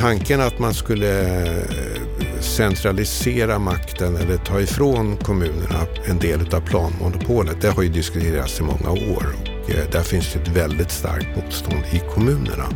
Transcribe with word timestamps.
tanken 0.00 0.40
att 0.40 0.58
man 0.58 0.74
skulle 0.74 1.42
eh, 1.46 2.40
centralisera 2.40 3.58
makten 3.58 4.16
eller 4.16 4.36
ta 4.36 4.60
ifrån 4.60 5.16
kommunerna 5.16 5.86
en 6.06 6.18
del 6.18 6.54
av 6.54 6.60
planmonopolet, 6.60 7.60
det 7.60 7.68
har 7.68 7.82
ju 7.82 7.88
diskuterats 7.88 8.60
i 8.60 8.62
många 8.62 8.90
år 8.90 9.26
och 9.40 9.70
eh, 9.70 9.90
där 9.92 10.02
finns 10.02 10.32
det 10.32 10.40
ett 10.40 10.48
väldigt 10.48 10.90
starkt 10.90 11.36
motstånd 11.36 11.82
i 11.92 12.02
kommunerna. 12.14 12.68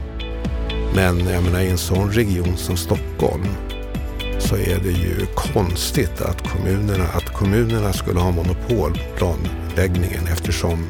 Men 0.95 1.29
jag 1.29 1.43
menar, 1.43 1.61
i 1.61 1.71
en 1.71 1.79
sån 1.79 2.13
region 2.13 2.57
som 2.57 2.77
Stockholm 2.77 3.47
så 4.39 4.57
är 4.57 4.79
det 4.85 4.91
ju 4.91 5.27
konstigt 5.35 6.21
att 6.21 6.49
kommunerna, 6.49 7.05
att 7.05 7.33
kommunerna 7.33 7.93
skulle 7.93 8.21
ha 8.21 8.31
monopol 8.31 8.93
på 8.93 9.17
planläggningen 9.17 10.27
eftersom 10.33 10.87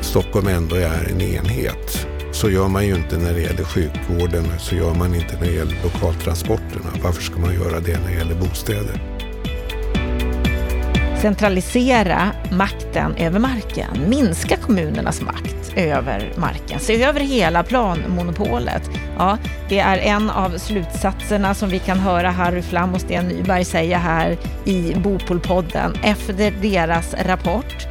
Stockholm 0.00 0.48
ändå 0.48 0.76
är 0.76 1.08
en 1.10 1.20
enhet. 1.20 2.06
Så 2.44 2.50
gör 2.50 2.68
man 2.68 2.86
ju 2.86 2.94
inte 2.94 3.18
när 3.18 3.34
det 3.34 3.40
gäller 3.40 3.64
sjukvården, 3.64 4.44
så 4.58 4.74
gör 4.74 4.94
man 4.94 5.14
inte 5.14 5.34
när 5.40 5.46
det 5.46 5.52
gäller 5.52 5.82
lokaltransporterna. 5.82 6.90
Varför 7.02 7.22
ska 7.22 7.40
man 7.40 7.54
göra 7.54 7.80
det 7.80 8.00
när 8.00 8.08
det 8.08 8.14
gäller 8.14 8.34
bostäder? 8.34 9.00
Centralisera 11.22 12.32
makten 12.52 13.14
över 13.16 13.38
marken, 13.38 14.08
minska 14.08 14.56
kommunernas 14.56 15.22
makt 15.22 15.72
över 15.76 16.32
marken, 16.36 16.80
se 16.80 17.04
över 17.04 17.20
hela 17.20 17.62
planmonopolet. 17.62 18.90
Ja, 19.18 19.38
det 19.68 19.78
är 19.78 19.98
en 19.98 20.30
av 20.30 20.58
slutsatserna 20.58 21.54
som 21.54 21.68
vi 21.68 21.78
kan 21.78 21.98
höra 21.98 22.30
Harry 22.30 22.62
Flam 22.62 22.94
och 22.94 23.00
Sten 23.00 23.28
Nyberg 23.28 23.64
säga 23.64 23.98
här 23.98 24.36
i 24.64 24.94
Bopolpodden 24.94 25.94
efter 26.02 26.52
deras 26.62 27.14
rapport 27.14 27.86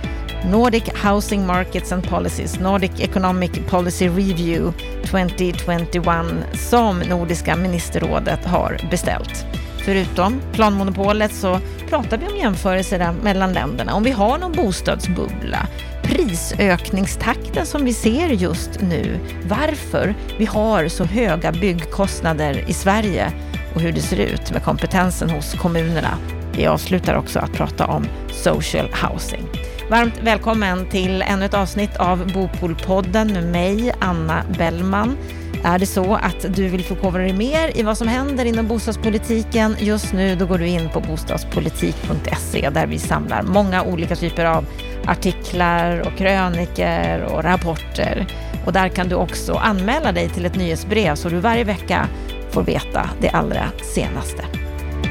Nordic 0.51 0.89
Housing 1.03 1.45
Markets 1.45 1.91
and 1.91 2.07
Policies, 2.09 2.59
Nordic 2.59 2.99
Economic 2.99 3.51
Policy 3.69 4.07
Review 4.07 4.73
2021 5.05 6.45
som 6.53 6.99
Nordiska 6.99 7.55
ministerrådet 7.55 8.45
har 8.45 8.77
beställt. 8.91 9.45
Förutom 9.85 10.41
planmonopolet 10.53 11.35
så 11.35 11.59
pratar 11.89 12.17
vi 12.17 12.27
om 12.27 12.37
jämförelser 12.37 13.13
mellan 13.23 13.53
länderna, 13.53 13.93
om 13.93 14.03
vi 14.03 14.11
har 14.11 14.37
någon 14.37 14.51
bostadsbubbla, 14.51 15.67
prisökningstakten 16.03 17.65
som 17.65 17.85
vi 17.85 17.93
ser 17.93 18.29
just 18.29 18.81
nu, 18.81 19.19
varför 19.47 20.15
vi 20.37 20.45
har 20.45 20.87
så 20.87 21.03
höga 21.03 21.51
byggkostnader 21.51 22.63
i 22.67 22.73
Sverige 22.73 23.31
och 23.75 23.81
hur 23.81 23.91
det 23.91 24.01
ser 24.01 24.19
ut 24.19 24.51
med 24.51 24.63
kompetensen 24.63 25.29
hos 25.29 25.53
kommunerna. 25.53 26.17
Vi 26.55 26.65
avslutar 26.65 27.15
också 27.15 27.39
att 27.39 27.53
prata 27.53 27.85
om 27.85 28.05
social 28.31 28.89
housing. 28.89 29.52
Varmt 29.93 30.19
välkommen 30.23 30.89
till 30.89 31.21
ännu 31.21 31.45
ett 31.45 31.53
avsnitt 31.53 31.97
av 31.97 32.33
Bopolpodden 32.33 33.33
med 33.33 33.43
mig, 33.43 33.93
Anna 33.99 34.43
Bellman. 34.57 35.17
Är 35.63 35.79
det 35.79 35.85
så 35.85 36.15
att 36.15 36.55
du 36.55 36.67
vill 36.67 36.83
förkovra 36.83 37.21
dig 37.21 37.33
mer 37.33 37.79
i 37.79 37.83
vad 37.83 37.97
som 37.97 38.07
händer 38.07 38.45
inom 38.45 38.67
bostadspolitiken 38.67 39.75
just 39.79 40.13
nu, 40.13 40.35
då 40.35 40.45
går 40.45 40.57
du 40.57 40.67
in 40.67 40.89
på 40.89 40.99
bostadspolitik.se 40.99 42.69
där 42.69 42.87
vi 42.87 42.99
samlar 42.99 43.41
många 43.41 43.83
olika 43.83 44.15
typer 44.15 44.45
av 44.45 44.65
artiklar 45.05 45.99
och 45.99 46.17
kröniker 46.17 47.23
och 47.23 47.43
rapporter. 47.43 48.27
Och 48.65 48.73
där 48.73 48.89
kan 48.89 49.09
du 49.09 49.15
också 49.15 49.53
anmäla 49.53 50.11
dig 50.11 50.29
till 50.29 50.45
ett 50.45 50.55
nyhetsbrev 50.55 51.15
så 51.15 51.29
du 51.29 51.39
varje 51.39 51.63
vecka 51.63 52.07
får 52.51 52.63
veta 52.63 53.09
det 53.21 53.29
allra 53.29 53.63
senaste. 53.95 54.43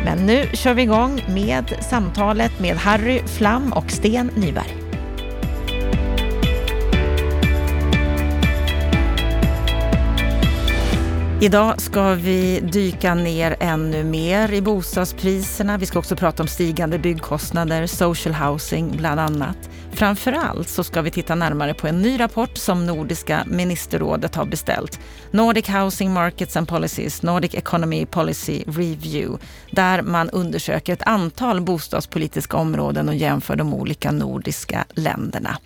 Men 0.04 0.26
nu 0.26 0.46
kör 0.52 0.74
vi 0.74 0.82
igång 0.82 1.24
med 1.28 1.64
samtalet 1.90 2.60
med 2.60 2.76
Harry 2.76 3.20
Flam 3.26 3.72
och 3.72 3.90
Sten 3.90 4.30
Nyberg. 4.36 4.81
Idag 11.42 11.80
ska 11.80 12.14
vi 12.14 12.60
dyka 12.60 13.14
ner 13.14 13.56
ännu 13.60 14.04
mer 14.04 14.52
i 14.52 14.62
bostadspriserna. 14.62 15.78
Vi 15.78 15.86
ska 15.86 15.98
också 15.98 16.16
prata 16.16 16.42
om 16.42 16.48
stigande 16.48 16.98
byggkostnader, 16.98 17.86
social 17.86 18.34
housing 18.34 18.96
bland 18.96 19.20
annat. 19.20 19.70
Framför 19.92 20.32
allt 20.32 20.68
så 20.68 20.84
ska 20.84 21.02
vi 21.02 21.10
titta 21.10 21.34
närmare 21.34 21.74
på 21.74 21.86
en 21.86 22.02
ny 22.02 22.20
rapport 22.20 22.58
som 22.58 22.86
Nordiska 22.86 23.44
ministerrådet 23.46 24.34
har 24.34 24.44
beställt. 24.44 25.00
Nordic 25.30 25.68
Housing 25.68 26.12
Markets 26.12 26.56
and 26.56 26.68
Policies, 26.68 27.22
Nordic 27.22 27.54
Economy 27.54 28.06
Policy 28.06 28.64
Review, 28.66 29.44
där 29.70 30.02
man 30.02 30.30
undersöker 30.30 30.92
ett 30.92 31.02
antal 31.02 31.60
bostadspolitiska 31.60 32.56
områden 32.56 33.08
och 33.08 33.14
jämför 33.14 33.56
de 33.56 33.74
olika 33.74 34.12
nordiska 34.12 34.84
länderna. 34.90 35.58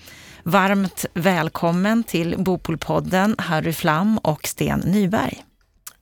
Varmt 0.43 1.05
välkommen 1.15 2.05
till 2.05 2.35
Bopolpodden, 2.39 3.35
Harry 3.39 3.73
Flam 3.73 4.19
och 4.19 4.47
Sten 4.47 4.81
Nyberg. 4.81 5.43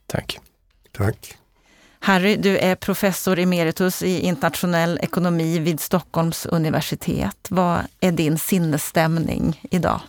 Tack. 0.07 0.39
Tack. 0.93 1.37
Harry, 2.01 2.37
du 2.37 2.59
är 2.59 2.75
professor 2.75 3.39
emeritus 3.39 4.03
i 4.03 4.21
internationell 4.21 4.99
ekonomi 5.03 5.59
vid 5.59 5.81
Stockholms 5.81 6.47
universitet. 6.47 7.47
Vad 7.49 7.81
är 8.01 8.13
din 8.13 8.39
sinnesstämning 8.39 9.61
idag? 9.71 10.01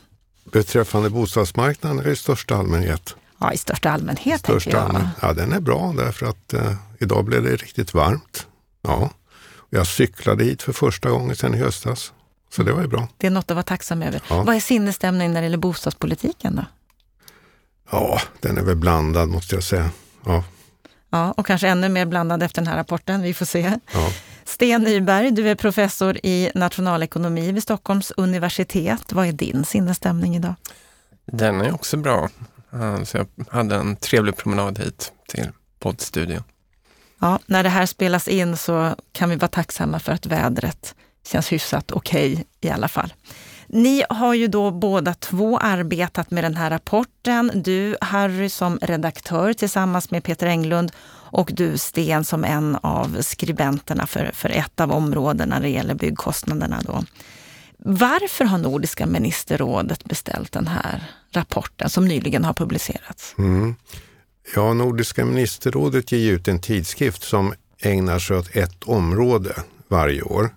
Beträffande 0.51 1.09
bostadsmarknaden 1.09 2.11
i 2.11 2.15
största 2.15 2.55
allmänhet? 2.55 3.15
Ja, 3.39 3.53
i 3.53 3.57
största 3.57 3.89
allmänhet 3.89 4.39
största 4.39 4.71
tänker 4.71 4.77
jag. 4.77 4.95
Allmän, 4.95 5.09
ja, 5.21 5.33
den 5.33 5.53
är 5.53 5.59
bra 5.59 5.93
därför 5.97 6.25
att 6.25 6.53
eh, 6.53 6.73
idag 6.99 7.25
blev 7.25 7.43
det 7.43 7.55
riktigt 7.55 7.93
varmt. 7.93 8.47
Ja. 8.81 9.09
Jag 9.69 9.87
cyklade 9.87 10.43
hit 10.43 10.61
för 10.61 10.73
första 10.73 11.09
gången 11.09 11.35
sedan 11.35 11.55
i 11.55 11.57
höstas. 11.57 12.13
Så 12.49 12.63
det 12.63 12.73
var 12.73 12.81
ju 12.81 12.87
bra. 12.87 13.07
Det 13.17 13.27
är 13.27 13.31
något 13.31 13.51
att 13.51 13.55
vara 13.55 13.63
tacksam 13.63 14.01
över. 14.01 14.21
Ja. 14.29 14.43
Vad 14.43 14.55
är 14.55 14.59
sinnesstämningen 14.59 15.33
när 15.33 15.41
det 15.41 15.45
gäller 15.45 15.57
bostadspolitiken 15.57 16.55
då? 16.55 16.65
Ja, 17.91 18.21
den 18.39 18.57
är 18.57 18.61
väl 18.61 18.75
blandad 18.75 19.29
måste 19.29 19.55
jag 19.55 19.63
säga. 19.63 19.89
Ja. 20.25 20.43
Ja, 21.09 21.31
och 21.31 21.45
kanske 21.45 21.67
ännu 21.67 21.89
mer 21.89 22.05
blandad 22.05 22.43
efter 22.43 22.61
den 22.61 22.67
här 22.67 22.77
rapporten. 22.77 23.21
Vi 23.21 23.33
får 23.33 23.45
se. 23.45 23.79
Ja. 23.93 24.11
Sten 24.45 24.83
Nyberg, 24.83 25.31
du 25.31 25.49
är 25.49 25.55
professor 25.55 26.17
i 26.23 26.51
nationalekonomi 26.55 27.51
vid 27.51 27.63
Stockholms 27.63 28.11
universitet. 28.17 29.13
Vad 29.13 29.27
är 29.27 29.31
din 29.31 29.65
sinnesstämning 29.65 30.35
idag? 30.35 30.55
Den 31.25 31.61
är 31.61 31.73
också 31.73 31.97
bra. 31.97 32.29
Så 33.05 33.17
jag 33.17 33.27
hade 33.49 33.75
en 33.75 33.95
trevlig 33.95 34.37
promenad 34.37 34.79
hit 34.79 35.11
till 35.27 35.49
poddstudion. 35.79 36.43
Ja, 37.19 37.39
när 37.45 37.63
det 37.63 37.69
här 37.69 37.85
spelas 37.85 38.27
in 38.27 38.57
så 38.57 38.95
kan 39.11 39.29
vi 39.29 39.35
vara 39.35 39.47
tacksamma 39.47 39.99
för 39.99 40.11
att 40.11 40.25
vädret 40.25 40.95
känns 41.27 41.51
hyfsat 41.51 41.91
okej 41.91 42.33
okay, 42.33 42.43
i 42.61 42.69
alla 42.69 42.87
fall. 42.87 43.13
Ni 43.75 44.03
har 44.09 44.33
ju 44.33 44.47
då 44.47 44.71
båda 44.71 45.13
två 45.13 45.57
arbetat 45.57 46.31
med 46.31 46.43
den 46.43 46.55
här 46.55 46.69
rapporten. 46.69 47.51
Du, 47.55 47.97
Harry, 48.01 48.49
som 48.49 48.79
redaktör 48.81 49.53
tillsammans 49.53 50.11
med 50.11 50.23
Peter 50.23 50.47
Englund 50.47 50.91
och 51.11 51.51
du, 51.53 51.77
Sten, 51.77 52.25
som 52.25 52.43
en 52.43 52.75
av 52.75 53.21
skribenterna 53.21 54.07
för, 54.07 54.31
för 54.33 54.49
ett 54.49 54.79
av 54.79 54.91
områdena 54.91 55.55
när 55.55 55.61
det 55.61 55.69
gäller 55.69 55.95
byggkostnaderna. 55.95 56.81
Då. 56.85 57.03
Varför 57.77 58.45
har 58.45 58.57
Nordiska 58.57 59.05
ministerrådet 59.05 60.03
beställt 60.03 60.51
den 60.51 60.67
här 60.67 61.03
rapporten 61.31 61.89
som 61.89 62.07
nyligen 62.07 62.45
har 62.45 62.53
publicerats? 62.53 63.35
Mm. 63.37 63.75
Ja, 64.55 64.73
Nordiska 64.73 65.25
ministerrådet 65.25 66.11
ger 66.11 66.31
ut 66.31 66.47
en 66.47 66.61
tidskrift 66.61 67.23
som 67.23 67.53
ägnar 67.79 68.19
sig 68.19 68.37
åt 68.37 68.55
ett 68.55 68.83
område 68.83 69.53
varje 69.87 70.21
år. 70.21 70.49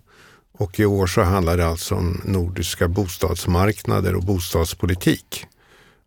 Och 0.59 0.81
i 0.81 0.85
år 0.85 1.07
så 1.07 1.23
handlar 1.23 1.57
det 1.57 1.67
alltså 1.67 1.95
om 1.95 2.21
nordiska 2.25 2.89
bostadsmarknader 2.89 4.15
och 4.15 4.23
bostadspolitik. 4.23 5.47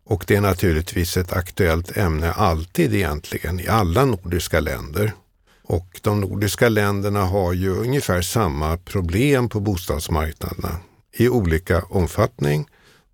Och 0.04 0.24
det 0.26 0.36
är 0.36 0.40
naturligtvis 0.40 1.16
ett 1.16 1.32
aktuellt 1.32 1.96
ämne 1.96 2.32
alltid 2.32 2.94
egentligen 2.94 3.60
i 3.60 3.68
alla 3.68 4.04
nordiska 4.04 4.60
länder. 4.60 5.12
Och 5.62 6.00
de 6.02 6.20
nordiska 6.20 6.68
länderna 6.68 7.24
har 7.24 7.52
ju 7.52 7.70
ungefär 7.70 8.22
samma 8.22 8.76
problem 8.76 9.48
på 9.48 9.60
bostadsmarknaderna 9.60 10.76
i 11.16 11.28
olika 11.28 11.82
omfattning 11.82 12.68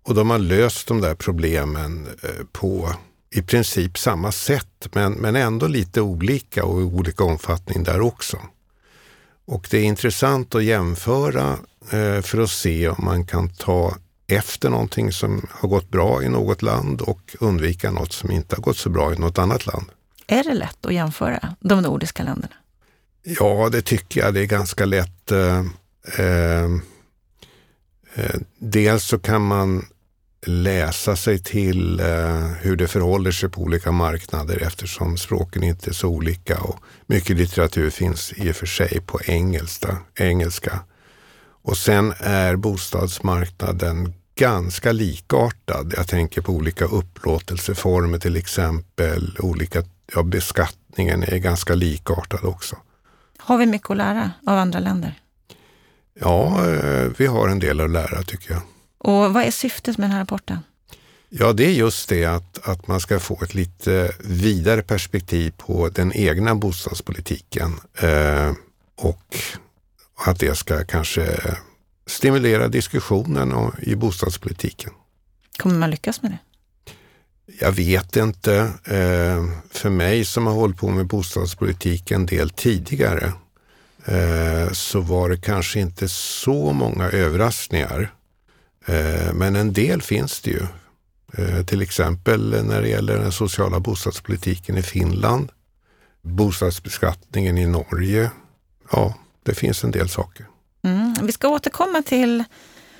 och 0.07 0.15
de 0.15 0.29
har 0.29 0.39
löst 0.39 0.87
de 0.87 1.01
där 1.01 1.15
problemen 1.15 2.07
eh, 2.23 2.45
på 2.51 2.89
i 3.31 3.41
princip 3.41 3.97
samma 3.97 4.31
sätt 4.31 4.87
men, 4.93 5.13
men 5.13 5.35
ändå 5.35 5.67
lite 5.67 6.01
olika 6.01 6.65
och 6.65 6.81
i 6.81 6.83
olika 6.83 7.23
omfattning 7.23 7.83
där 7.83 8.01
också. 8.01 8.37
Och 9.49 9.67
det 9.71 9.77
är 9.77 9.83
intressant 9.83 10.55
att 10.55 10.63
jämföra 10.63 11.57
eh, 11.91 12.21
för 12.21 12.43
att 12.43 12.49
se 12.49 12.89
om 12.89 13.05
man 13.05 13.25
kan 13.25 13.49
ta 13.49 13.95
efter 14.27 14.69
någonting 14.69 15.11
som 15.11 15.47
har 15.51 15.69
gått 15.69 15.89
bra 15.89 16.23
i 16.23 16.29
något 16.29 16.61
land 16.61 17.01
och 17.01 17.35
undvika 17.39 17.91
något 17.91 18.13
som 18.13 18.31
inte 18.31 18.55
har 18.55 18.61
gått 18.61 18.77
så 18.77 18.89
bra 18.89 19.13
i 19.13 19.15
något 19.15 19.37
annat 19.37 19.65
land. 19.65 19.85
Är 20.27 20.43
det 20.43 20.53
lätt 20.53 20.85
att 20.85 20.93
jämföra 20.93 21.55
de 21.59 21.81
nordiska 21.81 22.23
länderna? 22.23 22.53
Ja, 23.23 23.69
det 23.71 23.81
tycker 23.81 24.21
jag. 24.21 24.33
Det 24.33 24.41
är 24.41 24.45
ganska 24.45 24.85
lätt. 24.85 25.31
Eh, 25.31 25.65
eh, 26.17 26.69
dels 28.57 29.03
så 29.03 29.19
kan 29.19 29.41
man 29.41 29.85
läsa 30.45 31.15
sig 31.15 31.39
till 31.39 31.99
eh, 31.99 32.45
hur 32.61 32.75
det 32.75 32.87
förhåller 32.87 33.31
sig 33.31 33.49
på 33.49 33.61
olika 33.61 33.91
marknader 33.91 34.63
eftersom 34.63 35.17
språken 35.17 35.63
inte 35.63 35.89
är 35.89 35.93
så 35.93 36.07
olika 36.07 36.59
och 36.59 36.79
mycket 37.07 37.37
litteratur 37.37 37.89
finns 37.89 38.33
i 38.33 38.51
och 38.51 38.55
för 38.55 38.65
sig 38.65 39.01
på 39.01 39.19
engelska. 39.25 39.97
engelska. 40.15 40.79
Och 41.61 41.77
sen 41.77 42.13
är 42.19 42.55
bostadsmarknaden 42.55 44.13
ganska 44.35 44.91
likartad. 44.91 45.93
Jag 45.97 46.07
tänker 46.07 46.41
på 46.41 46.51
olika 46.51 46.85
upplåtelseformer 46.85 48.19
till 48.19 48.35
exempel, 48.35 49.37
olika 49.39 49.83
ja, 50.13 50.23
beskattningen 50.23 51.23
är 51.23 51.37
ganska 51.37 51.75
likartad 51.75 52.43
också. 52.43 52.75
Har 53.37 53.57
vi 53.57 53.65
mycket 53.65 53.89
att 53.89 53.97
lära 53.97 54.31
av 54.47 54.57
andra 54.57 54.79
länder? 54.79 55.19
Ja, 56.19 56.65
eh, 56.67 57.11
vi 57.17 57.25
har 57.25 57.49
en 57.49 57.59
del 57.59 57.79
att 57.79 57.89
lära 57.89 58.23
tycker 58.23 58.51
jag. 58.51 58.61
Och 58.99 59.33
vad 59.33 59.43
är 59.43 59.51
syftet 59.51 59.97
med 59.97 60.09
den 60.09 60.11
här 60.11 60.19
rapporten? 60.19 60.59
Ja, 61.29 61.53
det 61.53 61.65
är 61.65 61.71
just 61.71 62.09
det 62.09 62.25
att, 62.25 62.67
att 62.67 62.87
man 62.87 62.99
ska 62.99 63.19
få 63.19 63.43
ett 63.43 63.53
lite 63.53 64.11
vidare 64.19 64.81
perspektiv 64.81 65.53
på 65.57 65.89
den 65.89 66.13
egna 66.13 66.55
bostadspolitiken 66.55 67.79
eh, 68.01 68.53
och 68.97 69.37
att 70.25 70.39
det 70.39 70.57
ska 70.57 70.83
kanske 70.83 71.39
stimulera 72.07 72.67
diskussionen 72.67 73.71
i 73.81 73.95
bostadspolitiken. 73.95 74.91
Kommer 75.57 75.75
man 75.75 75.89
lyckas 75.89 76.21
med 76.21 76.31
det? 76.31 76.37
Jag 77.59 77.71
vet 77.71 78.15
inte. 78.15 78.55
Eh, 78.85 79.45
för 79.69 79.89
mig 79.89 80.25
som 80.25 80.47
har 80.47 80.53
hållit 80.53 80.77
på 80.77 80.89
med 80.89 81.07
bostadspolitik 81.07 82.11
en 82.11 82.25
del 82.25 82.49
tidigare 82.49 83.33
eh, 84.05 84.71
så 84.71 84.99
var 84.99 85.29
det 85.29 85.37
kanske 85.37 85.79
inte 85.79 86.09
så 86.09 86.73
många 86.73 87.09
överraskningar. 87.09 88.13
Eh, 88.85 89.33
men 89.33 89.55
en 89.55 89.73
del 89.73 90.01
finns 90.01 90.41
det 90.41 90.51
ju. 90.51 90.65
Eh, 91.37 91.65
till 91.65 91.81
exempel 91.81 92.65
när 92.65 92.81
det 92.81 92.87
gäller 92.87 93.17
den 93.17 93.31
sociala 93.31 93.79
bostadspolitiken 93.79 94.77
i 94.77 94.83
Finland, 94.83 95.51
bostadsbeskattningen 96.21 97.57
i 97.57 97.65
Norge. 97.65 98.31
Ja, 98.91 99.13
det 99.43 99.53
finns 99.53 99.83
en 99.83 99.91
del 99.91 100.09
saker. 100.09 100.45
Mm. 100.83 101.15
Vi 101.21 101.31
ska 101.31 101.47
återkomma 101.47 102.01
till 102.01 102.43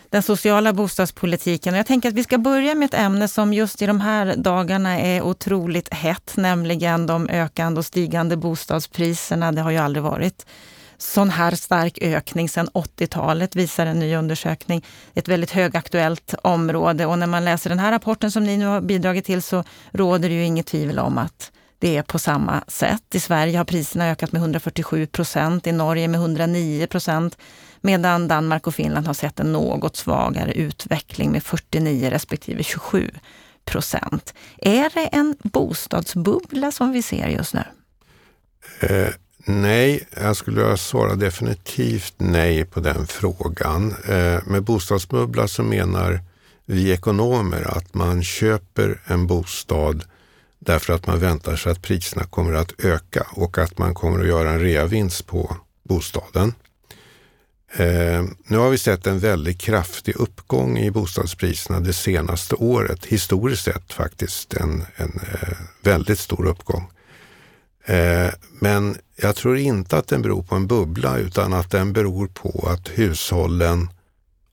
den 0.10 0.24
sociala 0.24 0.74
bostadspolitiken. 0.74 1.76
Jag 1.76 1.86
tänker 1.86 2.10
att 2.10 2.16
vi 2.16 2.24
ska 2.24 2.38
börja 2.38 2.76
med 2.76 2.86
ett 2.86 2.94
ämne 2.94 3.28
som 3.28 3.54
just 3.54 3.82
i 3.82 3.86
de 3.86 4.02
här 4.02 4.36
dagarna 4.36 5.00
är 5.00 5.22
otroligt 5.22 5.94
hett, 5.94 6.34
nämligen 6.36 7.06
de 7.06 7.30
ökande 7.30 7.80
och 7.80 7.86
stigande 7.86 8.38
bostadspriserna. 8.38 9.52
Det 9.52 9.62
har 9.62 9.72
ju 9.72 9.78
aldrig 9.78 10.04
varit 10.04 10.46
sån 11.02 11.30
här 11.30 11.52
stark 11.52 11.98
ökning 12.02 12.50
sedan 12.50 12.70
80-talet, 12.74 13.56
visar 13.56 13.86
en 13.86 14.00
ny 14.00 14.16
undersökning. 14.16 14.86
Ett 15.14 15.28
väldigt 15.28 15.52
högaktuellt 15.52 16.34
område 16.44 17.06
och 17.06 17.20
när 17.20 17.28
man 17.28 17.46
läser 17.46 17.70
den 17.70 17.80
här 17.80 17.92
rapporten 17.92 18.32
som 18.32 18.44
ni 18.44 18.58
nu 18.58 18.66
har 18.66 18.82
bidragit 18.82 19.26
till 19.26 19.42
så 19.42 19.64
råder 19.92 20.30
det 20.30 20.36
ju 20.36 20.44
inget 20.44 20.68
tvivel 20.68 21.00
om 21.00 21.18
att 21.18 21.52
det 21.80 21.98
är 21.98 22.04
på 22.04 22.20
samma 22.20 22.64
sätt. 22.68 23.16
I 23.16 23.20
Sverige 23.20 23.58
har 23.58 23.66
priserna 23.66 24.10
ökat 24.10 24.32
med 24.32 24.40
147 24.40 25.08
procent, 25.08 25.68
i 25.68 25.72
Norge 25.72 26.08
med 26.08 26.20
109 26.20 26.88
procent 26.88 27.38
medan 27.82 28.28
Danmark 28.28 28.68
och 28.68 28.76
Finland 28.76 29.08
har 29.08 29.14
sett 29.14 29.40
en 29.40 29.52
något 29.52 29.96
svagare 29.96 30.52
utveckling 30.52 31.32
med 31.32 31.44
49 31.44 32.10
respektive 32.10 32.64
27 32.64 33.12
procent. 33.66 34.34
Är 34.58 34.90
det 34.94 35.06
en 35.06 35.36
bostadsbubbla 35.44 36.72
som 36.72 36.92
vi 36.92 37.02
ser 37.02 37.28
just 37.28 37.54
nu? 37.54 37.64
Eh, 38.80 39.14
nej, 39.46 40.08
jag 40.22 40.36
skulle 40.36 40.78
svara 40.78 41.16
definitivt 41.16 42.14
nej 42.18 42.66
på 42.66 42.80
den 42.80 43.08
frågan. 43.08 43.96
Eh, 44.08 44.40
med 44.46 44.64
bostadsbubbla 44.64 45.48
så 45.48 45.64
menar 45.64 46.22
vi 46.66 46.92
ekonomer 46.92 47.78
att 47.78 47.94
man 47.94 48.24
köper 48.24 49.02
en 49.06 49.28
bostad 49.28 50.04
därför 50.60 50.94
att 50.94 51.08
man 51.08 51.20
väntar 51.20 51.56
sig 51.56 51.72
att 51.72 51.82
priserna 51.82 52.24
kommer 52.24 52.54
att 52.54 52.86
öka 52.86 53.28
och 53.32 53.58
att 53.58 53.78
man 53.78 53.94
kommer 53.94 54.20
att 54.20 54.28
göra 54.28 54.50
en 54.50 54.60
reavinst 54.60 55.28
på 55.28 55.58
bostaden. 55.84 56.54
Eh, 57.74 58.24
nu 58.44 58.58
har 58.58 58.70
vi 58.70 58.78
sett 58.78 59.08
en 59.08 59.20
väldigt 59.20 59.62
kraftig 59.62 60.16
uppgång 60.16 60.78
i 60.78 60.92
bostadspriserna 60.92 61.80
det 61.80 61.94
senaste 61.94 62.56
året. 62.56 63.06
Historiskt 63.06 63.64
sett 63.64 63.94
faktiskt 63.94 64.54
en, 64.54 64.86
en 64.96 65.20
eh, 65.34 65.58
väldigt 65.82 66.20
stor 66.20 66.46
uppgång. 66.46 66.92
Eh, 67.90 68.32
men 68.60 68.98
jag 69.16 69.36
tror 69.36 69.58
inte 69.58 69.98
att 69.98 70.08
den 70.08 70.22
beror 70.22 70.44
på 70.44 70.56
en 70.56 70.68
bubbla 70.68 71.18
utan 71.18 71.54
att 71.54 71.72
den 71.72 71.94
beror 71.94 72.28
på 72.28 72.70
att 72.72 72.90
hushållen 72.90 73.90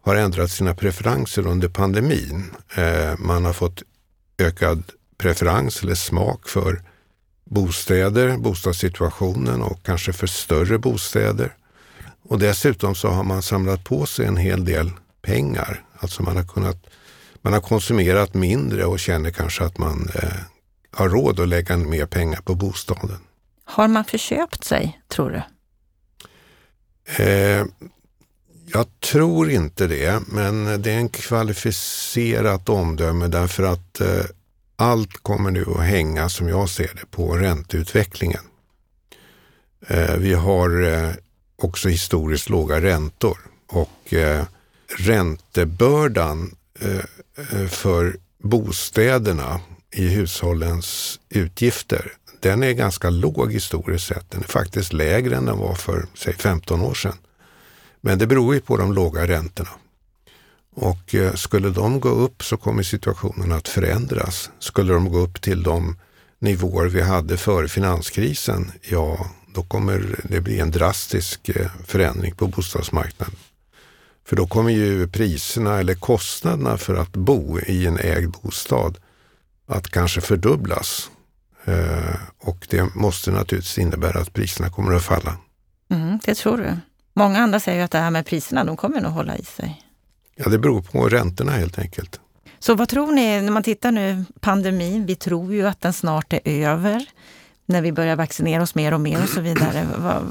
har 0.03 0.17
ändrat 0.17 0.51
sina 0.51 0.75
preferenser 0.75 1.47
under 1.47 1.69
pandemin. 1.69 2.45
Eh, 2.77 3.19
man 3.19 3.45
har 3.45 3.53
fått 3.53 3.83
ökad 4.39 4.83
preferens 5.19 5.83
eller 5.83 5.95
smak 5.95 6.49
för 6.49 6.83
bostäder, 7.45 8.37
bostadssituationen 8.37 9.63
och 9.63 9.83
kanske 9.83 10.13
för 10.13 10.27
större 10.27 10.79
bostäder. 10.79 11.55
Och 12.29 12.39
dessutom 12.39 12.95
så 12.95 13.09
har 13.09 13.25
man 13.25 13.43
samlat 13.43 13.85
på 13.85 14.07
sig 14.07 14.27
en 14.27 14.37
hel 14.37 14.65
del 14.65 14.91
pengar. 15.23 15.85
Alltså 15.99 16.23
man 16.23 16.37
har, 16.37 16.45
kunnat, 16.45 16.87
man 17.43 17.53
har 17.53 17.61
konsumerat 17.61 18.35
mindre 18.35 18.85
och 18.85 19.01
känner 19.01 19.31
kanske 19.31 19.65
att 19.65 19.79
man 19.79 20.11
eh, 20.15 20.29
har 20.91 21.09
råd 21.09 21.41
att 21.41 21.49
lägga 21.49 21.77
mer 21.77 22.07
pengar 22.07 22.41
på 22.45 22.55
bostaden. 22.55 23.19
Har 23.69 23.89
man 23.89 24.05
förköpt 24.05 24.65
sig, 24.65 25.01
tror 25.09 25.31
du? 25.31 25.43
Eh, 27.25 27.65
jag 28.73 29.01
tror 29.01 29.51
inte 29.51 29.87
det, 29.87 30.23
men 30.27 30.83
det 30.83 30.93
är 30.93 30.97
en 30.99 31.09
kvalificerat 31.09 32.69
omdöme 32.69 33.27
därför 33.27 33.63
att 33.63 34.01
eh, 34.01 34.25
allt 34.77 35.23
kommer 35.23 35.51
nu 35.51 35.65
att 35.77 35.85
hänga, 35.85 36.29
som 36.29 36.49
jag 36.49 36.69
ser 36.69 36.91
det, 36.95 37.07
på 37.11 37.37
ränteutvecklingen. 37.37 38.43
Eh, 39.87 40.17
vi 40.17 40.35
har 40.35 40.83
eh, 40.83 41.11
också 41.57 41.89
historiskt 41.89 42.51
låga 42.51 42.81
räntor 42.81 43.39
och 43.67 44.15
eh, 44.15 44.45
räntebördan 44.99 46.57
eh, 46.81 46.97
eh, 47.37 47.67
för 47.69 48.17
bostäderna 48.43 49.61
i 49.93 50.09
hushållens 50.09 51.21
utgifter, 51.29 52.13
den 52.47 52.63
är 52.63 52.73
ganska 52.73 53.11
låg 53.11 53.53
historiskt 53.53 54.07
sett. 54.07 54.31
Den 54.31 54.43
är 54.43 54.47
faktiskt 54.47 54.93
lägre 54.93 55.37
än 55.37 55.47
den 55.47 55.59
var 55.59 55.75
för, 55.75 56.07
säg 56.15 56.35
15 56.35 56.81
år 56.81 56.95
sedan. 56.95 57.17
Men 58.01 58.19
det 58.19 58.27
beror 58.27 58.55
ju 58.55 58.61
på 58.61 58.77
de 58.77 58.93
låga 58.93 59.27
räntorna. 59.27 59.71
Och 60.75 61.15
eh, 61.15 61.35
skulle 61.35 61.71
de 61.71 62.01
gå 62.01 62.09
upp 62.09 62.45
så 62.45 62.57
kommer 62.57 62.83
situationen 62.83 63.53
att 63.53 63.69
förändras. 63.69 64.51
Skulle 64.59 64.93
de 64.93 65.13
gå 65.13 65.19
upp 65.19 65.41
till 65.41 65.63
de 65.63 65.97
nivåer 66.39 66.87
vi 66.87 67.03
hade 67.03 67.37
före 67.37 67.69
finanskrisen, 67.69 68.73
ja 68.83 69.31
då 69.55 69.63
kommer 69.63 70.21
det 70.25 70.41
bli 70.41 70.61
en 70.61 70.71
drastisk 70.71 71.49
eh, 71.49 71.71
förändring 71.87 72.35
på 72.35 72.47
bostadsmarknaden. 72.47 73.37
För 74.25 74.37
då 74.37 74.47
kommer 74.47 74.71
ju 74.71 75.09
priserna 75.09 75.79
eller 75.79 75.95
kostnaderna 75.95 76.79
för 76.79 76.95
att 76.95 77.13
bo 77.13 77.61
i 77.61 77.87
en 77.87 77.99
ägd 77.99 78.31
bostad 78.43 78.99
att 79.67 79.91
kanske 79.91 80.21
fördubblas. 80.21 81.11
Eh, 81.67 82.15
och 82.39 82.67
det 82.71 82.95
måste 82.95 83.31
naturligtvis 83.31 83.79
innebära 83.79 84.21
att 84.21 84.33
priserna 84.33 84.71
kommer 84.71 84.95
att 84.95 85.03
falla. 85.03 85.37
Mm, 85.91 86.19
det 86.25 86.35
tror 86.35 86.57
du. 86.57 86.77
Många 87.15 87.39
andra 87.39 87.61
säger 87.61 87.85
att 87.85 87.91
det 87.91 87.99
här 87.99 88.11
med 88.11 88.27
priserna, 88.27 88.65
de 88.65 88.77
kommer 88.77 89.01
nog 89.01 89.13
hålla 89.13 89.37
i 89.37 89.45
sig. 89.45 89.83
Ja, 90.37 90.49
det 90.49 90.59
beror 90.59 90.83
på 90.83 91.09
räntorna 91.09 91.53
helt 91.53 91.79
enkelt. 91.79 92.21
Så 92.59 92.75
vad 92.75 92.89
tror 92.89 93.13
ni, 93.13 93.41
när 93.41 93.53
man 93.53 93.63
tittar 93.63 93.93
nu, 93.93 94.25
pandemin, 94.41 95.07
vi 95.07 95.15
tror 95.15 95.55
ju 95.55 95.67
att 95.67 95.81
den 95.81 95.93
snart 95.93 96.33
är 96.33 96.69
över 96.69 97.07
när 97.67 97.83
vi 97.83 97.93
börjar 97.93 98.17
vaccinera 98.17 98.63
oss 98.63 98.75
mer 98.75 98.95
och 98.95 99.01
mer 99.01 99.23
och 99.23 99.29
så 99.29 99.41
vidare. 99.41 99.87
vad, 99.99 100.23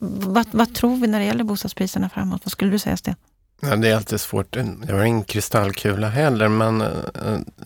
vad, 0.00 0.46
vad, 0.50 0.74
tror 0.74 0.96
vi 0.96 1.06
när 1.06 1.18
det 1.18 1.24
gäller 1.24 1.44
bostadspriserna 1.44 2.08
framåt? 2.08 2.40
Vad 2.44 2.52
skulle 2.52 2.70
du 2.70 2.78
säga 2.78 2.96
Sten? 2.96 3.14
Ja, 3.60 3.76
det 3.76 3.88
är 3.88 3.96
alltid 3.96 4.20
svårt. 4.20 4.56
Jag 4.88 4.96
har 4.96 5.04
ingen 5.04 5.24
kristallkula 5.24 6.08
heller, 6.08 6.48
men 6.48 6.80
eh, 6.80 6.88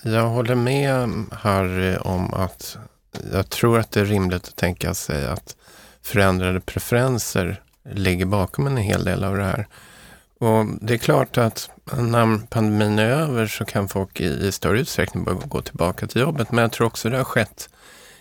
jag 0.02 0.28
håller 0.28 0.54
med 0.54 1.08
Harry 1.32 1.96
om 1.96 2.34
att 2.34 2.78
jag 3.32 3.48
tror 3.48 3.78
att 3.78 3.90
det 3.90 4.00
är 4.00 4.04
rimligt 4.04 4.48
att 4.48 4.56
tänka 4.56 4.94
sig 4.94 5.26
att 5.26 5.56
förändrade 6.02 6.60
preferenser 6.60 7.62
ligger 7.92 8.26
bakom 8.26 8.66
en 8.66 8.76
hel 8.76 9.04
del 9.04 9.24
av 9.24 9.36
det 9.36 9.44
här. 9.44 9.68
Och 10.38 10.66
det 10.80 10.94
är 10.94 10.98
klart 10.98 11.38
att 11.38 11.70
när 11.98 12.46
pandemin 12.46 12.98
är 12.98 13.10
över 13.10 13.46
så 13.46 13.64
kan 13.64 13.88
folk 13.88 14.20
i, 14.20 14.24
i 14.24 14.52
större 14.52 14.80
utsträckning 14.80 15.24
börja 15.24 15.38
gå 15.44 15.62
tillbaka 15.62 16.06
till 16.06 16.20
jobbet. 16.20 16.52
Men 16.52 16.62
jag 16.62 16.72
tror 16.72 16.86
också 16.86 17.10
det 17.10 17.16
har 17.16 17.24
skett 17.24 17.68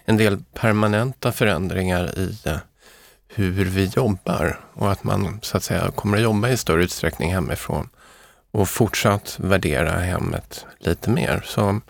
en 0.06 0.18
del 0.18 0.44
permanenta 0.54 1.32
förändringar 1.32 2.20
i 2.20 2.38
eh, 2.46 2.58
hur 3.28 3.66
vi 3.66 3.86
jobbar 3.86 4.60
och 4.74 4.92
att 4.92 5.04
man 5.04 5.40
så 5.42 5.58
att 5.58 5.64
säga 5.64 5.92
kommer 5.92 6.18
att 6.18 6.24
jobba 6.24 6.50
i 6.50 6.58
större 6.58 6.84
utsträckning 6.84 7.34
hemifrån 7.34 7.90
och 8.52 8.70
fortsatt 8.70 9.36
värdera 9.40 10.00
hemmet 10.00 10.66
lite 10.80 11.10
mer. 11.10 11.44
Så 11.46 11.82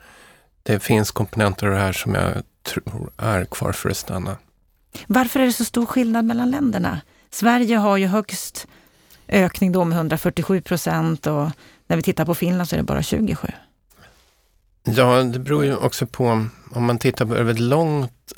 det 0.64 0.80
finns 0.80 1.12
komponenter 1.12 1.68
av 1.68 1.74
det 1.74 1.80
här 1.80 1.94
som 1.94 2.16
jag 2.16 2.44
tror 2.64 3.12
är 3.18 3.46
kvar 3.46 3.72
för 3.72 3.90
att 3.90 3.98
stanna. 3.98 4.38
Varför 5.08 5.40
är 5.40 5.46
det 5.46 5.54
så 5.54 5.66
stor 5.66 5.86
skillnad 5.86 6.26
mellan 6.26 6.52
länderna? 6.52 7.02
Sverige 7.30 7.78
har 7.78 7.98
ju 7.98 8.08
högst 8.08 8.68
ökning 9.28 9.72
då 9.72 9.86
med 9.86 9.96
147 9.96 10.62
procent 10.62 11.28
och 11.28 11.50
när 11.88 11.96
vi 11.96 12.02
tittar 12.02 12.26
på 12.26 12.36
Finland 12.36 12.70
så 12.70 12.76
är 12.76 12.78
det 12.78 12.84
bara 12.84 13.04
27. 13.04 13.48
Ja, 14.84 15.24
det 15.24 15.40
beror 15.40 15.66
ju 15.66 15.76
också 15.76 16.08
på, 16.08 16.48
om 16.72 16.86
man 16.86 17.00
tittar 17.00 17.26
på 17.26 17.36
över 17.36 17.52
ett 17.52 17.60
långt 17.60 18.34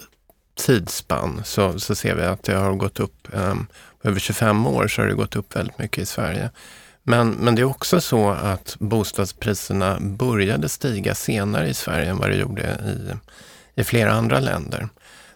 tidsspann 0.56 1.42
så, 1.46 1.80
så 1.80 1.96
ser 1.96 2.15
vi 2.15 2.24
att 2.24 2.44
det 2.44 2.56
har 2.56 2.74
gått 2.74 3.00
upp, 3.00 3.27
um, 3.32 3.68
över 4.03 4.20
25 4.20 4.68
år 4.68 4.88
så 4.88 5.01
har 5.01 5.08
det 5.08 5.15
gått 5.15 5.36
upp 5.36 5.56
väldigt 5.56 5.80
mycket 5.80 6.03
i 6.03 6.06
Sverige. 6.06 6.50
Men, 7.03 7.32
men 7.32 7.56
det 7.56 7.62
är 7.62 7.65
också 7.65 8.01
så 8.01 8.30
att 8.30 8.75
bostadspriserna 8.80 9.98
började 10.00 10.70
stiga 10.70 11.15
senare 11.15 11.68
i 11.68 11.74
Sverige 11.74 12.10
än 12.10 12.18
vad 12.18 12.30
det 12.30 12.36
gjorde 12.36 12.62
i, 12.62 13.13
i 13.75 13.84
flera 13.84 14.12
andra 14.13 14.39
länder. 14.39 14.89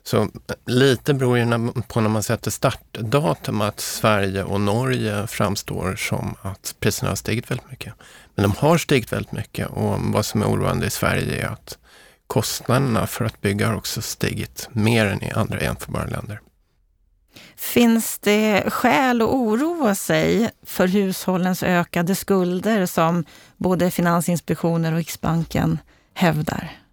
Så 0.03 0.21
eh, 0.21 0.27
lite 0.65 1.13
beror 1.13 1.37
ju 1.37 1.71
på 1.87 2.01
när 2.01 2.09
man 2.09 2.23
sätter 2.23 2.51
startdatum 2.51 3.61
att 3.61 3.79
Sverige 3.79 4.43
och 4.43 4.61
Norge 4.61 5.27
framstår 5.27 5.95
som 5.95 6.35
att 6.41 6.75
priserna 6.79 7.11
har 7.11 7.15
stigit 7.15 7.51
väldigt 7.51 7.71
mycket. 7.71 7.93
Men 8.35 8.43
de 8.43 8.51
har 8.57 8.77
stigit 8.77 9.13
väldigt 9.13 9.31
mycket 9.31 9.67
och 9.67 9.99
vad 9.99 10.25
som 10.25 10.41
är 10.41 10.45
oroande 10.45 10.85
i 10.85 10.89
Sverige 10.89 11.45
är 11.45 11.47
att 11.47 11.77
kostnaderna 12.27 13.07
för 13.07 13.25
att 13.25 13.41
bygga 13.41 13.67
har 13.67 13.75
också 13.75 14.01
stigit 14.01 14.69
mer 14.71 15.05
än 15.05 15.23
i 15.23 15.31
andra 15.31 15.61
jämförbara 15.61 16.05
länder. 16.05 16.39
Finns 17.55 18.19
det 18.19 18.63
skäl 18.69 19.21
att 19.21 19.29
oroa 19.29 19.95
sig 19.95 20.51
för 20.65 20.87
hushållens 20.87 21.63
ökade 21.63 22.15
skulder 22.15 22.85
som 22.85 23.25
både 23.57 23.91
Finansinspektionen 23.91 24.93
och 24.93 24.97
Riksbanken 24.97 25.79
hävdar? 26.13 26.86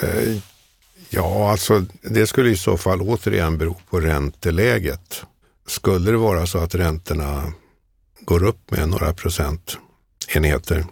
Eh, 0.00 0.36
ja, 1.10 1.50
alltså 1.50 1.84
det 2.02 2.26
skulle 2.26 2.50
i 2.50 2.56
så 2.56 2.76
fall 2.76 3.02
återigen 3.02 3.58
bero 3.58 3.76
på 3.90 4.00
ränteläget. 4.00 5.24
Skulle 5.66 6.10
det 6.10 6.16
vara 6.16 6.46
så 6.46 6.58
att 6.58 6.74
räntorna 6.74 7.52
går 8.20 8.42
upp 8.42 8.70
med 8.70 8.88
några 8.88 9.14
procentenheter, 9.14 10.84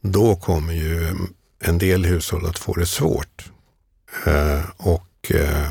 då 0.00 0.36
kommer 0.36 0.72
ju 0.74 1.14
en 1.58 1.78
del 1.78 2.04
hushåll 2.04 2.46
att 2.46 2.58
få 2.58 2.74
det 2.74 2.86
svårt. 2.86 3.50
Eh, 4.26 4.62
och 4.76 5.30
eh, 5.30 5.70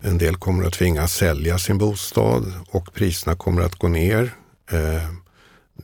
en 0.00 0.18
del 0.18 0.36
kommer 0.36 0.64
att 0.64 0.72
tvingas 0.72 1.14
sälja 1.14 1.58
sin 1.58 1.78
bostad 1.78 2.52
och 2.70 2.94
priserna 2.94 3.36
kommer 3.36 3.62
att 3.62 3.74
gå 3.74 3.88
ner. 3.88 4.34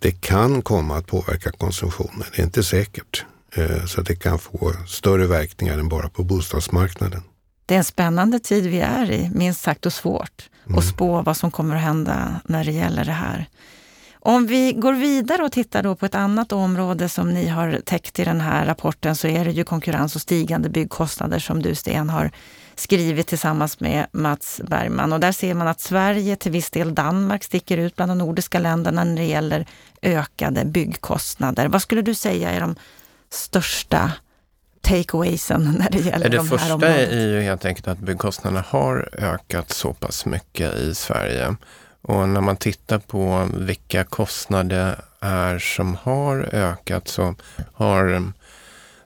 Det 0.01 0.21
kan 0.21 0.63
komma 0.63 0.97
att 0.97 1.07
påverka 1.07 1.51
konsumtionen, 1.51 2.25
det 2.33 2.43
är 2.43 2.45
inte 2.45 2.63
säkert. 2.63 3.25
Eh, 3.55 3.85
så 3.85 4.03
det 4.03 4.17
kan 4.17 4.39
få 4.39 4.73
större 4.87 5.27
verkningar 5.27 5.79
än 5.79 5.89
bara 5.89 6.09
på 6.09 6.25
bostadsmarknaden. 6.25 7.23
Det 7.67 7.75
är 7.75 7.79
en 7.79 7.85
spännande 7.85 8.39
tid 8.39 8.67
vi 8.67 8.81
är 8.81 9.11
i, 9.11 9.31
minst 9.35 9.61
sagt 9.61 9.87
och 9.87 9.93
svårt 9.93 10.51
mm. 10.67 10.79
att 10.79 10.85
spå 10.85 11.23
vad 11.23 11.37
som 11.37 11.51
kommer 11.51 11.77
att 11.77 11.83
hända 11.83 12.41
när 12.45 12.65
det 12.65 12.73
gäller 12.73 13.05
det 13.05 13.13
här. 13.13 13.49
Om 14.27 14.47
vi 14.47 14.73
går 14.73 14.93
vidare 14.93 15.43
och 15.43 15.53
tittar 15.53 15.83
då 15.83 15.97
på 15.97 16.07
ett 16.07 16.15
annat 16.15 16.53
område 16.53 17.09
som 17.09 17.31
ni 17.31 17.49
har 17.49 17.81
täckt 17.85 18.19
i 18.19 18.25
den 18.25 18.41
här 18.41 18.67
rapporten 18.67 19.17
så 19.17 19.29
är 19.29 19.45
det 19.45 19.51
ju 19.51 19.65
konkurrens 19.65 20.17
och 20.17 20.23
stigande 20.23 20.69
byggkostnader 20.69 21.39
som 21.39 21.63
du 21.63 21.75
Sten 21.75 22.11
har 22.11 22.31
skrivit 22.75 23.27
tillsammans 23.27 23.81
med 23.81 24.07
Mats 24.13 24.61
Bergman. 24.69 25.13
Och 25.13 25.21
där 25.21 25.33
ser 25.33 25.55
man 25.55 25.69
att 25.69 25.81
Sverige, 25.81 26.37
till 26.37 26.53
viss 26.53 26.71
del 26.71 26.95
Danmark, 26.95 27.45
sticker 27.45 27.79
ut 27.79 27.97
bland 27.97 28.11
de 28.11 28.19
nordiska 28.19 28.59
länderna 28.59 29.05
när 29.05 29.17
det 29.17 29.25
gäller 29.25 29.67
ökade 30.03 30.65
byggkostnader. 30.65 31.69
Vad 31.69 31.83
skulle 31.83 32.03
du 32.03 32.15
säga 32.15 32.51
är 32.51 32.61
de 32.61 32.77
största 33.35 34.13
takeawaysen 34.81 35.63
när 35.79 35.91
det 35.91 35.99
gäller 35.99 36.29
det 36.29 36.37
de 36.37 36.49
här 36.49 36.75
områdena? 36.75 36.93
Det 36.93 36.99
första 36.99 37.17
är 37.17 37.21
ju 37.21 37.41
helt 37.41 37.65
enkelt 37.65 37.89
att 37.89 37.99
byggkostnaderna 37.99 38.65
har 38.69 39.09
ökat 39.13 39.73
så 39.73 39.93
pass 39.93 40.27
mycket 40.27 40.75
i 40.75 40.95
Sverige. 40.95 41.57
Och 42.03 42.29
när 42.29 42.41
man 42.41 42.57
tittar 42.57 42.99
på 42.99 43.49
vilka 43.55 44.05
kostnader 44.05 45.01
är 45.21 45.59
som 45.59 45.97
har 46.03 46.49
ökat 46.53 47.09
så 47.09 47.35
har 47.75 48.33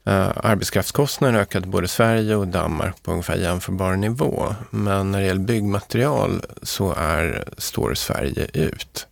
Uh, 0.08 0.30
arbetskraftskostnaden 0.36 1.40
ökat 1.40 1.64
både 1.64 1.88
Sverige 1.88 2.36
och 2.36 2.48
Danmark 2.48 3.02
på 3.02 3.10
ungefär 3.10 3.36
jämförbar 3.36 3.96
nivå. 3.96 4.54
Men 4.70 5.10
när 5.10 5.20
det 5.20 5.26
gäller 5.26 5.40
byggmaterial 5.40 6.42
så 6.62 6.92
är, 6.92 7.44
står 7.58 7.94
Sverige 7.94 8.46
ut. 8.52 9.06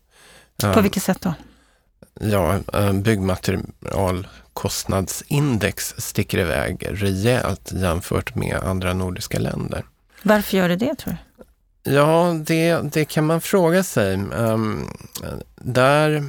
Uh, 0.65 0.75
på 0.75 0.81
vilket 0.81 1.03
sätt 1.03 1.21
då? 1.21 1.35
Ja, 2.21 2.59
uh, 2.75 2.93
byggmaterialkostnadsindex 4.57 5.95
sticker 5.99 6.39
iväg 6.39 6.87
rejält 6.91 7.73
jämfört 7.73 8.35
med 8.35 8.57
andra 8.57 8.93
nordiska 8.93 9.39
länder. 9.39 9.85
Varför 10.23 10.57
gör 10.57 10.69
det 10.69 10.77
det 10.77 10.95
tror 10.95 11.13
du? 11.15 11.45
Ja, 11.93 12.37
det, 12.47 12.81
det 12.93 13.05
kan 13.05 13.27
man 13.27 13.41
fråga 13.41 13.83
sig. 13.83 14.15
Um, 14.15 14.91
där 15.55 16.25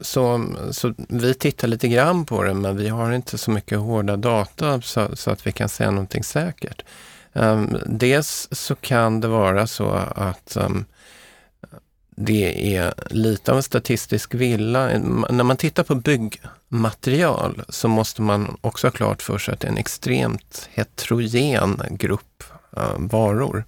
så, 0.00 0.54
så 0.70 0.94
vi 1.08 1.34
tittar 1.34 1.68
lite 1.68 1.88
grann 1.88 2.26
på 2.26 2.42
det, 2.42 2.54
men 2.54 2.76
vi 2.76 2.88
har 2.88 3.12
inte 3.12 3.38
så 3.38 3.50
mycket 3.50 3.78
hårda 3.78 4.16
data 4.16 4.80
så, 4.80 5.16
så 5.16 5.30
att 5.30 5.46
vi 5.46 5.52
kan 5.52 5.68
säga 5.68 5.90
någonting 5.90 6.24
säkert. 6.24 6.84
Um, 7.32 7.76
dels 7.86 8.48
så 8.50 8.74
kan 8.74 9.20
det 9.20 9.28
vara 9.28 9.66
så 9.66 9.90
att 10.16 10.56
um, 10.56 10.84
det 12.22 12.76
är 12.76 12.94
lite 13.10 13.50
av 13.50 13.56
en 13.56 13.62
statistisk 13.62 14.34
villa. 14.34 14.98
När 15.30 15.44
man 15.44 15.56
tittar 15.56 15.82
på 15.82 15.94
byggmaterial 15.94 17.62
så 17.68 17.88
måste 17.88 18.22
man 18.22 18.56
också 18.60 18.86
ha 18.86 18.92
klart 18.92 19.22
för 19.22 19.38
sig 19.38 19.54
att 19.54 19.60
det 19.60 19.66
är 19.66 19.72
en 19.72 19.78
extremt 19.78 20.68
heterogen 20.72 21.82
grupp 21.90 22.44
eh, 22.76 22.98
varor. 22.98 23.64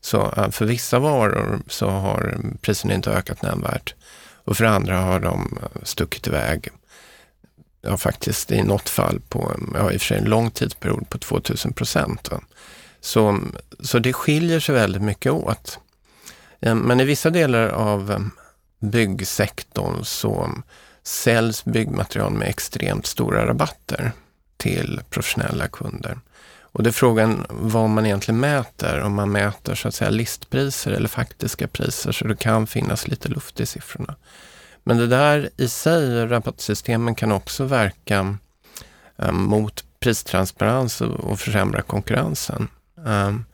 Så 0.00 0.32
eh, 0.36 0.50
för 0.50 0.64
vissa 0.66 0.98
varor 0.98 1.60
så 1.68 1.88
har 1.88 2.36
priserna 2.60 2.94
inte 2.94 3.10
ökat 3.10 3.42
nämnvärt. 3.42 3.94
Och 4.44 4.56
för 4.56 4.64
andra 4.64 5.00
har 5.00 5.20
de 5.20 5.58
eh, 5.62 5.82
stuckit 5.82 6.26
iväg, 6.26 6.68
ja 7.82 7.96
faktiskt 7.96 8.50
i 8.50 8.62
något 8.62 8.88
fall 8.88 9.20
på, 9.28 9.56
ja 9.74 9.92
i 9.92 9.96
och 9.96 10.00
för 10.00 10.06
sig 10.06 10.18
en 10.18 10.24
lång 10.24 10.50
tidsperiod 10.50 11.08
på 11.08 11.18
2000 11.18 11.72
procent. 11.72 12.28
Så, 13.00 13.40
så 13.80 13.98
det 13.98 14.12
skiljer 14.12 14.60
sig 14.60 14.74
väldigt 14.74 15.02
mycket 15.02 15.32
åt. 15.32 15.78
Ehm, 16.60 16.78
men 16.78 17.00
i 17.00 17.04
vissa 17.04 17.30
delar 17.30 17.68
av 17.68 18.10
ehm, 18.10 18.30
byggsektorn 18.80 20.04
så 20.04 20.50
säljs 21.02 21.64
byggmaterial 21.64 22.32
med 22.32 22.48
extremt 22.48 23.06
stora 23.06 23.46
rabatter 23.46 24.12
till 24.56 25.00
professionella 25.10 25.68
kunder. 25.68 26.18
Och 26.60 26.82
det 26.82 26.90
är 26.90 26.92
frågan 26.92 27.46
vad 27.48 27.90
man 27.90 28.06
egentligen 28.06 28.40
mäter, 28.40 29.00
om 29.00 29.14
man 29.14 29.32
mäter 29.32 29.74
så 29.74 29.88
att 29.88 29.94
säga 29.94 30.10
listpriser 30.10 30.90
eller 30.90 31.08
faktiska 31.08 31.68
priser, 31.68 32.12
så 32.12 32.26
det 32.26 32.36
kan 32.36 32.66
finnas 32.66 33.08
lite 33.08 33.28
luft 33.28 33.60
i 33.60 33.66
siffrorna. 33.66 34.14
Men 34.82 34.96
det 34.96 35.06
där 35.06 35.50
i 35.56 35.68
sig, 35.68 36.26
rabattsystemen 36.26 37.14
kan 37.14 37.32
också 37.32 37.64
verka 37.64 38.36
ehm, 39.18 39.42
mot 39.42 39.84
pristransparens 40.00 41.00
och, 41.00 41.10
och 41.10 41.40
försämra 41.40 41.82
konkurrensen. 41.82 42.68
Um, 42.94 43.44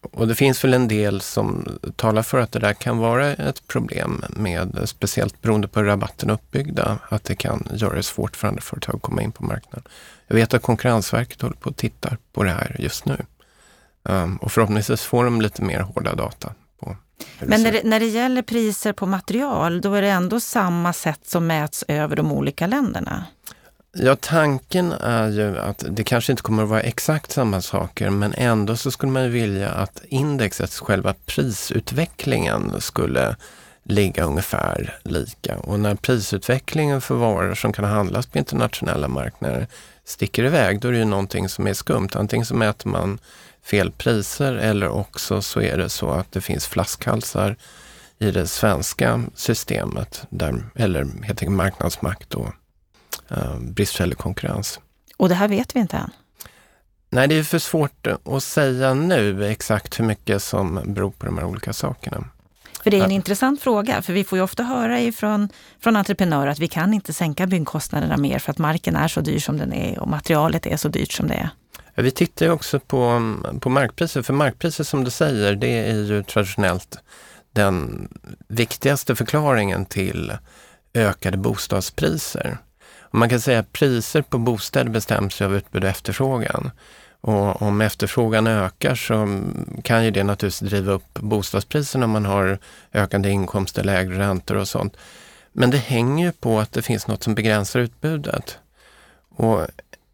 och 0.00 0.28
det 0.28 0.34
finns 0.34 0.64
väl 0.64 0.74
en 0.74 0.88
del 0.88 1.20
som 1.20 1.78
talar 1.96 2.22
för 2.22 2.38
att 2.38 2.52
det 2.52 2.58
där 2.58 2.74
kan 2.74 2.98
vara 2.98 3.26
ett 3.26 3.66
problem 3.66 4.24
med, 4.28 4.80
speciellt 4.84 5.42
beroende 5.42 5.68
på 5.68 5.80
hur 5.80 5.86
rabatten 5.86 6.30
är 6.30 6.34
uppbyggda, 6.34 6.98
att 7.08 7.24
det 7.24 7.34
kan 7.34 7.68
göra 7.74 7.94
det 7.94 8.02
svårt 8.02 8.36
för 8.36 8.48
andra 8.48 8.60
företag 8.60 8.96
att 8.96 9.02
komma 9.02 9.22
in 9.22 9.32
på 9.32 9.44
marknaden. 9.44 9.82
Jag 10.26 10.36
vet 10.36 10.54
att 10.54 10.62
Konkurrensverket 10.62 11.42
håller 11.42 11.56
på 11.56 11.70
att 11.70 11.76
titta 11.76 12.16
på 12.32 12.44
det 12.44 12.50
här 12.50 12.76
just 12.78 13.04
nu. 13.04 13.16
Um, 14.02 14.36
och 14.36 14.52
förhoppningsvis 14.52 15.02
får 15.02 15.24
de 15.24 15.40
lite 15.40 15.62
mer 15.62 15.80
hårda 15.80 16.14
data. 16.14 16.52
På 16.80 16.96
Men 17.38 17.62
när 17.62 17.72
det, 17.72 17.84
när 17.84 18.00
det 18.00 18.06
gäller 18.06 18.42
priser 18.42 18.92
på 18.92 19.06
material, 19.06 19.80
då 19.80 19.94
är 19.94 20.02
det 20.02 20.08
ändå 20.08 20.40
samma 20.40 20.92
sätt 20.92 21.20
som 21.26 21.46
mäts 21.46 21.84
över 21.88 22.16
de 22.16 22.32
olika 22.32 22.66
länderna? 22.66 23.24
Ja, 23.92 24.16
tanken 24.20 24.92
är 24.92 25.28
ju 25.28 25.58
att 25.58 25.84
det 25.88 26.04
kanske 26.04 26.32
inte 26.32 26.42
kommer 26.42 26.62
att 26.62 26.68
vara 26.68 26.80
exakt 26.80 27.32
samma 27.32 27.60
saker, 27.60 28.10
men 28.10 28.34
ändå 28.36 28.76
så 28.76 28.90
skulle 28.90 29.12
man 29.12 29.24
ju 29.24 29.28
vilja 29.28 29.70
att 29.70 30.02
indexet, 30.08 30.74
själva 30.74 31.14
prisutvecklingen, 31.26 32.80
skulle 32.80 33.36
ligga 33.82 34.24
ungefär 34.24 34.98
lika. 35.04 35.58
Och 35.58 35.80
när 35.80 35.94
prisutvecklingen 35.94 37.00
för 37.00 37.14
varor 37.14 37.54
som 37.54 37.72
kan 37.72 37.84
handlas 37.84 38.26
på 38.26 38.38
internationella 38.38 39.08
marknader 39.08 39.66
sticker 40.04 40.44
iväg, 40.44 40.80
då 40.80 40.88
är 40.88 40.92
det 40.92 40.98
ju 40.98 41.04
någonting 41.04 41.48
som 41.48 41.66
är 41.66 41.74
skumt. 41.74 42.08
Antingen 42.14 42.46
så 42.46 42.54
mäter 42.54 42.88
man 42.88 43.18
fel 43.62 43.90
priser 43.90 44.52
eller 44.52 44.88
också 44.88 45.42
så 45.42 45.60
är 45.60 45.78
det 45.78 45.88
så 45.88 46.10
att 46.10 46.32
det 46.32 46.40
finns 46.40 46.66
flaskhalsar 46.66 47.56
i 48.18 48.30
det 48.30 48.46
svenska 48.46 49.24
systemet, 49.34 50.26
där, 50.30 50.64
eller 50.74 51.00
helt 51.04 51.42
enkelt 51.42 51.56
marknadsmakt 51.56 52.34
och 52.34 52.48
bristfällig 53.58 54.18
konkurrens. 54.18 54.80
Och 55.16 55.28
det 55.28 55.34
här 55.34 55.48
vet 55.48 55.76
vi 55.76 55.80
inte 55.80 55.96
än? 55.96 56.10
Nej, 57.10 57.28
det 57.28 57.34
är 57.34 57.42
för 57.42 57.58
svårt 57.58 58.06
att 58.06 58.42
säga 58.42 58.94
nu 58.94 59.46
exakt 59.46 60.00
hur 60.00 60.04
mycket 60.04 60.42
som 60.42 60.80
beror 60.86 61.10
på 61.10 61.26
de 61.26 61.38
här 61.38 61.44
olika 61.44 61.72
sakerna. 61.72 62.24
För 62.82 62.90
det 62.90 62.96
är 62.98 63.04
en 63.04 63.10
ja. 63.10 63.14
intressant 63.14 63.62
fråga, 63.62 64.02
för 64.02 64.12
vi 64.12 64.24
får 64.24 64.38
ju 64.38 64.44
ofta 64.44 64.62
höra 64.62 65.00
ifrån 65.00 65.48
från 65.80 65.96
entreprenörer 65.96 66.50
att 66.50 66.58
vi 66.58 66.68
kan 66.68 66.94
inte 66.94 67.12
sänka 67.12 67.46
byggkostnaderna 67.46 68.16
mer 68.16 68.38
för 68.38 68.52
att 68.52 68.58
marken 68.58 68.96
är 68.96 69.08
så 69.08 69.20
dyr 69.20 69.38
som 69.38 69.58
den 69.58 69.72
är 69.72 69.98
och 69.98 70.08
materialet 70.08 70.66
är 70.66 70.76
så 70.76 70.88
dyrt 70.88 71.12
som 71.12 71.28
det 71.28 71.34
är. 71.34 71.50
Ja, 71.94 72.02
vi 72.02 72.10
tittar 72.10 72.46
ju 72.46 72.52
också 72.52 72.80
på, 72.80 73.34
på 73.60 73.68
markpriser, 73.70 74.22
för 74.22 74.32
markpriser 74.32 74.84
som 74.84 75.04
du 75.04 75.10
säger, 75.10 75.54
det 75.54 75.90
är 75.90 75.94
ju 75.94 76.22
traditionellt 76.22 76.98
den 77.52 78.08
viktigaste 78.48 79.16
förklaringen 79.16 79.86
till 79.86 80.32
ökade 80.94 81.36
bostadspriser. 81.36 82.58
Man 83.10 83.28
kan 83.28 83.40
säga 83.40 83.58
att 83.58 83.72
priser 83.72 84.22
på 84.22 84.38
bostäder 84.38 84.90
bestäms 84.90 85.40
av 85.40 85.56
utbud 85.56 85.84
och 85.84 85.90
efterfrågan. 85.90 86.70
Och 87.20 87.62
om 87.62 87.80
efterfrågan 87.80 88.46
ökar 88.46 88.94
så 88.94 89.42
kan 89.82 90.04
ju 90.04 90.10
det 90.10 90.24
naturligtvis 90.24 90.70
driva 90.70 90.92
upp 90.92 91.14
bostadspriserna 91.14 92.04
om 92.04 92.10
man 92.10 92.24
har 92.24 92.58
ökande 92.92 93.30
inkomster, 93.30 93.84
lägre 93.84 94.18
räntor 94.18 94.56
och 94.56 94.68
sånt. 94.68 94.96
Men 95.52 95.70
det 95.70 95.78
hänger 95.78 96.26
ju 96.26 96.32
på 96.32 96.60
att 96.60 96.72
det 96.72 96.82
finns 96.82 97.06
något 97.06 97.22
som 97.22 97.34
begränsar 97.34 97.80
utbudet. 97.80 98.58
Och 99.36 99.66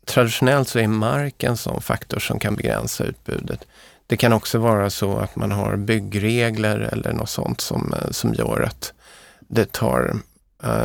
traditionellt 0.05 0.69
så 0.69 0.79
är 0.79 0.89
mark 0.89 1.43
en 1.43 1.57
sån 1.57 1.83
faktor 1.83 2.19
som 2.19 2.39
kan 2.39 2.57
begränsa 2.57 3.05
utbudet. 3.05 3.67
Det 4.07 4.17
kan 4.17 4.33
också 4.33 4.59
vara 4.59 4.91
så 4.91 5.17
att 5.17 5.37
man 5.37 5.53
har 5.53 5.77
byggregler 5.77 6.79
eller 6.79 7.13
något 7.13 7.31
sånt 7.31 7.61
som, 7.61 7.95
eh, 7.95 8.11
som 8.11 8.35
gör 8.35 8.63
att 8.63 8.93
det 9.41 9.73
tar 9.73 10.17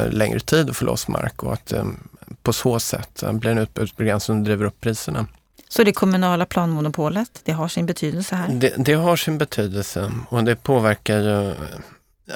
längre 0.09 0.39
tid 0.39 0.69
att 0.69 0.77
få 0.77 0.85
loss 0.85 1.07
mark 1.07 1.43
och 1.43 1.53
att 1.53 1.73
um, 1.73 2.07
på 2.43 2.53
så 2.53 2.79
sätt 2.79 3.23
uh, 3.23 3.33
blir 3.33 3.51
en 3.51 3.57
utbudsbegränsning 3.57 4.35
som 4.35 4.43
driver 4.43 4.65
upp 4.65 4.81
priserna. 4.81 5.25
Så 5.69 5.83
det 5.83 5.91
kommunala 5.91 6.45
planmonopolet, 6.45 7.41
det 7.43 7.51
har 7.51 7.67
sin 7.67 7.85
betydelse 7.85 8.35
här? 8.35 8.47
Det, 8.49 8.73
det 8.77 8.93
har 8.93 9.15
sin 9.15 9.37
betydelse 9.37 10.11
och 10.29 10.43
det 10.43 10.55
påverkar 10.55 11.19
ju 11.19 11.53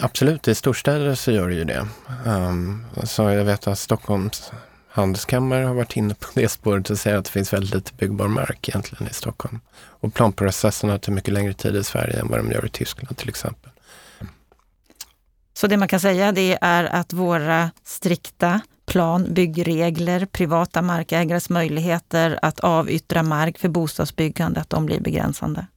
Absolut, 0.01 0.47
i 0.47 0.55
storstäder 0.55 1.15
så 1.15 1.31
gör 1.31 1.49
det 1.49 1.55
ju 1.55 1.63
det. 1.63 1.87
Um, 2.25 2.85
så 3.03 3.23
jag 3.23 3.45
vet 3.45 3.67
att 3.67 3.79
Stockholms 3.79 4.51
handelskammare 4.89 5.65
har 5.65 5.73
varit 5.73 5.97
inne 5.97 6.13
på 6.13 6.27
det 6.33 6.49
spåret 6.49 6.89
och 6.89 6.97
säger 6.97 7.17
att 7.17 7.25
det 7.25 7.31
finns 7.31 7.53
väldigt 7.53 7.73
lite 7.73 7.93
byggbar 7.93 8.27
mark 8.27 8.69
egentligen 8.69 9.07
i 9.07 9.13
Stockholm. 9.13 9.59
Och 9.75 10.13
planprocesserna 10.13 10.99
tar 10.99 11.11
mycket 11.11 11.33
längre 11.33 11.53
tid 11.53 11.75
i 11.75 11.83
Sverige 11.83 12.19
än 12.19 12.27
vad 12.27 12.39
de 12.39 12.51
gör 12.51 12.65
i 12.65 12.69
Tyskland 12.69 13.17
till 13.17 13.29
exempel. 13.29 13.71
Så 15.63 15.67
det 15.67 15.77
man 15.77 15.87
kan 15.87 15.99
säga 15.99 16.31
det 16.31 16.57
är 16.61 16.83
att 16.83 17.13
våra 17.13 17.71
strikta 17.83 18.61
plan, 18.85 19.33
byggregler, 19.33 20.25
privata 20.25 20.81
markägares 20.81 21.49
möjligheter 21.49 22.39
att 22.41 22.59
avyttra 22.59 23.23
mark 23.23 23.57
för 23.57 23.69
bostadsbyggande, 23.69 24.61
att 24.61 24.69
de 24.69 24.85
blir 24.85 24.99
begränsande? 24.99 25.67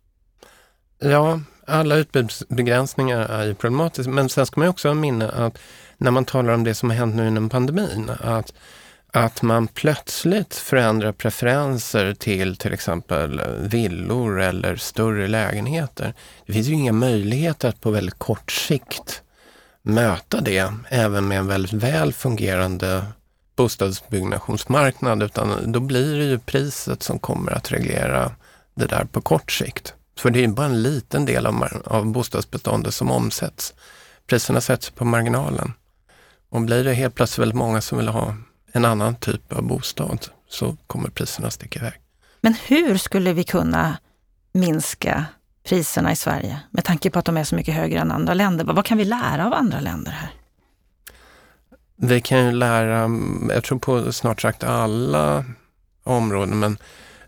Ja, 0.99 1.41
alla 1.67 1.97
utbudsbegränsningar 1.97 3.19
är 3.21 3.45
ju 3.45 3.55
problematiska. 3.55 4.11
Men 4.11 4.29
sen 4.29 4.47
ska 4.47 4.61
man 4.61 4.69
också 4.69 4.89
ha 4.89 4.95
minne 4.95 5.29
att 5.29 5.59
när 5.97 6.11
man 6.11 6.25
talar 6.25 6.53
om 6.53 6.65
det 6.65 6.75
som 6.75 6.91
har 6.91 6.97
hänt 6.97 7.15
nu 7.15 7.29
inom 7.29 7.49
pandemin, 7.49 8.11
att, 8.21 8.53
att 9.13 9.43
man 9.43 9.69
plötsligt 9.69 10.55
förändrar 10.55 11.13
preferenser 11.13 12.15
till 12.15 12.57
till 12.57 12.73
exempel 12.73 13.43
villor 13.61 14.41
eller 14.41 14.77
större 14.77 15.27
lägenheter. 15.27 16.15
Det 16.47 16.53
finns 16.53 16.67
ju 16.67 16.73
inga 16.73 16.93
möjligheter 16.93 17.69
att 17.69 17.81
på 17.81 17.91
väldigt 17.91 18.19
kort 18.19 18.53
sikt 18.53 19.23
möta 19.87 20.41
det, 20.41 20.73
även 20.89 21.29
med 21.29 21.39
en 21.39 21.47
väldigt 21.47 21.73
väl 21.73 22.13
fungerande 22.13 23.05
bostadsbyggnationsmarknad, 23.57 25.23
utan 25.23 25.73
då 25.73 25.81
blir 25.81 26.19
det 26.19 26.25
ju 26.25 26.39
priset 26.39 27.03
som 27.03 27.19
kommer 27.19 27.53
att 27.53 27.73
reglera 27.73 28.33
det 28.75 28.87
där 28.87 29.05
på 29.05 29.21
kort 29.21 29.53
sikt. 29.53 29.95
För 30.19 30.31
det 30.31 30.39
är 30.39 30.41
ju 30.41 30.49
bara 30.49 30.67
en 30.67 30.83
liten 30.83 31.25
del 31.25 31.47
av, 31.47 31.83
av 31.85 32.07
bostadsbeståndet 32.07 32.95
som 32.95 33.11
omsätts. 33.11 33.75
Priserna 34.27 34.61
sätts 34.61 34.91
på 34.91 35.05
marginalen. 35.05 35.73
Och 36.49 36.61
blir 36.61 36.85
det 36.85 36.95
helt 36.95 37.15
plötsligt 37.15 37.43
väldigt 37.43 37.59
många 37.59 37.81
som 37.81 37.99
vill 37.99 38.09
ha 38.09 38.37
en 38.73 38.85
annan 38.85 39.17
typ 39.17 39.53
av 39.53 39.63
bostad 39.63 40.27
så 40.49 40.77
kommer 40.87 41.09
priserna 41.09 41.51
sticka 41.51 41.79
iväg. 41.79 42.01
Men 42.41 42.55
hur 42.55 42.97
skulle 42.97 43.33
vi 43.33 43.45
kunna 43.45 43.97
minska 44.53 45.25
priserna 45.67 46.13
i 46.13 46.17
Sverige 46.17 46.61
med 46.71 46.85
tanke 46.85 47.11
på 47.11 47.19
att 47.19 47.25
de 47.25 47.37
är 47.37 47.45
så 47.45 47.57
mycket 47.57 47.75
högre 47.75 47.99
än 47.99 48.13
andra 48.13 48.35
länder? 48.35 48.65
Vad 48.65 48.85
kan 48.85 48.99
vi 48.99 49.05
lära 49.05 49.47
av 49.47 49.55
andra 49.55 49.81
länder 49.81 50.13
här? 50.13 50.31
Vi 51.97 52.21
kan 52.21 52.45
ju 52.45 52.53
lära, 52.53 53.11
jag 53.55 53.65
tror 53.65 53.79
på 53.79 54.13
snart 54.13 54.41
sagt 54.41 54.65
alla 54.65 55.45
områden, 56.05 56.59
men 56.59 56.79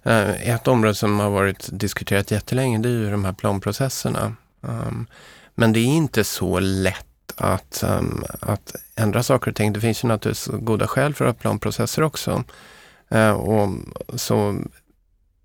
eh, 0.02 0.50
ett 0.50 0.68
område 0.68 0.94
som 0.94 1.20
har 1.20 1.30
varit 1.30 1.68
diskuterat 1.72 2.30
jättelänge 2.30 2.78
det 2.78 2.88
är 2.88 2.92
ju 2.92 3.10
de 3.10 3.24
här 3.24 3.32
planprocesserna. 3.32 4.34
Ehm, 4.62 5.06
men 5.54 5.72
det 5.72 5.80
är 5.80 5.86
inte 5.86 6.24
så 6.24 6.58
lätt 6.58 7.32
att, 7.36 7.82
ehm, 7.82 8.24
att 8.40 8.74
ändra 8.96 9.22
saker 9.22 9.50
och 9.50 9.56
ting. 9.56 9.72
Det 9.72 9.80
finns 9.80 10.04
ju 10.04 10.08
naturligtvis 10.08 10.48
goda 10.60 10.86
skäl 10.86 11.14
för 11.14 11.24
att 11.24 11.36
ha 11.36 11.40
planprocesser 11.40 12.02
också. 12.02 12.44
Eh, 13.08 13.30
och 13.30 13.68
så 14.14 14.60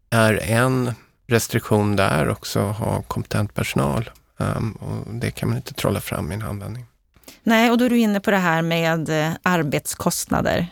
är 0.10 0.34
en 0.34 0.94
restriktion 1.28 1.96
där 1.96 2.30
också 2.30 2.60
att 2.60 2.78
ha 2.78 3.02
kompetent 3.02 3.54
personal. 3.54 4.10
Um, 4.38 4.72
och 4.72 5.14
det 5.14 5.32
kan 5.32 5.50
man 5.50 5.58
inte 5.58 5.74
trolla 5.74 6.02
fram 6.02 6.32
i 6.32 6.36
en 6.36 6.42
handvändning. 6.42 6.86
Nej, 7.44 7.72
och 7.72 7.78
då 7.78 7.86
är 7.86 7.90
du 7.90 7.98
inne 7.98 8.20
på 8.20 8.32
det 8.32 8.38
här 8.38 8.62
med 8.62 9.10
eh, 9.10 9.34
arbetskostnader. 9.44 10.68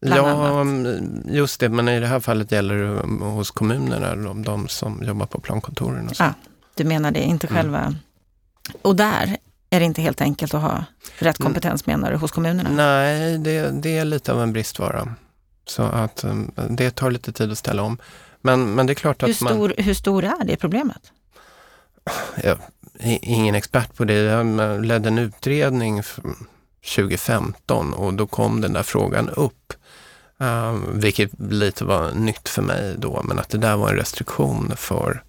Ja, 0.00 0.60
annat. 0.60 1.02
just 1.26 1.60
det. 1.60 1.68
Men 1.68 1.88
i 1.88 2.00
det 2.00 2.06
här 2.06 2.20
fallet 2.20 2.52
gäller 2.52 2.74
det 2.74 3.24
hos 3.24 3.50
kommunerna, 3.50 4.16
de, 4.16 4.42
de 4.42 4.68
som 4.68 5.02
jobbar 5.02 5.26
på 5.26 5.40
plankontoren. 5.40 6.08
Och 6.08 6.16
så. 6.16 6.22
Ja, 6.22 6.34
du 6.74 6.84
menar 6.84 7.10
det, 7.10 7.20
inte 7.20 7.46
mm. 7.46 7.56
själva... 7.56 7.94
Och 8.82 8.96
där 8.96 9.36
är 9.70 9.80
det 9.80 9.86
inte 9.86 10.02
helt 10.02 10.20
enkelt 10.20 10.54
att 10.54 10.62
ha 10.62 10.84
rätt 11.18 11.40
mm. 11.40 11.46
kompetens 11.46 11.86
menar 11.86 12.10
du 12.10 12.16
hos 12.16 12.30
kommunerna? 12.30 12.70
Nej, 12.70 13.38
det, 13.38 13.70
det 13.70 13.98
är 13.98 14.04
lite 14.04 14.32
av 14.32 14.42
en 14.42 14.52
bristvara. 14.52 15.14
Så 15.66 15.82
att 15.82 16.24
det 16.68 16.90
tar 16.90 17.10
lite 17.10 17.32
tid 17.32 17.52
att 17.52 17.58
ställa 17.58 17.82
om. 17.82 17.98
Men, 18.42 18.74
men 18.74 18.86
det 18.86 18.92
är 18.92 18.94
klart 18.94 19.22
att 19.22 19.28
hur 19.28 19.34
stor, 19.34 19.68
man... 19.68 19.72
Hur 19.78 19.94
stor 19.94 20.24
är 20.24 20.44
det 20.44 20.56
problemet? 20.56 21.12
Jag 22.42 22.58
är 22.98 23.18
ingen 23.22 23.54
expert 23.54 23.96
på 23.96 24.04
det. 24.04 24.14
Jag 24.14 24.84
ledde 24.84 25.08
en 25.08 25.18
utredning 25.18 26.02
2015 26.96 27.94
och 27.94 28.14
då 28.14 28.26
kom 28.26 28.60
den 28.60 28.72
där 28.72 28.82
frågan 28.82 29.28
upp. 29.28 29.72
Uh, 30.42 30.72
vilket 30.92 31.30
lite 31.38 31.84
var 31.84 32.12
nytt 32.12 32.48
för 32.48 32.62
mig 32.62 32.94
då, 32.98 33.22
men 33.24 33.38
att 33.38 33.48
det 33.48 33.58
där 33.58 33.76
var 33.76 33.88
en 33.88 33.96
restriktion 33.96 34.72
för 34.76 35.22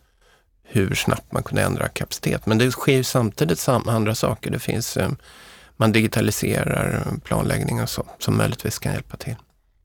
hur 0.63 0.95
snabbt 0.95 1.32
man 1.32 1.43
kunde 1.43 1.62
ändra 1.62 1.88
kapacitet. 1.88 2.45
Men 2.45 2.58
det 2.58 2.71
sker 2.71 2.93
ju 2.93 3.04
samtidigt 3.04 3.69
andra 3.69 4.15
saker. 4.15 4.52
Det 4.52 4.60
finns, 4.60 4.97
uh, 4.97 5.10
man 5.78 5.91
digitaliserar 5.91 7.06
planläggning 7.23 7.82
och 7.82 7.89
så, 7.89 8.06
som 8.19 8.38
möjligtvis 8.38 8.80
kan 8.80 8.93
hjälpa 8.93 9.17
till. 9.17 9.36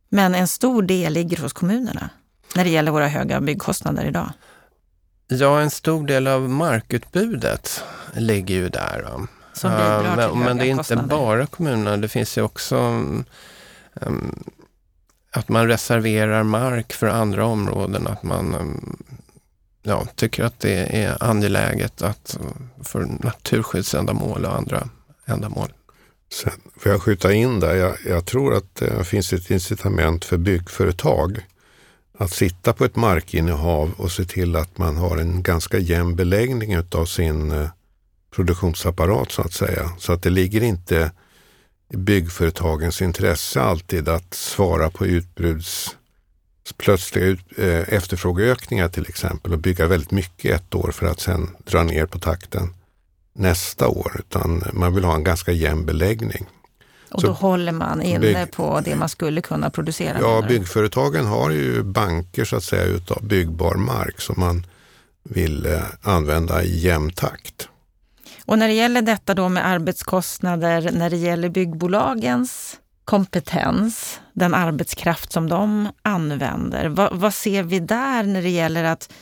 Men 0.08 0.34
en 0.34 0.48
stor 0.48 0.82
del 0.82 1.12
ligger 1.12 1.36
hos 1.36 1.52
kommunerna 1.52 2.10
när 2.54 2.64
det 2.64 2.70
gäller 2.70 2.90
våra 2.90 3.08
höga 3.08 3.40
byggkostnader 3.40 4.04
idag? 4.04 4.32
Ja, 5.28 5.60
en 5.60 5.70
stor 5.70 6.06
del 6.06 6.26
av 6.26 6.48
markutbudet 6.50 7.84
ligger 8.14 8.54
ju 8.54 8.68
där. 8.68 9.26
Som 9.52 9.70
bidrar 9.70 10.28
uh, 10.28 10.34
men, 10.34 10.38
men 10.38 10.56
det 10.56 10.66
är 10.66 10.70
inte 10.70 10.78
kostnader. 10.78 11.08
bara 11.08 11.46
kommunerna, 11.46 11.96
det 11.96 12.08
finns 12.08 12.38
ju 12.38 12.42
också 12.42 12.76
um, 13.94 14.44
att 15.32 15.48
man 15.48 15.68
reserverar 15.68 16.42
mark 16.42 16.92
för 16.92 17.06
andra 17.06 17.46
områden, 17.46 18.06
att 18.06 18.22
man 18.22 18.54
um, 18.54 18.96
ja, 19.82 20.06
tycker 20.14 20.44
att 20.44 20.60
det 20.60 21.04
är 21.04 21.22
angeläget 21.24 22.02
att, 22.02 22.38
för 22.82 23.06
naturskyddsändamål 23.24 24.44
och 24.44 24.56
andra 24.56 24.88
ändamål. 25.26 25.72
Sen 26.32 26.52
får 26.76 26.92
jag 26.92 27.02
skjuta 27.02 27.32
in 27.32 27.60
där, 27.60 27.74
jag, 27.74 27.96
jag 28.06 28.24
tror 28.24 28.56
att 28.56 28.74
det 28.74 29.04
finns 29.04 29.32
ett 29.32 29.50
incitament 29.50 30.24
för 30.24 30.36
byggföretag 30.36 31.46
att 32.20 32.32
sitta 32.32 32.72
på 32.72 32.84
ett 32.84 32.96
markinnehav 32.96 33.92
och 33.96 34.12
se 34.12 34.24
till 34.24 34.56
att 34.56 34.78
man 34.78 34.96
har 34.96 35.16
en 35.16 35.42
ganska 35.42 35.78
jämn 35.78 36.16
beläggning 36.16 36.78
av 36.78 37.04
sin 37.04 37.50
eh, 37.50 37.68
produktionsapparat 38.30 39.32
så 39.32 39.42
att 39.42 39.52
säga. 39.52 39.90
Så 39.98 40.12
att 40.12 40.22
det 40.22 40.30
ligger 40.30 40.62
inte 40.62 41.10
i 41.92 41.96
byggföretagens 41.96 43.02
intresse 43.02 43.60
alltid 43.60 44.08
att 44.08 44.34
svara 44.34 44.90
på 44.90 45.06
utbuds 45.06 45.96
plötsliga 46.76 47.24
ut, 47.24 47.40
eh, 47.56 47.94
efterfrågeökningar 47.94 48.88
till 48.88 49.08
exempel 49.08 49.52
och 49.52 49.58
bygga 49.58 49.86
väldigt 49.86 50.10
mycket 50.10 50.60
ett 50.60 50.74
år 50.74 50.90
för 50.90 51.06
att 51.06 51.20
sen 51.20 51.56
dra 51.64 51.82
ner 51.82 52.06
på 52.06 52.18
takten 52.18 52.74
nästa 53.32 53.88
år. 53.88 54.16
Utan 54.18 54.64
man 54.72 54.94
vill 54.94 55.04
ha 55.04 55.14
en 55.14 55.24
ganska 55.24 55.52
jämn 55.52 55.86
beläggning. 55.86 56.46
Och 57.10 57.22
då 57.22 57.32
håller 57.32 57.72
man 57.72 58.02
inne 58.02 58.20
bygg, 58.20 58.52
på 58.52 58.80
det 58.84 58.96
man 58.96 59.08
skulle 59.08 59.40
kunna 59.40 59.70
producera? 59.70 60.18
Ja, 60.20 60.44
byggföretagen 60.48 61.26
har 61.26 61.50
ju 61.50 61.82
banker 61.82 62.44
så 62.44 62.56
att 62.56 62.64
säga 62.64 62.84
utav 62.84 63.24
byggbar 63.24 63.74
mark 63.74 64.20
som 64.20 64.34
man 64.38 64.66
vill 65.22 65.66
eh, 65.66 65.82
använda 66.02 66.62
i 66.62 66.78
jämn 66.78 67.10
takt. 67.12 67.68
Och 68.44 68.58
när 68.58 68.68
det 68.68 68.74
gäller 68.74 69.02
detta 69.02 69.34
då 69.34 69.48
med 69.48 69.66
arbetskostnader, 69.66 70.90
när 70.92 71.10
det 71.10 71.16
gäller 71.16 71.48
byggbolagens 71.48 72.76
kompetens, 73.04 74.20
den 74.32 74.54
arbetskraft 74.54 75.32
som 75.32 75.48
de 75.48 75.88
använder. 76.02 76.88
Vad, 76.88 77.12
vad, 77.12 77.34
ser 77.34 77.62
vi 77.62 77.80
där 77.80 78.22
när 78.22 78.42
det 78.42 78.48
gäller 78.48 78.84
att 78.84 79.12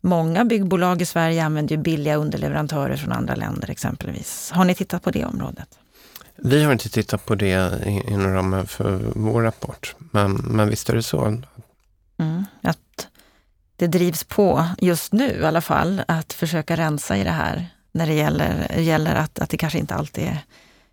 många 0.00 0.44
byggbolag 0.44 1.02
i 1.02 1.06
Sverige 1.06 1.44
använder 1.44 1.76
billiga 1.76 2.16
underleverantörer 2.16 2.96
från 2.96 3.12
andra 3.12 3.34
länder 3.34 3.70
exempelvis. 3.70 4.50
Har 4.54 4.64
ni 4.64 4.74
tittat 4.74 5.02
på 5.02 5.10
det 5.10 5.24
området? 5.24 5.68
Vi 6.42 6.64
har 6.64 6.72
inte 6.72 6.88
tittat 6.88 7.26
på 7.26 7.34
det 7.34 7.82
inom 7.86 8.34
ramen 8.34 8.66
för 8.66 9.12
vår 9.14 9.42
rapport, 9.42 9.94
men, 9.98 10.34
men 10.34 10.68
visst 10.68 10.90
är 10.90 10.94
det 10.94 11.02
så. 11.02 11.24
Mm, 12.18 12.44
att 12.62 13.08
det 13.76 13.86
drivs 13.86 14.24
på 14.24 14.66
just 14.78 15.12
nu 15.12 15.38
i 15.40 15.44
alla 15.44 15.60
fall, 15.60 16.02
att 16.08 16.32
försöka 16.32 16.76
rensa 16.76 17.16
i 17.16 17.24
det 17.24 17.30
här 17.30 17.66
när 17.92 18.06
det 18.06 18.14
gäller, 18.14 18.78
gäller 18.78 19.14
att, 19.14 19.38
att 19.38 19.50
det 19.50 19.56
kanske 19.56 19.78
inte 19.78 19.94
alltid 19.94 20.24
är 20.24 20.38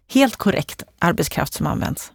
helt 0.08 0.36
korrekt 0.36 0.84
arbetskraft 0.99 1.53
som 1.53 1.67
används? 1.67 2.12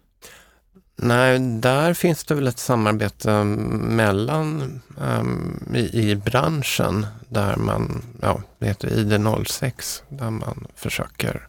Nej, 0.95 1.39
där 1.39 1.93
finns 1.93 2.23
det 2.23 2.35
väl 2.35 2.47
ett 2.47 2.59
samarbete 2.59 3.43
mellan 3.43 4.81
um, 4.97 5.63
i, 5.73 6.09
i, 6.11 6.15
branschen 6.15 7.07
där 7.29 7.55
man, 7.55 8.01
ja, 8.21 8.41
det 8.59 8.67
heter 8.67 8.87
ID06, 8.87 10.01
där 10.09 10.29
man 10.29 10.67
försöker 10.75 11.47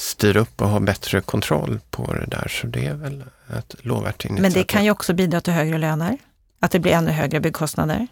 styra 0.00 0.40
upp 0.40 0.62
och 0.62 0.68
ha 0.68 0.80
bättre 0.80 1.20
kontroll 1.20 1.80
på 1.90 2.12
det 2.12 2.26
där. 2.26 2.48
Så 2.48 2.66
det 2.66 2.86
är 2.86 2.94
väl 2.94 3.24
ett 3.58 3.74
lovvärt 3.84 4.24
initiativ. 4.24 4.42
Men 4.42 4.52
det 4.52 4.64
kan 4.64 4.84
ju 4.84 4.90
också 4.90 5.14
bidra 5.14 5.40
till 5.40 5.52
högre 5.52 5.78
löner? 5.78 6.18
Att 6.60 6.70
det 6.70 6.78
blir 6.78 6.92
ännu 6.92 7.10
högre 7.10 7.40
byggkostnader? 7.40 8.06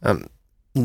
Um, 0.00 0.28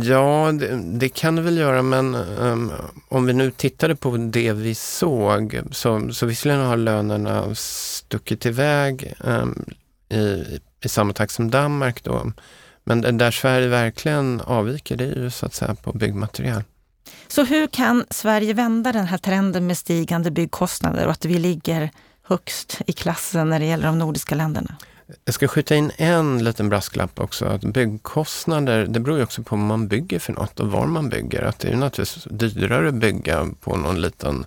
Ja, 0.03 0.51
det, 0.51 0.81
det, 0.99 1.09
kan 1.09 1.35
det 1.35 1.41
väl 1.41 1.57
göra, 1.57 1.81
men 1.81 2.15
um, 2.15 2.71
om 3.09 3.25
vi 3.25 3.33
nu 3.33 3.51
tittade 3.51 3.95
på 3.95 4.17
det 4.17 4.53
vi 4.53 4.75
såg, 4.75 5.59
så, 5.71 6.13
så 6.13 6.25
visserligen 6.25 6.61
har 6.61 6.77
lönerna 6.77 7.55
stuckit 7.55 8.45
iväg 8.45 9.13
um, 9.19 9.65
i, 10.09 10.59
i 10.83 10.89
samma 10.89 11.13
takt 11.13 11.33
som 11.33 11.51
Danmark 11.51 12.03
då. 12.03 12.31
Men 12.83 13.17
där 13.17 13.31
Sverige 13.31 13.67
verkligen 13.67 14.41
avviker, 14.41 14.95
det 14.95 15.03
är 15.03 15.15
ju 15.15 15.29
så 15.29 15.45
att 15.45 15.53
säga 15.53 15.75
på 15.75 15.91
byggmaterial. 15.93 16.63
Så 17.27 17.43
hur 17.43 17.67
kan 17.67 18.05
Sverige 18.09 18.53
vända 18.53 18.91
den 18.91 19.05
här 19.05 19.17
trenden 19.17 19.67
med 19.67 19.77
stigande 19.77 20.31
byggkostnader 20.31 21.05
och 21.05 21.11
att 21.11 21.25
vi 21.25 21.39
ligger 21.39 21.91
högst 22.23 22.81
i 22.87 22.93
klassen 22.93 23.49
när 23.49 23.59
det 23.59 23.65
gäller 23.65 23.85
de 23.85 23.99
nordiska 23.99 24.35
länderna? 24.35 24.75
Jag 25.25 25.35
ska 25.35 25.47
skjuta 25.47 25.75
in 25.75 25.91
en 25.97 26.43
liten 26.43 26.69
brasklapp 26.69 27.19
också. 27.19 27.45
Att 27.45 27.61
byggkostnader, 27.61 28.85
det 28.87 28.99
beror 28.99 29.17
ju 29.17 29.23
också 29.23 29.43
på 29.43 29.55
vad 29.55 29.65
man 29.65 29.87
bygger 29.87 30.19
för 30.19 30.33
något 30.33 30.59
och 30.59 30.71
var 30.71 30.85
man 30.85 31.09
bygger. 31.09 31.41
Att 31.41 31.59
det 31.59 31.67
är 31.67 31.75
naturligtvis 31.75 32.27
dyrare 32.29 32.87
att 32.87 32.93
bygga 32.93 33.47
på 33.59 33.75
någon 33.75 34.01
liten 34.01 34.45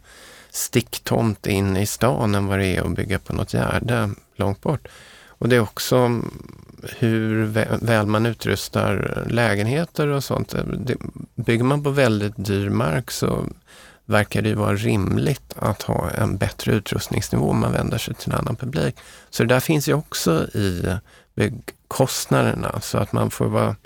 sticktomt 0.51 1.47
in 1.47 1.77
i 1.77 1.87
stan 1.87 2.35
än 2.35 2.47
vad 2.47 2.59
det 2.59 2.67
är 2.67 2.83
att 2.83 2.97
bygga 2.97 3.19
på 3.19 3.33
något 3.33 3.55
gärde 3.55 4.11
långt 4.37 4.61
bort. 4.61 4.89
Och 5.29 5.49
det 5.49 5.57
är 5.57 5.61
också 5.61 6.23
hur 6.99 7.45
väl 7.81 8.07
man 8.07 8.27
utrustar 8.27 9.25
lägenheter 9.31 10.09
och 10.09 10.25
sånt. 10.25 10.55
Bygger 11.35 11.65
man 11.65 11.83
på 11.83 11.91
väldigt 11.91 12.35
dyr 12.37 12.69
mark 12.69 13.11
så 13.11 13.47
verkar 14.05 14.43
det 14.43 14.55
vara 14.55 14.75
rimligt 14.75 15.55
att 15.57 15.83
ha 15.83 16.11
en 16.11 16.37
bättre 16.37 16.73
utrustningsnivå 16.73 17.51
om 17.51 17.61
man 17.61 17.73
vänder 17.73 17.99
sig 17.99 18.15
till 18.15 18.33
en 18.33 18.39
annan 18.39 18.57
publik. 18.57 18.97
Så 19.31 19.43
det 19.43 19.55
där 19.55 19.61
finns 19.61 19.89
ju 19.89 19.95
också 19.95 20.45
i 20.45 20.99
byggkostnaderna 21.35 22.81
så 22.81 22.99
att 22.99 23.13
man 23.13 23.31
får 23.31 23.47
vara 23.47 23.77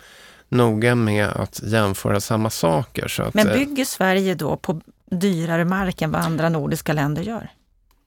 noga 0.48 0.94
med 0.94 1.26
att 1.28 1.60
jämföra 1.62 2.20
samma 2.20 2.50
saker. 2.50 3.08
Så 3.08 3.22
att, 3.22 3.34
Men 3.34 3.46
bygger 3.46 3.84
Sverige 3.84 4.34
då 4.34 4.56
på 4.56 4.80
dyrare 5.10 5.64
mark 5.64 6.02
än 6.02 6.10
vad 6.10 6.22
andra 6.22 6.48
nordiska 6.48 6.92
länder 6.92 7.22
gör? 7.22 7.50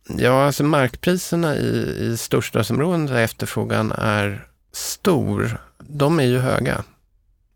Ja, 0.07 0.45
alltså 0.45 0.63
markpriserna 0.63 1.55
i, 1.55 1.97
i 1.99 2.17
storstadsområden 2.17 3.05
där 3.05 3.15
efterfrågan 3.15 3.91
är 3.91 4.47
stor, 4.71 5.57
de 5.77 6.19
är 6.19 6.23
ju 6.23 6.39
höga. 6.39 6.83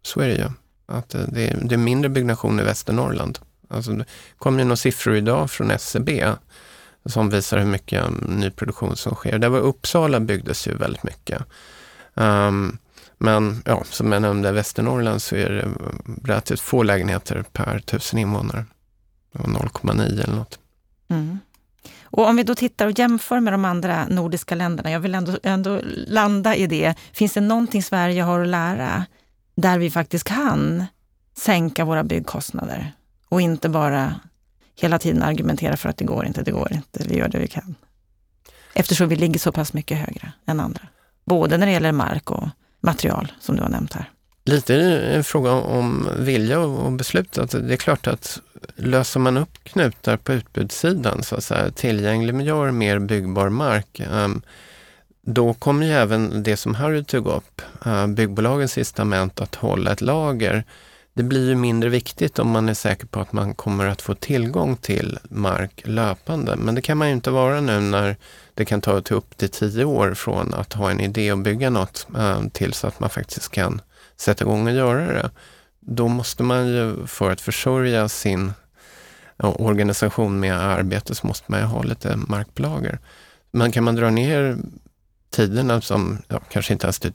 Så 0.01 0.19
är 0.19 0.27
det 0.27 0.35
ju. 0.35 0.49
Att 0.85 1.15
eh, 1.15 1.21
det, 1.27 1.47
är, 1.47 1.59
det 1.63 1.75
är 1.75 1.79
mindre 1.79 2.09
byggnation 2.09 2.59
i 2.59 2.63
Västernorrland. 2.63 3.39
Alltså, 3.69 3.91
det 3.91 4.05
kom 4.37 4.59
ju 4.59 4.65
några 4.65 4.75
siffror 4.75 5.15
idag 5.15 5.51
från 5.51 5.71
SCB 5.71 6.25
som 7.05 7.29
visar 7.29 7.57
hur 7.57 7.65
mycket 7.65 8.05
um, 8.07 8.13
nyproduktion 8.13 8.95
som 8.95 9.15
sker. 9.15 9.39
Där 9.39 9.49
var 9.49 9.59
Uppsala 9.59 10.19
byggdes 10.19 10.67
ju 10.67 10.75
väldigt 10.75 11.03
mycket. 11.03 11.43
Um, 12.13 12.77
men 13.17 13.61
ja, 13.65 13.83
som 13.89 14.11
jag 14.11 14.21
nämnde, 14.21 14.49
i 14.49 14.51
Västernorrland 14.51 15.21
så 15.21 15.35
är 15.35 15.49
det 15.49 15.63
um, 15.63 16.19
relativt 16.23 16.59
få 16.59 16.83
lägenheter 16.83 17.43
per 17.53 17.79
tusen 17.79 18.19
invånare. 18.19 18.65
0,9 19.33 20.23
eller 20.23 20.35
något. 20.35 20.59
Mm. 21.07 21.39
Och 22.05 22.27
om 22.27 22.35
vi 22.35 22.43
då 22.43 22.55
tittar 22.55 22.87
och 22.87 22.99
jämför 22.99 23.39
med 23.39 23.53
de 23.53 23.65
andra 23.65 24.07
nordiska 24.07 24.55
länderna, 24.55 24.91
jag 24.91 24.99
vill 24.99 25.15
ändå, 25.15 25.37
ändå 25.43 25.81
landa 26.07 26.55
i 26.55 26.67
det. 26.67 26.95
Finns 27.13 27.33
det 27.33 27.41
någonting 27.41 27.83
Sverige 27.83 28.21
har 28.21 28.39
att 28.39 28.47
lära 28.47 29.05
där 29.55 29.79
vi 29.79 29.91
faktiskt 29.91 30.23
kan 30.23 30.85
sänka 31.37 31.85
våra 31.85 32.03
byggkostnader 32.03 32.91
och 33.29 33.41
inte 33.41 33.69
bara 33.69 34.15
hela 34.75 34.99
tiden 34.99 35.23
argumentera 35.23 35.77
för 35.77 35.89
att 35.89 35.97
det 35.97 36.05
går 36.05 36.25
inte, 36.25 36.43
det 36.43 36.51
går 36.51 36.73
inte, 36.73 37.03
vi 37.07 37.17
gör 37.17 37.27
det 37.27 37.39
vi 37.39 37.47
kan. 37.47 37.75
Eftersom 38.73 39.09
vi 39.09 39.15
ligger 39.15 39.39
så 39.39 39.51
pass 39.51 39.73
mycket 39.73 39.97
högre 39.97 40.31
än 40.45 40.59
andra. 40.59 40.81
Både 41.25 41.57
när 41.57 41.65
det 41.65 41.71
gäller 41.71 41.91
mark 41.91 42.31
och 42.31 42.47
material 42.81 43.31
som 43.39 43.55
du 43.55 43.61
har 43.61 43.69
nämnt 43.69 43.93
här. 43.93 44.11
Lite 44.45 44.75
en 44.99 45.23
fråga 45.23 45.51
om 45.51 46.09
vilja 46.19 46.59
och 46.59 46.91
beslut. 46.91 47.31
det 47.51 47.73
är 47.73 47.77
klart 47.77 48.07
att 48.07 48.41
löser 48.75 49.19
man 49.19 49.37
upp 49.37 49.63
knutar 49.63 50.17
på 50.17 50.33
utbudssidan, 50.33 51.23
så 51.23 51.35
att 51.35 51.43
säga, 51.43 51.71
tillgängliggör 51.71 52.71
mer 52.71 52.99
byggbar 52.99 53.49
mark, 53.49 53.99
ehm, 53.99 54.41
då 55.21 55.53
kommer 55.53 55.85
ju 55.85 55.91
även 55.91 56.43
det 56.43 56.57
som 56.57 56.75
Harry 56.75 57.03
tog 57.03 57.27
upp, 57.27 57.61
eh, 57.85 58.07
byggbolagens 58.07 58.77
incitament 58.77 59.41
att 59.41 59.55
hålla 59.55 59.91
ett 59.91 60.01
lager, 60.01 60.63
det 61.13 61.23
blir 61.23 61.49
ju 61.49 61.55
mindre 61.55 61.89
viktigt 61.89 62.39
om 62.39 62.49
man 62.49 62.69
är 62.69 62.73
säker 62.73 63.07
på 63.07 63.19
att 63.19 63.33
man 63.33 63.53
kommer 63.53 63.85
att 63.85 64.01
få 64.01 64.13
tillgång 64.13 64.75
till 64.77 65.19
mark 65.29 65.81
löpande. 65.85 66.55
Men 66.55 66.75
det 66.75 66.81
kan 66.81 66.97
man 66.97 67.07
ju 67.07 67.13
inte 67.13 67.31
vara 67.31 67.61
nu 67.61 67.79
när 67.79 68.17
det 68.53 68.65
kan 68.65 68.81
ta 68.81 69.01
till 69.01 69.15
upp 69.15 69.37
till 69.37 69.49
tio 69.49 69.85
år 69.85 70.13
från 70.13 70.53
att 70.53 70.73
ha 70.73 70.91
en 70.91 70.99
idé 70.99 71.31
och 71.31 71.37
bygga 71.37 71.69
något 71.69 72.07
ehm, 72.17 72.49
tills 72.49 72.85
att 72.85 72.99
man 72.99 73.09
faktiskt 73.09 73.51
kan 73.51 73.81
sätta 74.17 74.43
igång 74.43 74.67
och 74.67 74.73
göra 74.73 75.13
det. 75.13 75.29
Då 75.87 76.07
måste 76.07 76.43
man 76.43 76.67
ju 76.67 77.07
för 77.07 77.31
att 77.31 77.41
försörja 77.41 78.09
sin 78.09 78.53
eh, 79.43 79.61
organisation 79.61 80.39
med 80.39 80.55
arbete 80.55 81.15
så 81.15 81.27
måste 81.27 81.51
man 81.51 81.59
ju 81.59 81.65
ha 81.65 81.83
lite 81.83 82.15
markplager. 82.15 82.99
Men 83.51 83.71
kan 83.71 83.83
man 83.83 83.95
dra 83.95 84.09
ner 84.09 84.57
tiderna 85.29 85.73
alltså, 85.73 85.93
som, 85.93 86.17
ja, 86.27 86.39
kanske 86.51 86.73
inte 86.73 86.85
ens 86.85 86.99
till, 86.99 87.13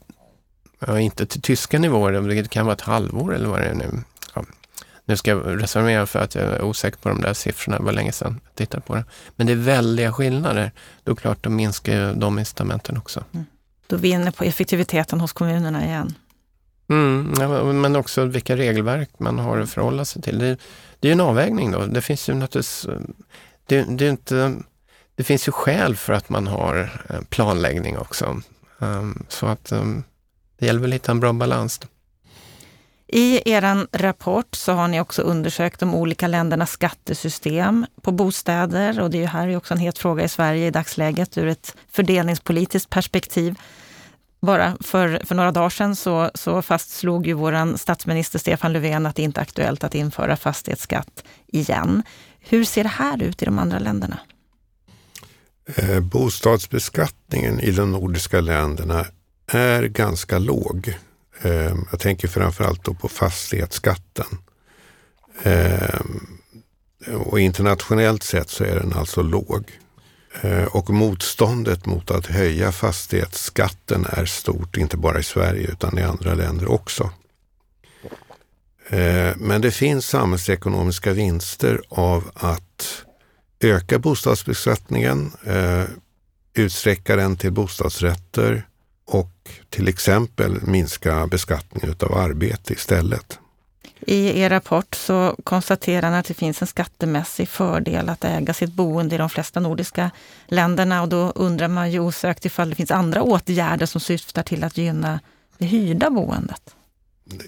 ja, 0.78 1.00
inte 1.00 1.26
till 1.26 1.42
tyska 1.42 1.78
nivåer, 1.78 2.12
det 2.12 2.50
kan 2.50 2.66
vara 2.66 2.74
ett 2.74 2.80
halvår 2.80 3.34
eller 3.34 3.48
vad 3.48 3.60
det 3.60 3.66
är 3.66 3.74
nu. 3.74 4.02
Ja. 4.34 4.44
Nu 5.04 5.16
ska 5.16 5.30
jag 5.30 5.62
reservera 5.62 6.06
för 6.06 6.18
att 6.18 6.34
jag 6.34 6.44
är 6.44 6.62
osäker 6.62 6.98
på 6.98 7.08
de 7.08 7.20
där 7.20 7.34
siffrorna, 7.34 7.78
det 7.78 7.84
var 7.84 7.92
länge 7.92 8.12
sedan 8.12 8.40
jag 8.44 8.54
tittade 8.54 8.80
på 8.80 8.94
det. 8.94 9.04
Men 9.36 9.46
det 9.46 9.52
är 9.52 9.56
väldiga 9.56 10.12
skillnader. 10.12 10.72
Då 11.04 11.16
klart, 11.16 11.44
då 11.44 11.50
minskar 11.50 11.92
ju 11.92 12.14
de 12.14 12.38
incitamenten 12.38 12.96
också. 12.96 13.24
Mm. 13.32 13.46
Då 13.86 13.96
är 13.96 14.00
vi 14.00 14.08
inne 14.08 14.32
på 14.32 14.44
effektiviteten 14.44 15.20
hos 15.20 15.32
kommunerna 15.32 15.84
igen. 15.84 16.14
Mm, 16.90 17.80
men 17.80 17.96
också 17.96 18.24
vilka 18.24 18.56
regelverk 18.56 19.10
man 19.18 19.38
har 19.38 19.58
att 19.58 19.70
förhålla 19.70 20.04
sig 20.04 20.22
till. 20.22 20.38
Det, 20.38 20.56
det 21.00 21.08
är 21.08 21.12
en 21.12 21.20
avvägning 21.20 21.70
då. 21.70 21.86
Det 21.86 22.00
finns 22.00 22.28
ju 22.28 22.34
naturligtvis, 22.34 22.86
det, 23.66 23.84
det, 23.88 24.06
är 24.06 24.10
inte, 24.10 24.54
det 25.14 25.24
finns 25.24 25.48
ju 25.48 25.52
skäl 25.52 25.96
för 25.96 26.12
att 26.12 26.28
man 26.28 26.46
har 26.46 27.04
eh, 27.08 27.20
planläggning 27.28 27.98
också. 27.98 28.40
Um, 28.78 29.26
så 29.28 29.46
att 29.46 29.72
um, 29.72 30.04
det 30.58 30.66
gäller 30.66 30.80
väl 30.80 30.90
att 30.90 30.94
hitta 30.94 31.12
en 31.12 31.20
bra 31.20 31.32
balans. 31.32 31.78
Då. 31.78 31.88
I 33.12 33.52
er 33.52 33.98
rapport 33.98 34.54
så 34.54 34.72
har 34.72 34.88
ni 34.88 35.00
också 35.00 35.22
undersökt 35.22 35.80
de 35.80 35.94
olika 35.94 36.26
ländernas 36.28 36.70
skattesystem 36.70 37.86
på 38.02 38.12
bostäder 38.12 39.00
och 39.00 39.10
det 39.10 39.16
är 39.16 39.20
ju 39.20 39.26
här 39.26 39.56
också 39.56 39.74
en 39.74 39.80
het 39.80 39.98
fråga 39.98 40.24
i 40.24 40.28
Sverige 40.28 40.66
i 40.66 40.70
dagsläget 40.70 41.38
ur 41.38 41.46
ett 41.46 41.76
fördelningspolitiskt 41.88 42.90
perspektiv. 42.90 43.54
Bara 44.40 44.76
för, 44.80 45.22
för 45.24 45.34
några 45.34 45.52
dagar 45.52 45.70
sedan 45.70 45.96
så, 45.96 46.30
så 46.34 46.62
fastslog 46.62 47.26
ju 47.26 47.32
vår 47.32 47.76
statsminister 47.76 48.38
Stefan 48.38 48.72
Löfven 48.72 49.06
att 49.06 49.16
det 49.16 49.22
inte 49.22 49.40
är 49.40 49.42
aktuellt 49.42 49.84
att 49.84 49.94
införa 49.94 50.36
fastighetsskatt 50.36 51.24
igen. 51.46 52.02
Hur 52.40 52.64
ser 52.64 52.82
det 52.82 52.88
här 52.88 53.22
ut 53.22 53.42
i 53.42 53.44
de 53.44 53.58
andra 53.58 53.78
länderna? 53.78 54.18
Eh, 55.76 56.00
bostadsbeskattningen 56.00 57.60
i 57.60 57.70
de 57.70 57.92
nordiska 57.92 58.40
länderna 58.40 59.06
är 59.46 59.82
ganska 59.82 60.38
låg. 60.38 60.98
Eh, 61.42 61.74
jag 61.90 62.00
tänker 62.00 62.28
framförallt 62.28 62.84
då 62.84 62.94
på 62.94 63.08
fastighetsskatten. 63.08 64.26
Eh, 65.42 66.00
och 67.14 67.40
internationellt 67.40 68.22
sett 68.22 68.50
så 68.50 68.64
är 68.64 68.74
den 68.74 68.92
alltså 68.92 69.22
låg. 69.22 69.64
Eh, 70.42 70.64
och 70.64 70.90
motståndet 70.90 71.86
mot 71.86 72.10
att 72.10 72.26
höja 72.26 72.72
fastighetsskatten 72.72 74.06
är 74.10 74.24
stort, 74.24 74.76
inte 74.76 74.96
bara 74.96 75.18
i 75.18 75.22
Sverige 75.22 75.68
utan 75.68 75.98
i 75.98 76.02
andra 76.02 76.34
länder 76.34 76.70
också. 76.70 77.10
Eh, 78.88 79.36
men 79.36 79.60
det 79.60 79.70
finns 79.70 80.06
samhällsekonomiska 80.06 81.12
vinster 81.12 81.80
av 81.88 82.30
att 82.34 83.04
öka 83.60 83.98
bostadsbeskattningen, 83.98 85.32
eh, 85.44 85.84
utsträcka 86.54 87.16
den 87.16 87.36
till 87.36 87.52
bostadsrätter 87.52 88.66
och 89.06 89.50
till 89.68 89.88
exempel 89.88 90.62
minska 90.62 91.26
beskattningen 91.26 91.96
av 92.00 92.14
arbete 92.14 92.72
istället. 92.72 93.39
I 94.06 94.40
er 94.40 94.50
rapport 94.50 94.94
så 94.94 95.36
konstaterar 95.44 96.10
ni 96.10 96.16
att 96.16 96.26
det 96.26 96.34
finns 96.34 96.62
en 96.62 96.68
skattemässig 96.68 97.48
fördel 97.48 98.08
att 98.08 98.24
äga 98.24 98.54
sitt 98.54 98.72
boende 98.72 99.14
i 99.14 99.18
de 99.18 99.30
flesta 99.30 99.60
nordiska 99.60 100.10
länderna 100.46 101.02
och 101.02 101.08
då 101.08 101.32
undrar 101.34 101.68
man 101.68 101.90
ju 101.90 102.00
osökt 102.00 102.44
ifall 102.44 102.70
det 102.70 102.76
finns 102.76 102.90
andra 102.90 103.22
åtgärder 103.22 103.86
som 103.86 104.00
syftar 104.00 104.42
till 104.42 104.64
att 104.64 104.76
gynna 104.76 105.20
det 105.58 105.66
hyrda 105.66 106.10
boendet. 106.10 106.74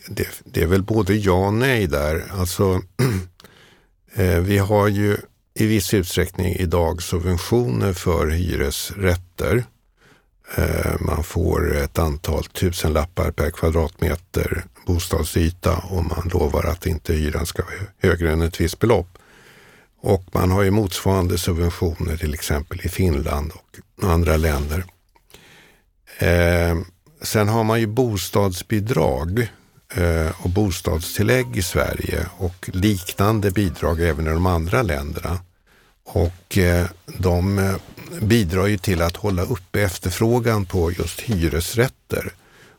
Det, 0.08 0.28
det 0.44 0.62
är 0.62 0.66
väl 0.66 0.82
både 0.82 1.14
ja 1.14 1.46
och 1.46 1.54
nej 1.54 1.86
där. 1.86 2.24
Alltså, 2.32 2.82
eh, 4.14 4.38
vi 4.38 4.58
har 4.58 4.88
ju 4.88 5.16
i 5.54 5.66
viss 5.66 5.94
utsträckning 5.94 6.54
idag 6.54 7.02
subventioner 7.02 7.92
för 7.92 8.26
hyresrätter. 8.26 9.64
Eh, 10.56 11.00
man 11.00 11.24
får 11.24 11.76
ett 11.76 11.98
antal 11.98 12.44
tusenlappar 12.44 13.30
per 13.30 13.50
kvadratmeter 13.50 14.64
bostadsyta 14.86 15.76
och 15.76 16.04
man 16.04 16.30
lovar 16.32 16.64
att 16.64 16.86
inte 16.86 17.14
hyran 17.14 17.46
ska 17.46 17.62
vara 17.62 17.74
högre 17.98 18.32
än 18.32 18.42
ett 18.42 18.60
visst 18.60 18.78
belopp. 18.78 19.18
Och 20.00 20.24
man 20.32 20.50
har 20.50 20.62
ju 20.62 20.70
motsvarande 20.70 21.38
subventioner 21.38 22.16
till 22.16 22.34
exempel 22.34 22.80
i 22.84 22.88
Finland 22.88 23.52
och 23.52 24.04
andra 24.10 24.36
länder. 24.36 24.84
Eh, 26.18 26.78
sen 27.22 27.48
har 27.48 27.64
man 27.64 27.80
ju 27.80 27.86
bostadsbidrag 27.86 29.48
eh, 29.94 30.42
och 30.44 30.50
bostadstillägg 30.50 31.56
i 31.56 31.62
Sverige 31.62 32.26
och 32.36 32.70
liknande 32.72 33.50
bidrag 33.50 34.00
även 34.00 34.26
i 34.26 34.30
de 34.30 34.46
andra 34.46 34.82
länderna. 34.82 35.38
Och 36.14 36.58
eh, 36.58 36.86
de 37.06 37.58
eh, 37.58 37.74
bidrar 38.20 38.66
ju 38.66 38.78
till 38.78 39.02
att 39.02 39.16
hålla 39.16 39.42
uppe 39.42 39.82
efterfrågan 39.82 40.66
på 40.66 40.92
just 40.92 41.20
hyresrätter. 41.20 42.32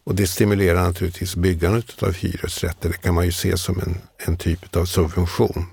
Och 0.04 0.16
det 0.16 0.28
stimulerar 0.28 0.84
naturligtvis 0.84 1.36
byggandet 1.36 2.04
av 2.04 2.14
hyresrätter. 2.14 2.90
Det 2.90 2.98
kan 2.98 3.14
man 3.14 3.26
ju 3.26 3.32
se 3.32 3.58
som 3.58 3.80
en, 3.80 3.98
en 4.18 4.38
typ 4.38 4.76
av 4.76 4.86
subvention. 4.86 5.66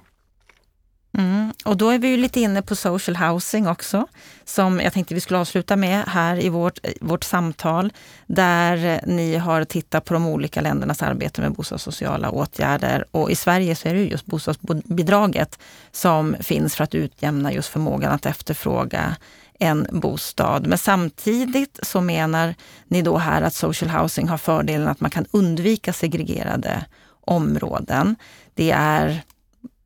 Mm. 1.19 1.53
Och 1.65 1.77
då 1.77 1.91
är 1.91 1.99
vi 1.99 2.09
ju 2.09 2.17
lite 2.17 2.41
inne 2.41 2.63
på 2.63 2.77
social 2.77 3.17
housing 3.17 3.69
också, 3.69 4.07
som 4.45 4.81
jag 4.81 4.93
tänkte 4.93 5.15
vi 5.15 5.21
skulle 5.21 5.39
avsluta 5.39 5.77
med 5.77 6.05
här 6.07 6.45
i 6.45 6.49
vårt, 6.49 6.79
eh, 6.83 6.93
vårt 7.01 7.25
samtal, 7.25 7.93
där 8.27 8.85
eh, 8.87 8.99
ni 9.07 9.37
har 9.37 9.65
tittat 9.65 10.05
på 10.05 10.15
de 10.15 10.27
olika 10.27 10.61
ländernas 10.61 11.03
arbete 11.03 11.41
med 11.41 11.53
bostadssociala 11.53 12.31
åtgärder. 12.31 13.05
Och 13.11 13.31
i 13.31 13.37
Sverige 13.37 13.77
så 13.77 13.89
är 13.89 13.95
det 13.95 14.05
just 14.05 14.27
bostadsbidraget 14.27 15.59
som 15.93 16.37
finns 16.41 16.77
för 16.77 16.85
att 16.85 16.95
utjämna 16.95 17.53
just 17.53 17.69
förmågan 17.69 18.13
att 18.13 18.27
efterfråga 18.27 19.17
en 19.59 19.87
bostad. 19.91 20.67
Men 20.67 20.79
samtidigt 20.79 21.79
så 21.83 22.01
menar 22.01 22.55
ni 22.89 23.03
då 23.03 23.19
här 23.19 23.43
att 23.43 23.55
social 23.55 23.91
housing 23.91 24.29
har 24.29 24.39
fördelen 24.39 24.89
att 24.89 25.01
man 25.01 25.11
kan 25.11 25.27
undvika 25.31 25.93
segregerade 25.93 26.85
områden. 27.21 28.17
Det 28.55 28.71
är 28.71 29.23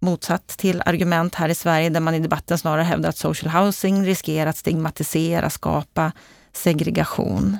motsatt 0.04 0.48
till 0.48 0.82
argument 0.86 1.34
här 1.34 1.48
i 1.48 1.54
Sverige 1.54 1.88
där 1.88 2.00
man 2.00 2.14
i 2.14 2.20
debatten 2.20 2.58
snarare 2.58 2.82
hävdar 2.82 3.08
att 3.08 3.16
social 3.16 3.50
housing 3.50 4.06
riskerar 4.06 4.50
att 4.50 4.56
stigmatisera, 4.56 5.50
skapa 5.50 6.12
segregation. 6.52 7.58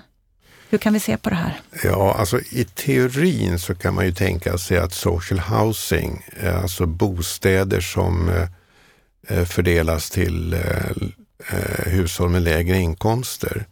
Hur 0.68 0.78
kan 0.78 0.92
vi 0.92 1.00
se 1.00 1.16
på 1.16 1.30
det 1.30 1.36
här? 1.36 1.60
Ja, 1.84 2.14
alltså 2.18 2.40
i 2.40 2.64
teorin 2.64 3.58
så 3.58 3.74
kan 3.74 3.94
man 3.94 4.06
ju 4.06 4.12
tänka 4.12 4.58
sig 4.58 4.78
att 4.78 4.92
social 4.92 5.40
housing, 5.40 6.24
eh, 6.36 6.62
alltså 6.62 6.86
bostäder 6.86 7.80
som 7.80 8.28
eh, 8.28 8.48
eh, 9.28 9.44
fördelas 9.44 10.10
till 10.10 10.56
hushåll 11.86 12.30
med 12.30 12.42
lägre 12.42 12.78
inkomster. 12.78 13.66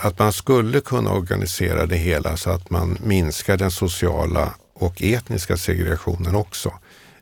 Att 0.00 0.18
man 0.18 0.32
skulle 0.32 0.80
kunna 0.80 1.12
organisera 1.12 1.86
det 1.86 1.96
hela 1.96 2.36
så 2.36 2.50
att 2.50 2.70
man 2.70 2.98
minskar 3.04 3.56
den 3.56 3.70
sociala 3.70 4.54
och 4.74 5.02
etniska 5.02 5.56
segregationen 5.56 6.34
också 6.34 6.72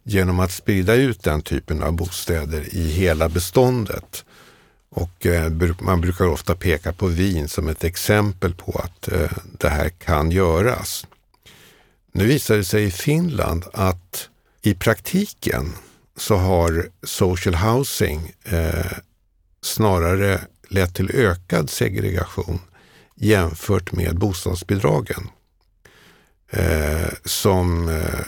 genom 0.09 0.41
att 0.41 0.53
sprida 0.53 0.95
ut 0.95 1.23
den 1.23 1.43
typen 1.43 1.83
av 1.83 1.93
bostäder 1.93 2.75
i 2.75 2.89
hela 2.89 3.29
beståndet. 3.29 4.25
Och 4.91 5.27
eh, 5.27 5.53
man 5.81 6.01
brukar 6.01 6.25
ofta 6.27 6.55
peka 6.55 6.93
på 6.93 7.07
Wien 7.07 7.49
som 7.49 7.69
ett 7.69 7.85
exempel 7.85 8.55
på 8.55 8.81
att 8.85 9.13
eh, 9.13 9.31
det 9.59 9.69
här 9.69 9.89
kan 9.89 10.31
göras. 10.31 11.07
Nu 12.13 12.27
visar 12.27 12.57
det 12.57 12.65
sig 12.65 12.85
i 12.85 12.91
Finland 12.91 13.65
att 13.73 14.29
i 14.63 14.75
praktiken 14.75 15.73
så 16.17 16.37
har 16.37 16.89
social 17.03 17.55
housing 17.55 18.33
eh, 18.45 18.93
snarare 19.63 20.41
lett 20.69 20.95
till 20.95 21.11
ökad 21.15 21.71
segregation 21.71 22.61
jämfört 23.15 23.93
med 23.93 24.19
bostadsbidragen. 24.19 25.29
Eh, 26.51 27.09
som 27.25 27.89
eh, 27.89 28.21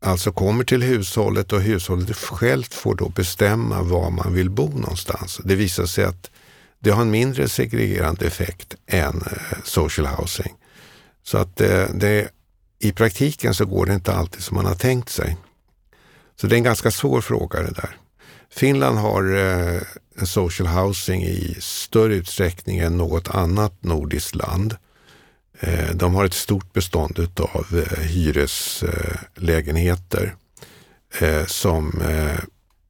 alltså 0.00 0.32
kommer 0.32 0.64
till 0.64 0.82
hushållet 0.82 1.52
och 1.52 1.60
hushållet 1.60 2.16
självt 2.16 2.74
får 2.74 2.94
då 2.94 3.08
bestämma 3.08 3.82
var 3.82 4.10
man 4.10 4.34
vill 4.34 4.50
bo 4.50 4.68
någonstans. 4.68 5.40
Det 5.44 5.54
visar 5.54 5.86
sig 5.86 6.04
att 6.04 6.30
det 6.78 6.90
har 6.90 7.02
en 7.02 7.10
mindre 7.10 7.48
segregerande 7.48 8.26
effekt 8.26 8.74
än 8.86 9.16
eh, 9.16 9.58
social 9.64 10.06
housing. 10.06 10.54
Så 11.22 11.38
att 11.38 11.56
det, 11.56 11.90
det, 11.94 12.28
i 12.78 12.92
praktiken 12.92 13.54
så 13.54 13.66
går 13.66 13.86
det 13.86 13.94
inte 13.94 14.14
alltid 14.14 14.42
som 14.42 14.54
man 14.54 14.66
har 14.66 14.74
tänkt 14.74 15.08
sig. 15.08 15.36
Så 16.40 16.46
det 16.46 16.54
är 16.54 16.58
en 16.58 16.64
ganska 16.64 16.90
svår 16.90 17.20
fråga 17.20 17.62
det 17.62 17.72
där. 17.72 17.96
Finland 18.50 18.98
har 18.98 19.36
eh, 19.36 19.82
social 20.24 20.68
housing 20.68 21.22
i 21.22 21.56
större 21.60 22.14
utsträckning 22.14 22.78
än 22.78 22.96
något 22.96 23.28
annat 23.28 23.84
nordiskt 23.84 24.34
land. 24.34 24.76
Eh, 25.60 25.90
de 25.94 26.14
har 26.14 26.24
ett 26.24 26.34
stort 26.34 26.72
bestånd 26.72 27.28
av 27.54 27.66
eh, 27.78 27.98
hyreslägenheter 27.98 30.34
eh, 31.20 31.46
som 31.46 32.02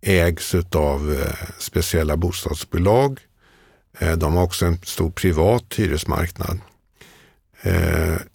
ägs 0.01 0.55
av 0.75 1.25
speciella 1.59 2.17
bostadsbolag. 2.17 3.21
De 4.17 4.35
har 4.35 4.43
också 4.43 4.67
en 4.67 4.79
stor 4.83 5.11
privat 5.11 5.75
hyresmarknad. 5.77 6.59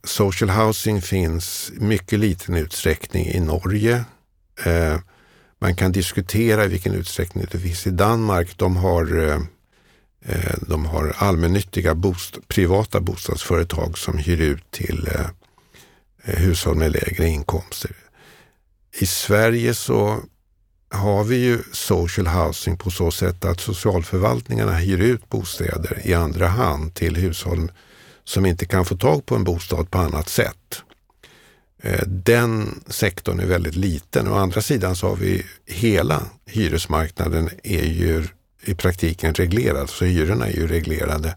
Social 0.04 0.50
housing 0.50 1.02
finns 1.02 1.72
i 1.78 1.80
mycket 1.80 2.20
liten 2.20 2.56
utsträckning 2.56 3.26
i 3.26 3.40
Norge. 3.40 4.06
Man 5.62 5.76
kan 5.76 5.92
diskutera 5.92 6.66
i 6.66 6.68
vilken 6.68 6.94
utsträckning 6.94 7.46
det 7.52 7.60
finns 7.60 7.88
i 7.88 7.92
Danmark. 7.92 8.58
De 8.58 8.78
har 8.78 9.34
Eh, 9.34 9.40
Eh, 10.26 10.56
de 10.68 10.86
har 10.86 11.16
allmännyttiga 11.18 11.96
bost 11.96 12.48
privata 12.48 13.02
bostadsföretag 13.02 13.98
som 13.98 14.18
hyr 14.18 14.42
ut 14.42 14.72
till 14.72 15.08
eh, 15.08 15.26
eh, 16.24 16.40
hushåll 16.40 16.76
med 16.76 16.92
lägre 16.92 17.28
inkomster. 17.28 17.92
I 19.00 19.06
Sverige 19.06 19.74
så 19.74 20.20
har 20.90 21.24
vi 21.24 21.36
ju 21.36 21.60
social 21.72 22.28
housing 22.28 22.78
på 22.78 22.92
så 22.92 23.12
sätt 23.12 23.46
att 23.46 23.60
socialförvaltningarna 23.60 24.74
hyr 24.74 25.02
ut 25.02 25.30
bostäder 25.30 26.02
i 26.04 26.14
andra 26.14 26.48
hand 26.48 26.94
till 26.94 27.16
hushåll 27.16 27.72
som 28.24 28.46
inte 28.46 28.66
kan 28.66 28.86
få 28.86 28.98
tag 28.98 29.26
på 29.26 29.36
en 29.36 29.44
bostad 29.44 29.92
på 29.92 29.98
annat 29.98 30.30
sätt. 30.30 30.84
Eh, 31.82 32.08
den 32.08 32.84
sektorn 32.88 33.40
är 33.40 33.46
väldigt 33.46 33.76
liten. 33.76 34.28
Å 34.28 34.36
andra 34.36 34.62
sidan 34.62 34.96
så 34.96 35.08
har 35.08 35.16
vi 35.16 35.46
hela 35.66 36.24
hyresmarknaden 36.46 37.50
är 37.64 37.86
ju 37.86 38.28
i 38.66 38.76
praktiken 38.76 39.34
reglerad, 39.34 39.90
så 39.90 40.06
hyrorna 40.06 40.48
är 40.48 40.52
ju 40.52 40.68
reglerade. 40.68 41.36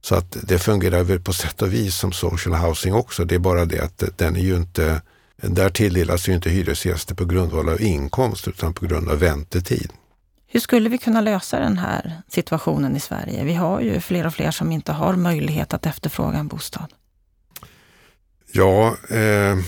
Så 0.00 0.14
att 0.14 0.36
det 0.42 0.58
fungerar 0.58 1.02
väl 1.02 1.20
på 1.20 1.32
sätt 1.32 1.62
och 1.62 1.72
vis 1.72 1.96
som 1.96 2.12
social 2.12 2.54
housing 2.54 2.94
också. 2.94 3.24
Det 3.24 3.34
är 3.34 3.38
bara 3.38 3.64
det 3.64 3.80
att 3.80 4.02
den 4.16 4.36
är 4.36 4.40
ju 4.40 4.56
inte, 4.56 5.02
där 5.36 5.70
tilldelas 5.70 6.28
ju 6.28 6.34
inte 6.34 6.50
hyresgäster 6.50 7.14
på 7.14 7.24
grundval 7.24 7.68
av 7.68 7.82
inkomst 7.82 8.48
utan 8.48 8.74
på 8.74 8.86
grund 8.86 9.08
av 9.08 9.18
väntetid. 9.18 9.92
Hur 10.46 10.60
skulle 10.60 10.88
vi 10.88 10.98
kunna 10.98 11.20
lösa 11.20 11.58
den 11.58 11.78
här 11.78 12.22
situationen 12.28 12.96
i 12.96 13.00
Sverige? 13.00 13.44
Vi 13.44 13.54
har 13.54 13.80
ju 13.80 14.00
fler 14.00 14.26
och 14.26 14.34
fler 14.34 14.50
som 14.50 14.72
inte 14.72 14.92
har 14.92 15.16
möjlighet 15.16 15.74
att 15.74 15.86
efterfråga 15.86 16.38
en 16.38 16.48
bostad. 16.48 16.92
Ja, 18.52 18.96
eh, 19.08 19.58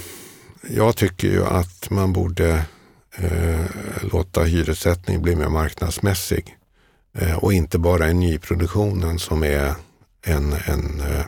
jag 0.70 0.96
tycker 0.96 1.28
ju 1.28 1.44
att 1.44 1.90
man 1.90 2.12
borde 2.12 2.64
eh, 3.12 3.66
låta 4.12 4.42
hyressättning 4.42 5.22
bli 5.22 5.36
mer 5.36 5.48
marknadsmässig. 5.48 6.55
Eh, 7.18 7.36
och 7.36 7.52
inte 7.52 7.78
bara 7.78 8.10
i 8.10 8.14
nyproduktionen 8.14 9.18
som 9.18 9.42
är 9.42 9.74
en, 10.22 10.52
en, 10.52 11.00
eh, 11.00 11.24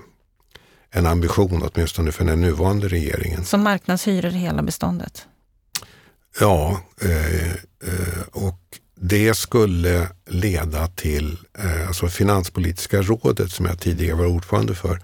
en 0.90 1.06
ambition 1.06 1.62
åtminstone 1.62 2.12
för 2.12 2.24
den 2.24 2.40
nuvarande 2.40 2.88
regeringen. 2.88 3.44
Som 3.44 3.62
marknadshyror 3.62 4.32
i 4.32 4.38
hela 4.38 4.62
beståndet? 4.62 5.26
Ja, 6.40 6.80
eh, 7.00 7.52
och 8.32 8.60
det 9.00 9.34
skulle 9.34 10.08
leda 10.26 10.86
till, 10.86 11.38
alltså 11.86 12.08
Finanspolitiska 12.08 13.02
rådet 13.02 13.52
som 13.52 13.66
jag 13.66 13.80
tidigare 13.80 14.16
var 14.16 14.26
ordförande 14.26 14.74
för, 14.74 15.02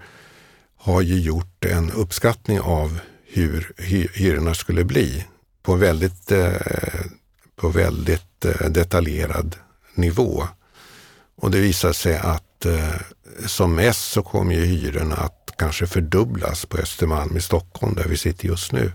har 0.77 1.01
ju 1.01 1.19
gjort 1.19 1.65
en 1.65 1.91
uppskattning 1.91 2.59
av 2.59 2.99
hur 3.25 3.73
hyrorna 4.13 4.53
skulle 4.53 4.83
bli 4.83 5.25
på 5.63 5.75
väldigt, 5.75 6.31
på 7.55 7.69
väldigt 7.69 8.45
detaljerad 8.69 9.55
nivå. 9.93 10.47
Och 11.37 11.51
det 11.51 11.59
visade 11.59 11.93
sig 11.93 12.17
att 12.17 12.65
eh, 12.65 12.95
som 13.45 13.75
mest 13.75 14.11
så 14.11 14.21
kommer 14.21 14.53
ju 14.55 14.65
hyrorna 14.65 15.15
att 15.15 15.53
kanske 15.57 15.87
fördubblas 15.87 16.65
på 16.65 16.77
Östermalm 16.77 17.37
i 17.37 17.41
Stockholm 17.41 17.95
där 17.95 18.07
vi 18.07 18.17
sitter 18.17 18.47
just 18.47 18.71
nu. 18.71 18.91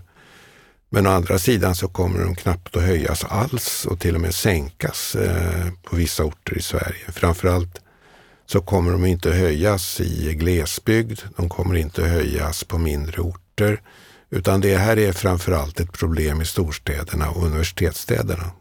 Men 0.89 1.07
å 1.07 1.09
andra 1.09 1.39
sidan 1.39 1.75
så 1.75 1.87
kommer 1.87 2.19
de 2.19 2.35
knappt 2.35 2.77
att 2.77 2.83
höjas 2.83 3.23
alls 3.23 3.85
och 3.85 3.99
till 3.99 4.15
och 4.15 4.21
med 4.21 4.35
sänkas 4.35 5.15
eh, 5.15 5.67
på 5.83 5.95
vissa 5.95 6.23
orter 6.23 6.57
i 6.57 6.61
Sverige. 6.61 7.11
Framförallt 7.11 7.81
så 8.45 8.61
kommer 8.61 8.91
de 8.91 9.05
inte 9.05 9.31
höjas 9.31 9.99
i 9.99 10.33
glesbygd, 10.33 11.19
de 11.37 11.49
kommer 11.49 11.75
inte 11.75 12.03
höjas 12.03 12.63
på 12.63 12.77
mindre 12.77 13.21
orter, 13.21 13.81
utan 14.29 14.61
det 14.61 14.77
här 14.77 14.99
är 14.99 15.13
framförallt 15.13 15.79
ett 15.79 15.91
problem 15.91 16.41
i 16.41 16.45
storstäderna 16.45 17.29
och 17.29 17.45
universitetsstäderna. 17.45 18.51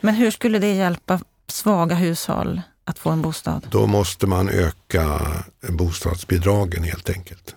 Men 0.00 0.14
hur 0.14 0.30
skulle 0.30 0.58
det 0.58 0.74
hjälpa 0.74 1.20
svaga 1.48 1.94
hushåll 1.94 2.62
att 2.86 2.98
få 2.98 3.10
en 3.10 3.22
bostad? 3.22 3.66
Då 3.70 3.86
måste 3.86 4.26
man 4.26 4.48
öka 4.48 5.20
bostadsbidragen 5.68 6.82
helt 6.82 7.10
enkelt. 7.10 7.56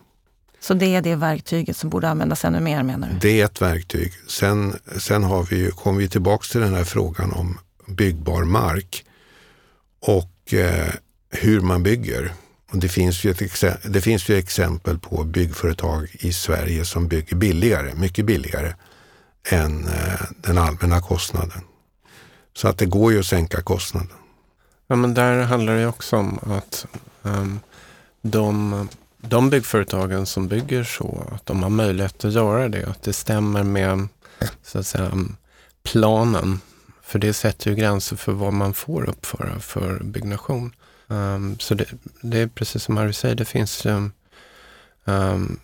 Så 0.59 0.73
det 0.73 0.95
är 0.95 1.01
det 1.01 1.15
verktyget 1.15 1.77
som 1.77 1.89
borde 1.89 2.09
användas 2.09 2.45
ännu 2.45 2.59
mer 2.59 2.83
menar 2.83 3.09
du? 3.09 3.19
Det 3.19 3.41
är 3.41 3.45
ett 3.45 3.61
verktyg. 3.61 4.13
Sen, 4.27 4.75
sen 4.97 5.23
har 5.23 5.43
vi, 5.43 5.71
kommer 5.71 5.99
vi 5.99 6.09
tillbaka 6.09 6.43
till 6.51 6.61
den 6.61 6.73
här 6.73 6.83
frågan 6.83 7.33
om 7.33 7.59
byggbar 7.87 8.43
mark 8.43 9.05
och 10.01 10.53
eh, 10.53 10.93
hur 11.29 11.61
man 11.61 11.83
bygger. 11.83 12.33
Och 12.71 12.77
det, 12.77 12.89
finns 12.89 13.23
ju 13.23 13.31
ett, 13.31 13.63
det 13.83 14.01
finns 14.01 14.29
ju 14.29 14.37
exempel 14.37 14.99
på 14.99 15.23
byggföretag 15.23 16.15
i 16.19 16.33
Sverige 16.33 16.85
som 16.85 17.07
bygger 17.07 17.35
billigare, 17.35 17.95
mycket 17.95 18.25
billigare 18.25 18.73
än 19.49 19.87
eh, 19.87 20.21
den 20.41 20.57
allmänna 20.57 21.01
kostnaden. 21.01 21.61
Så 22.57 22.67
att 22.67 22.77
det 22.77 22.85
går 22.85 23.11
ju 23.11 23.19
att 23.19 23.25
sänka 23.25 23.61
kostnaden. 23.61 24.18
Ja, 24.91 24.95
men 24.95 25.13
där 25.13 25.43
handlar 25.43 25.75
det 25.75 25.87
också 25.87 26.17
om 26.17 26.39
att 26.43 26.85
um, 27.21 27.59
de, 28.21 28.89
de 29.17 29.49
byggföretagen 29.49 30.25
som 30.25 30.47
bygger 30.47 30.83
så, 30.83 31.23
att 31.31 31.45
de 31.45 31.63
har 31.63 31.69
möjlighet 31.69 32.25
att 32.25 32.33
göra 32.33 32.69
det, 32.69 32.85
att 32.85 33.03
det 33.03 33.13
stämmer 33.13 33.63
med 33.63 34.07
så 34.63 34.79
att 34.79 34.87
säga, 34.87 35.11
planen. 35.83 36.59
För 37.01 37.19
det 37.19 37.33
sätter 37.33 37.69
ju 37.69 37.75
gränser 37.75 38.15
för 38.15 38.31
vad 38.31 38.53
man 38.53 38.73
får 38.73 39.09
uppföra 39.09 39.59
för 39.59 40.03
byggnation. 40.03 40.75
Um, 41.07 41.59
så 41.59 41.73
det, 41.73 41.85
det, 42.21 42.39
är 42.39 42.47
precis 42.47 42.83
som 42.83 42.97
Harry 42.97 43.13
säger, 43.13 43.35
det 43.35 43.45
finns 43.45 43.85
um, 43.85 44.11
um, 45.05 45.59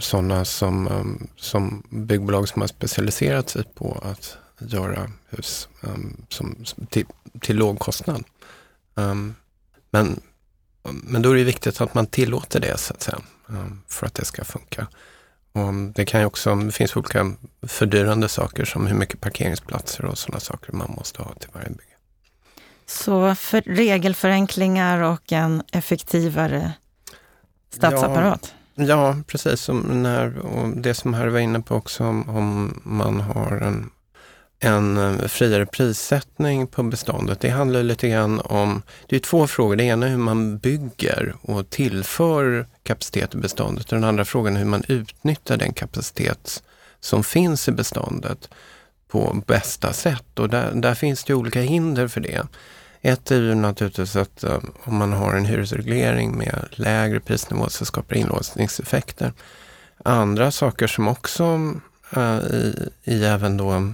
sådana 0.00 0.44
som, 0.44 0.88
um, 0.88 1.28
som 1.36 1.82
byggbolag 1.90 2.48
som 2.48 2.62
har 2.62 2.68
specialiserat 2.68 3.50
sig 3.50 3.64
på 3.74 4.02
att 4.02 4.36
göra 4.58 5.10
hus 5.28 5.68
som, 6.28 6.56
till, 6.90 7.06
till 7.40 7.56
låg 7.56 7.78
kostnad 7.78 8.24
men, 9.90 10.20
men 10.82 11.22
då 11.22 11.30
är 11.30 11.36
det 11.36 11.44
viktigt 11.44 11.80
att 11.80 11.94
man 11.94 12.06
tillåter 12.06 12.60
det 12.60 12.78
så 12.78 12.94
att 12.94 13.02
säga, 13.02 13.18
för 13.88 14.06
att 14.06 14.14
det 14.14 14.24
ska 14.24 14.44
funka. 14.44 14.86
Och 15.52 15.74
det 15.74 16.04
kan 16.04 16.20
ju 16.20 16.26
också, 16.26 16.54
det 16.54 16.72
finns 16.72 16.96
olika 16.96 17.32
fördyrande 17.62 18.28
saker 18.28 18.64
som 18.64 18.86
hur 18.86 18.96
mycket 18.96 19.20
parkeringsplatser 19.20 20.04
och 20.04 20.18
sådana 20.18 20.40
saker 20.40 20.72
man 20.72 20.90
måste 20.96 21.22
ha 21.22 21.34
till 21.34 21.50
varje 21.52 21.68
bygge. 21.68 21.82
Så 22.86 23.34
för 23.34 23.60
regelförenklingar 23.60 25.00
och 25.00 25.32
en 25.32 25.62
effektivare 25.72 26.72
statsapparat? 27.70 28.54
Ja, 28.74 28.84
ja 28.84 29.16
precis. 29.26 29.60
Som 29.60 30.02
när, 30.02 30.38
och 30.38 30.68
det 30.76 30.94
som 30.94 31.14
här 31.14 31.26
var 31.26 31.38
inne 31.38 31.60
på 31.60 31.74
också, 31.74 32.04
om, 32.04 32.28
om 32.28 32.80
man 32.84 33.20
har 33.20 33.60
en, 33.60 33.90
en 34.60 34.96
eh, 34.96 35.26
friare 35.26 35.66
prissättning 35.66 36.66
på 36.66 36.82
beståndet. 36.82 37.40
Det 37.40 37.48
handlar 37.48 37.82
lite 37.82 38.08
grann 38.08 38.40
om, 38.40 38.82
det 39.06 39.16
är 39.16 39.20
två 39.20 39.46
frågor. 39.46 39.76
Det 39.76 39.84
ena 39.84 40.06
är 40.06 40.10
hur 40.10 40.16
man 40.16 40.58
bygger 40.58 41.34
och 41.42 41.70
tillför 41.70 42.66
kapacitet 42.82 43.34
i 43.34 43.38
beståndet. 43.38 43.92
Och 43.92 43.98
den 43.98 44.04
andra 44.04 44.24
frågan 44.24 44.54
är 44.54 44.58
hur 44.58 44.66
man 44.66 44.84
utnyttjar 44.88 45.56
den 45.56 45.72
kapacitet 45.72 46.62
som 47.00 47.24
finns 47.24 47.68
i 47.68 47.72
beståndet 47.72 48.48
på 49.08 49.42
bästa 49.46 49.92
sätt. 49.92 50.38
Och 50.38 50.48
där, 50.48 50.70
där 50.74 50.94
finns 50.94 51.24
det 51.24 51.34
olika 51.34 51.60
hinder 51.60 52.08
för 52.08 52.20
det. 52.20 52.46
Ett 53.00 53.30
är 53.30 53.40
ju 53.40 53.54
naturligtvis 53.54 54.16
att 54.16 54.44
eh, 54.44 54.58
om 54.84 54.96
man 54.96 55.12
har 55.12 55.34
en 55.34 55.44
hyresreglering 55.44 56.38
med 56.38 56.68
lägre 56.70 57.20
prisnivå 57.20 57.68
så 57.68 57.84
skapar 57.84 58.14
det 58.14 58.20
inlåsningseffekter. 58.20 59.32
Andra 60.04 60.50
saker 60.50 60.86
som 60.86 61.08
också 61.08 61.74
eh, 62.16 62.38
i, 62.38 62.88
i 63.04 63.24
även 63.24 63.56
då 63.56 63.92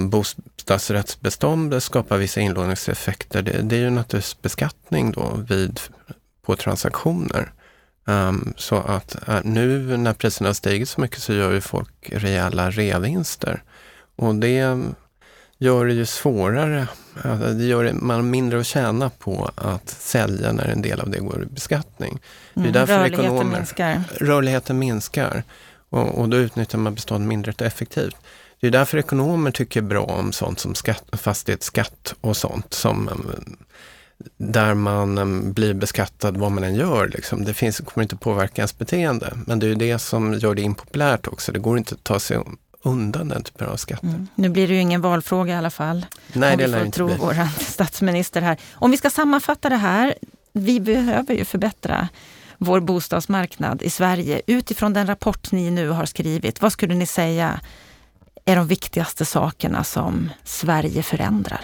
bostadsrättsbestånd 0.00 1.82
skapar 1.82 2.18
vissa 2.18 2.40
inlåningseffekter. 2.40 3.42
Det, 3.42 3.62
det, 3.62 3.76
är 3.76 3.80
ju 3.80 3.90
naturligtvis 3.90 4.42
beskattning 4.42 5.12
då 5.12 5.44
vid, 5.48 5.80
på 6.42 6.56
transaktioner. 6.56 7.52
Um, 8.04 8.54
så 8.56 8.76
att 8.76 9.16
nu 9.44 9.96
när 9.96 10.12
priserna 10.12 10.48
har 10.48 10.54
stigit 10.54 10.88
så 10.88 11.00
mycket 11.00 11.18
så 11.18 11.32
gör 11.32 11.52
ju 11.52 11.60
folk 11.60 12.10
rejäla 12.12 12.70
reavinster. 12.70 13.62
Och 14.16 14.34
det 14.34 14.78
gör 15.58 15.86
det 15.86 15.92
ju 15.92 16.06
svårare. 16.06 16.88
Alltså 17.22 17.48
det 17.48 17.64
gör 17.64 17.84
det, 17.84 17.92
man 17.92 18.30
mindre 18.30 18.60
att 18.60 18.66
tjäna 18.66 19.10
på 19.10 19.50
att 19.54 19.88
sälja 19.88 20.52
när 20.52 20.64
en 20.64 20.82
del 20.82 21.00
av 21.00 21.10
det 21.10 21.18
går 21.18 21.42
i 21.42 21.46
beskattning. 21.46 22.18
Det 22.54 22.60
är 22.60 22.62
mm, 22.62 22.72
därför 22.72 22.94
rörligheten 22.94 23.24
ekonomer, 23.24 23.56
minskar. 23.56 24.02
Rörligheten 24.20 24.78
minskar 24.78 25.42
och, 25.88 26.18
och 26.18 26.28
då 26.28 26.36
utnyttjar 26.36 26.78
man 26.78 26.94
bestånd 26.94 27.26
mindre 27.26 27.66
effektivt. 27.66 28.16
Det 28.60 28.66
är 28.66 28.70
därför 28.70 28.98
ekonomer 28.98 29.50
tycker 29.50 29.80
bra 29.82 30.04
om 30.04 30.32
sånt 30.32 30.60
som 30.60 30.74
skatt, 30.74 31.04
fastighetsskatt 31.12 32.14
och 32.20 32.36
sånt 32.36 32.74
som 32.74 33.10
där 34.36 34.74
man 34.74 35.52
blir 35.52 35.74
beskattad 35.74 36.36
vad 36.36 36.52
man 36.52 36.64
än 36.64 36.74
gör. 36.74 37.08
Liksom. 37.08 37.44
Det 37.44 37.54
finns, 37.54 37.78
kommer 37.78 38.02
inte 38.02 38.16
påverka 38.16 38.62
ens 38.62 38.78
beteende. 38.78 39.38
Men 39.46 39.58
det 39.58 39.66
är 39.66 39.68
ju 39.68 39.74
det 39.74 39.98
som 39.98 40.34
gör 40.34 40.54
det 40.54 40.62
impopulärt 40.62 41.26
också. 41.26 41.52
Det 41.52 41.58
går 41.58 41.78
inte 41.78 41.94
att 41.94 42.04
ta 42.04 42.20
sig 42.20 42.38
undan 42.82 43.28
den 43.28 43.42
typen 43.42 43.68
av 43.68 43.76
skatter. 43.76 44.08
Mm. 44.08 44.26
Nu 44.34 44.48
blir 44.48 44.68
det 44.68 44.74
ju 44.74 44.80
ingen 44.80 45.00
valfråga 45.00 45.54
i 45.54 45.56
alla 45.56 45.70
fall. 45.70 46.06
Nej, 46.32 46.52
om 46.52 46.58
det 46.58 46.66
vi 46.66 46.84
får 46.84 46.90
tro 46.90 47.08
vår 47.08 47.60
statsminister 47.64 48.40
här. 48.40 48.56
Om 48.72 48.90
vi 48.90 48.96
ska 48.96 49.10
sammanfatta 49.10 49.68
det 49.68 49.76
här. 49.76 50.14
Vi 50.52 50.80
behöver 50.80 51.34
ju 51.34 51.44
förbättra 51.44 52.08
vår 52.58 52.80
bostadsmarknad 52.80 53.82
i 53.82 53.90
Sverige 53.90 54.42
utifrån 54.46 54.92
den 54.92 55.06
rapport 55.06 55.52
ni 55.52 55.70
nu 55.70 55.88
har 55.88 56.06
skrivit. 56.06 56.62
Vad 56.62 56.72
skulle 56.72 56.94
ni 56.94 57.06
säga 57.06 57.60
är 58.48 58.56
de 58.56 58.66
viktigaste 58.66 59.24
sakerna 59.24 59.84
som 59.84 60.30
Sverige 60.44 61.02
förändrar? 61.02 61.60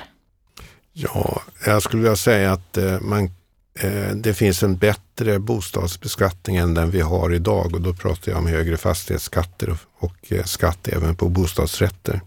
Ja, 0.92 1.42
jag 1.66 1.82
skulle 1.82 2.02
vilja 2.02 2.16
säga 2.16 2.52
att 2.52 2.76
eh, 2.76 3.00
man 3.00 3.30
eh, 3.78 4.08
det 4.14 4.34
finns 4.34 4.62
en 4.62 4.76
bättre 4.76 5.38
bostadsbeskattning 5.38 6.56
än 6.56 6.74
den 6.74 6.90
vi 6.90 7.00
har 7.00 7.34
idag 7.34 7.74
och 7.74 7.80
då 7.80 7.94
pratar 7.94 8.32
jag 8.32 8.38
om 8.38 8.46
högre 8.46 8.76
fastighetsskatter 8.76 9.76
och 9.98 10.16
eh, 10.28 10.44
skatt 10.44 10.88
även 10.88 11.16
på 11.16 11.28
bostadsrätter. 11.28 12.20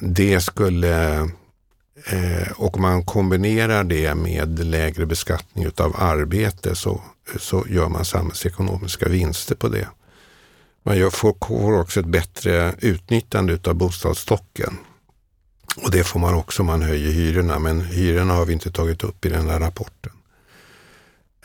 Det 0.00 0.40
skulle, 0.40 1.28
och 2.56 2.78
man 2.78 3.04
kombinerar 3.04 3.84
det 3.84 4.14
med 4.14 4.58
lägre 4.58 5.06
beskattning 5.06 5.64
utav 5.64 5.96
arbete 5.98 6.74
så, 6.74 7.00
så 7.38 7.64
gör 7.68 7.88
man 7.88 8.04
samhällsekonomiska 8.04 9.08
vinster 9.08 9.54
på 9.54 9.68
det. 9.68 9.88
Man 10.82 10.96
gör, 10.96 11.10
får 11.10 11.80
också 11.80 12.00
ett 12.00 12.06
bättre 12.06 12.74
utnyttjande 12.78 13.58
av 13.64 13.74
bostadsstocken. 13.74 14.76
Och 15.76 15.90
det 15.90 16.04
får 16.04 16.20
man 16.20 16.34
också 16.34 16.62
om 16.62 16.66
man 16.66 16.82
höjer 16.82 17.12
hyrorna, 17.12 17.58
men 17.58 17.80
hyrorna 17.80 18.34
har 18.34 18.46
vi 18.46 18.52
inte 18.52 18.72
tagit 18.72 19.04
upp 19.04 19.24
i 19.24 19.28
den 19.28 19.48
här 19.48 19.60
rapporten. 19.60 20.12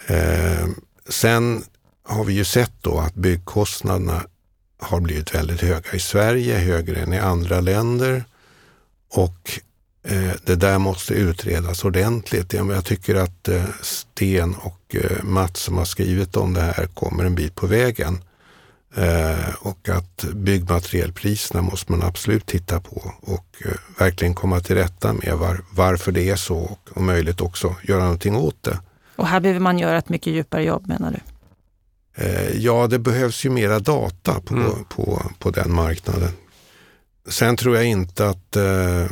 Eh, 0.07 0.67
sen 1.09 1.63
har 2.03 2.23
vi 2.23 2.33
ju 2.33 2.43
sett 2.43 2.73
då 2.81 2.99
att 2.99 3.15
byggkostnaderna 3.15 4.21
har 4.79 4.99
blivit 4.99 5.35
väldigt 5.35 5.61
höga 5.61 5.91
i 5.93 5.99
Sverige, 5.99 6.57
högre 6.57 7.01
än 7.01 7.13
i 7.13 7.19
andra 7.19 7.61
länder. 7.61 8.23
Och 9.09 9.59
eh, 10.03 10.31
det 10.43 10.55
där 10.55 10.79
måste 10.79 11.13
utredas 11.13 11.85
ordentligt. 11.85 12.53
Jag 12.53 12.85
tycker 12.85 13.15
att 13.15 13.47
eh, 13.47 13.63
Sten 13.81 14.55
och 14.55 14.95
eh, 14.95 15.23
Mats 15.23 15.59
som 15.59 15.77
har 15.77 15.85
skrivit 15.85 16.37
om 16.37 16.53
det 16.53 16.61
här 16.61 16.87
kommer 16.87 17.25
en 17.25 17.35
bit 17.35 17.55
på 17.55 17.67
vägen. 17.67 18.23
Eh, 18.97 19.55
och 19.59 19.89
att 19.89 20.23
byggmaterielpriserna 20.33 21.61
måste 21.61 21.91
man 21.91 22.03
absolut 22.03 22.45
titta 22.45 22.79
på 22.79 23.13
och 23.21 23.45
eh, 23.65 23.71
verkligen 23.99 24.33
komma 24.33 24.59
till 24.59 24.75
rätta 24.75 25.13
med 25.13 25.37
var, 25.37 25.61
varför 25.71 26.11
det 26.11 26.29
är 26.29 26.35
så 26.35 26.57
och 26.57 26.89
om 26.93 27.05
möjligt 27.05 27.41
också 27.41 27.75
göra 27.83 28.03
någonting 28.03 28.35
åt 28.35 28.63
det. 28.63 28.79
Och 29.15 29.27
här 29.27 29.39
behöver 29.39 29.59
man 29.59 29.79
göra 29.79 29.97
ett 29.97 30.09
mycket 30.09 30.33
djupare 30.33 30.63
jobb 30.63 30.87
menar 30.87 31.11
du? 31.11 31.19
Eh, 32.23 32.57
ja, 32.57 32.87
det 32.87 32.99
behövs 32.99 33.45
ju 33.45 33.49
mera 33.49 33.79
data 33.79 34.41
på, 34.45 34.53
mm. 34.53 34.85
på, 34.89 35.21
på 35.39 35.51
den 35.51 35.73
marknaden. 35.73 36.31
Sen 37.29 37.57
tror 37.57 37.75
jag 37.75 37.85
inte 37.85 38.29
att 38.29 38.55
eh, 38.55 39.05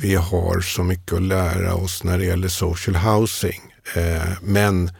vi 0.00 0.14
har 0.14 0.60
så 0.60 0.84
mycket 0.84 1.12
att 1.12 1.22
lära 1.22 1.74
oss 1.74 2.04
när 2.04 2.18
det 2.18 2.24
gäller 2.24 2.48
social 2.48 2.96
housing. 2.96 3.60
Eh, 3.94 4.32
men 4.42 4.90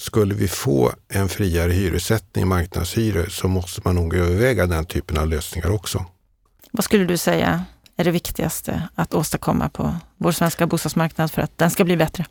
skulle 0.00 0.34
vi 0.34 0.48
få 0.48 0.92
en 1.08 1.28
friare 1.28 1.72
hyressättning, 1.72 2.48
marknadshyror, 2.48 3.26
så 3.26 3.48
måste 3.48 3.80
man 3.84 3.94
nog 3.94 4.14
överväga 4.14 4.66
den 4.66 4.84
typen 4.84 5.18
av 5.18 5.28
lösningar 5.28 5.70
också. 5.70 6.04
Vad 6.70 6.84
skulle 6.84 7.04
du 7.04 7.16
säga 7.16 7.64
är 7.96 8.04
det 8.04 8.10
viktigaste 8.10 8.88
att 8.94 9.14
åstadkomma 9.14 9.68
på 9.68 9.94
vår 10.16 10.32
svenska 10.32 10.66
bostadsmarknad 10.66 11.30
för 11.30 11.42
att 11.42 11.58
den 11.58 11.70
ska 11.70 11.84
bli 11.84 11.96
bättre? 11.96 12.26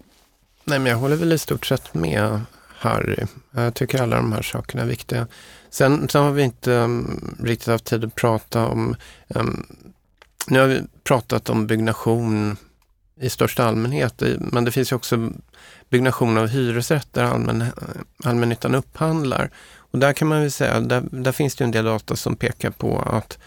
Nej, 0.63 0.80
men 0.80 0.91
jag 0.91 0.97
håller 0.97 1.15
väl 1.15 1.34
i 1.34 1.38
stort 1.38 1.65
sett 1.65 1.93
med 1.93 2.41
Harry. 2.78 3.26
Jag 3.51 3.74
tycker 3.74 4.01
alla 4.01 4.15
de 4.15 4.34
här 4.34 4.41
sakerna 4.41 4.84
är 4.84 4.88
viktiga. 4.88 5.28
Sen, 5.70 6.09
sen 6.09 6.24
har 6.24 6.32
vi 6.32 6.43
inte 6.43 6.72
um, 6.72 7.38
riktigt 7.43 7.68
haft 7.68 7.86
tid 7.86 8.03
att 8.03 8.15
prata 8.15 8.68
om... 8.68 8.95
Um, 9.28 9.65
nu 10.47 10.59
har 10.59 10.68
vi 10.68 10.82
pratat 11.03 11.49
om 11.49 11.68
byggnation 11.68 12.57
i 13.20 13.30
största 13.30 13.65
allmänhet, 13.65 14.24
men 14.39 14.65
det 14.65 14.72
finns 14.72 14.91
ju 14.91 14.95
också 14.95 15.32
byggnation 15.89 16.38
av 16.38 16.47
hyresrätter 16.47 17.23
allmän, 17.23 17.65
allmännyttan 18.23 18.75
upphandlar. 18.75 19.49
Och 19.91 19.99
där 19.99 20.13
kan 20.13 20.27
man 20.27 20.41
väl 20.41 20.51
säga, 20.51 20.79
där, 20.79 21.03
där 21.11 21.31
finns 21.31 21.55
det 21.55 21.63
en 21.63 21.71
del 21.71 21.85
data 21.85 22.15
som 22.15 22.35
pekar 22.35 22.69
på 22.69 22.99
att 22.99 23.38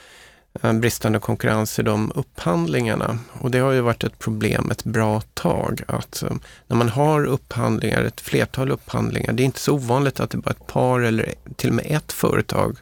eh, 0.63 0.73
bristande 0.73 1.19
konkurrens 1.19 1.79
i 1.79 1.83
de 1.83 2.13
upphandlingarna. 2.15 3.19
Och 3.33 3.51
det 3.51 3.59
har 3.59 3.73
ju 3.73 3.81
varit 3.81 4.05
ett 4.05 4.19
problem 4.19 4.71
ett 4.71 4.85
bra 4.85 5.21
tag 5.21 5.83
att 5.89 6.23
eh, 6.23 6.31
när 6.67 6.77
man 6.77 6.89
har 6.89 7.25
upphandlingar, 7.25 8.05
ett 8.05 8.21
flertal 8.21 8.71
upphandlingar, 8.71 9.33
det 9.33 9.43
är 9.43 9.45
inte 9.45 9.61
så 9.61 9.75
ovanligt 9.75 10.21
att 10.21 10.31
det 10.31 10.39
är 10.39 10.43
bara 10.43 10.51
ett 10.51 10.67
par 10.67 11.01
eller 11.01 11.35
till 11.57 11.69
och 11.69 11.75
med 11.75 11.87
ett 11.89 12.13
företag 12.13 12.77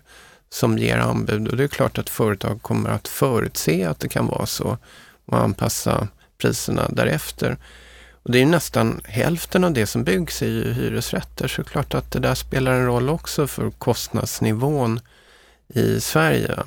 som 0.50 0.78
ger 0.78 0.98
anbud 0.98 1.48
och 1.48 1.56
det 1.56 1.64
är 1.64 1.68
klart 1.68 1.98
att 1.98 2.10
företag 2.10 2.62
kommer 2.62 2.90
att 2.90 3.08
förutse 3.08 3.84
att 3.84 4.00
det 4.00 4.08
kan 4.08 4.26
vara 4.26 4.46
så 4.46 4.78
och 5.26 5.38
anpassa 5.38 6.08
priserna 6.38 6.88
därefter. 6.88 7.56
Och 8.28 8.32
det 8.32 8.42
är 8.42 8.46
nästan 8.46 9.00
hälften 9.04 9.64
av 9.64 9.72
det 9.72 9.86
som 9.86 10.04
byggs 10.04 10.42
är 10.42 10.46
ju 10.46 10.72
hyresrätter, 10.72 11.48
så 11.48 11.64
klart 11.64 11.94
att 11.94 12.10
det 12.10 12.18
där 12.18 12.34
spelar 12.34 12.72
en 12.72 12.86
roll 12.86 13.08
också 13.08 13.46
för 13.46 13.70
kostnadsnivån 13.70 15.00
i 15.74 16.00
Sverige. 16.00 16.58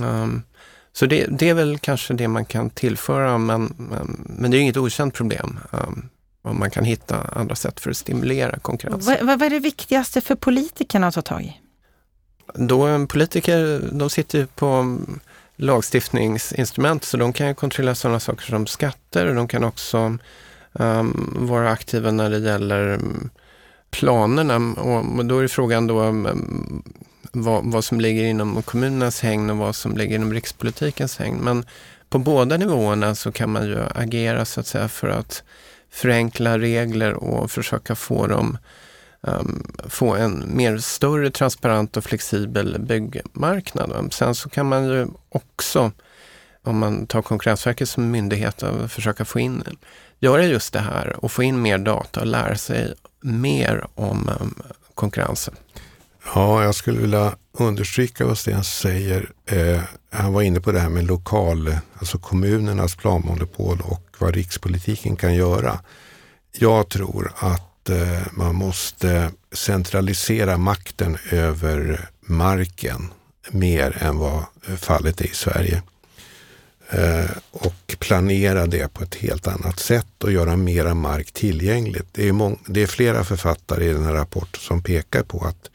Um, 0.00 0.42
så 0.92 1.06
det, 1.06 1.26
det, 1.30 1.48
är 1.48 1.54
väl 1.54 1.78
kanske 1.78 2.14
det 2.14 2.28
man 2.28 2.44
kan 2.44 2.70
tillföra, 2.70 3.38
men, 3.38 3.74
men, 3.76 4.26
men 4.38 4.50
det 4.50 4.56
är 4.56 4.60
inget 4.60 4.76
okänt 4.76 5.14
problem. 5.14 5.58
Um, 5.70 6.08
om 6.42 6.58
man 6.58 6.70
kan 6.70 6.84
hitta 6.84 7.16
andra 7.20 7.54
sätt 7.54 7.80
för 7.80 7.90
att 7.90 7.96
stimulera 7.96 8.58
konkurrensen. 8.58 9.26
Vad, 9.26 9.38
vad 9.38 9.46
är 9.46 9.50
det 9.50 9.60
viktigaste 9.60 10.20
för 10.20 10.34
politikerna 10.34 11.06
att 11.06 11.14
ta 11.14 11.22
tag 11.22 11.42
i? 11.42 11.60
Då, 12.54 13.06
politiker 13.06 13.80
de 13.92 14.10
sitter 14.10 14.46
på 14.46 14.98
lagstiftningsinstrument 15.56 17.04
så 17.04 17.16
de 17.16 17.32
kan 17.32 17.54
kontrollera 17.54 17.94
sådana 17.94 18.20
saker 18.20 18.46
som 18.46 18.66
skatter 18.66 19.26
och 19.26 19.34
de 19.34 19.48
kan 19.48 19.64
också 19.64 20.18
um, 20.78 21.34
vara 21.36 21.70
aktiva 21.70 22.10
när 22.10 22.30
det 22.30 22.38
gäller 22.38 22.88
mm, 22.88 23.30
planerna. 23.90 24.56
Och 24.82 25.24
då 25.24 25.38
är 25.38 25.48
frågan 25.48 25.86
då 25.86 26.02
um, 26.02 26.82
vad, 27.32 27.64
vad, 27.64 27.84
som 27.84 28.00
ligger 28.00 28.24
inom 28.24 28.62
kommunernas 28.62 29.20
hägn 29.20 29.50
och 29.50 29.56
vad 29.56 29.76
som 29.76 29.96
ligger 29.96 30.14
inom 30.16 30.32
rikspolitikens 30.32 31.18
hägn. 31.18 31.38
Men 31.42 31.64
på 32.08 32.18
båda 32.18 32.56
nivåerna 32.56 33.14
så 33.14 33.32
kan 33.32 33.50
man 33.50 33.66
ju 33.66 33.78
agera 33.94 34.44
så 34.44 34.60
att 34.60 34.66
säga 34.66 34.88
för 34.88 35.08
att 35.08 35.42
förenkla 35.90 36.58
regler 36.58 37.14
och 37.14 37.50
försöka 37.50 37.94
få 37.94 38.26
dem 38.26 38.58
um, 39.20 39.66
få 39.88 40.14
en 40.14 40.44
mer 40.56 40.78
större 40.78 41.30
transparent 41.30 41.96
och 41.96 42.04
flexibel 42.04 42.76
byggmarknad. 42.80 44.12
Sen 44.12 44.34
så 44.34 44.48
kan 44.48 44.68
man 44.68 44.84
ju 44.84 45.06
också, 45.28 45.92
om 46.62 46.78
man 46.78 47.06
tar 47.06 47.22
Konkurrensverket 47.22 47.88
som 47.88 48.10
myndighet, 48.10 48.62
försöka 48.88 49.24
få 49.24 49.40
in, 49.40 49.62
göra 50.20 50.44
just 50.44 50.72
det 50.72 50.80
här 50.80 51.24
och 51.24 51.32
få 51.32 51.42
in 51.42 51.62
mer 51.62 51.78
data 51.78 52.20
och 52.20 52.26
lära 52.26 52.56
sig 52.56 52.94
mer 53.20 53.86
om 53.94 54.30
um, 54.40 54.54
konkurrensen. 54.94 55.54
Ja, 56.34 56.64
jag 56.64 56.74
skulle 56.74 57.00
vilja 57.00 57.36
understryka 57.58 58.26
vad 58.26 58.38
Sten 58.38 58.64
säger. 58.64 59.30
Eh, 59.46 59.80
han 60.10 60.32
var 60.32 60.42
inne 60.42 60.60
på 60.60 60.72
det 60.72 60.80
här 60.80 60.88
med 60.88 61.04
lokal, 61.04 61.76
alltså 61.98 62.18
kommunernas 62.18 62.96
planmonopol 62.96 63.80
och 63.84 64.02
vad 64.18 64.34
rikspolitiken 64.34 65.16
kan 65.16 65.34
göra. 65.34 65.78
Jag 66.58 66.88
tror 66.88 67.32
att 67.36 67.88
eh, 67.88 68.22
man 68.32 68.54
måste 68.54 69.30
centralisera 69.52 70.56
makten 70.56 71.18
över 71.30 72.08
marken 72.20 73.12
mer 73.50 73.96
än 74.00 74.18
vad 74.18 74.44
eh, 74.68 74.76
fallet 74.76 75.20
är 75.20 75.26
i 75.26 75.34
Sverige. 75.34 75.82
Eh, 76.90 77.30
och 77.50 77.96
planera 77.98 78.66
det 78.66 78.94
på 78.94 79.02
ett 79.02 79.14
helt 79.14 79.46
annat 79.46 79.78
sätt 79.78 80.24
och 80.24 80.32
göra 80.32 80.56
mera 80.56 80.94
mark 80.94 81.32
tillgängligt. 81.32 82.08
Det 82.12 82.28
är, 82.28 82.56
det 82.72 82.82
är 82.82 82.86
flera 82.86 83.24
författare 83.24 83.84
i 83.84 83.92
den 83.92 84.04
här 84.04 84.12
rapporten 84.12 84.60
som 84.60 84.82
pekar 84.82 85.22
på 85.22 85.44
att 85.44 85.70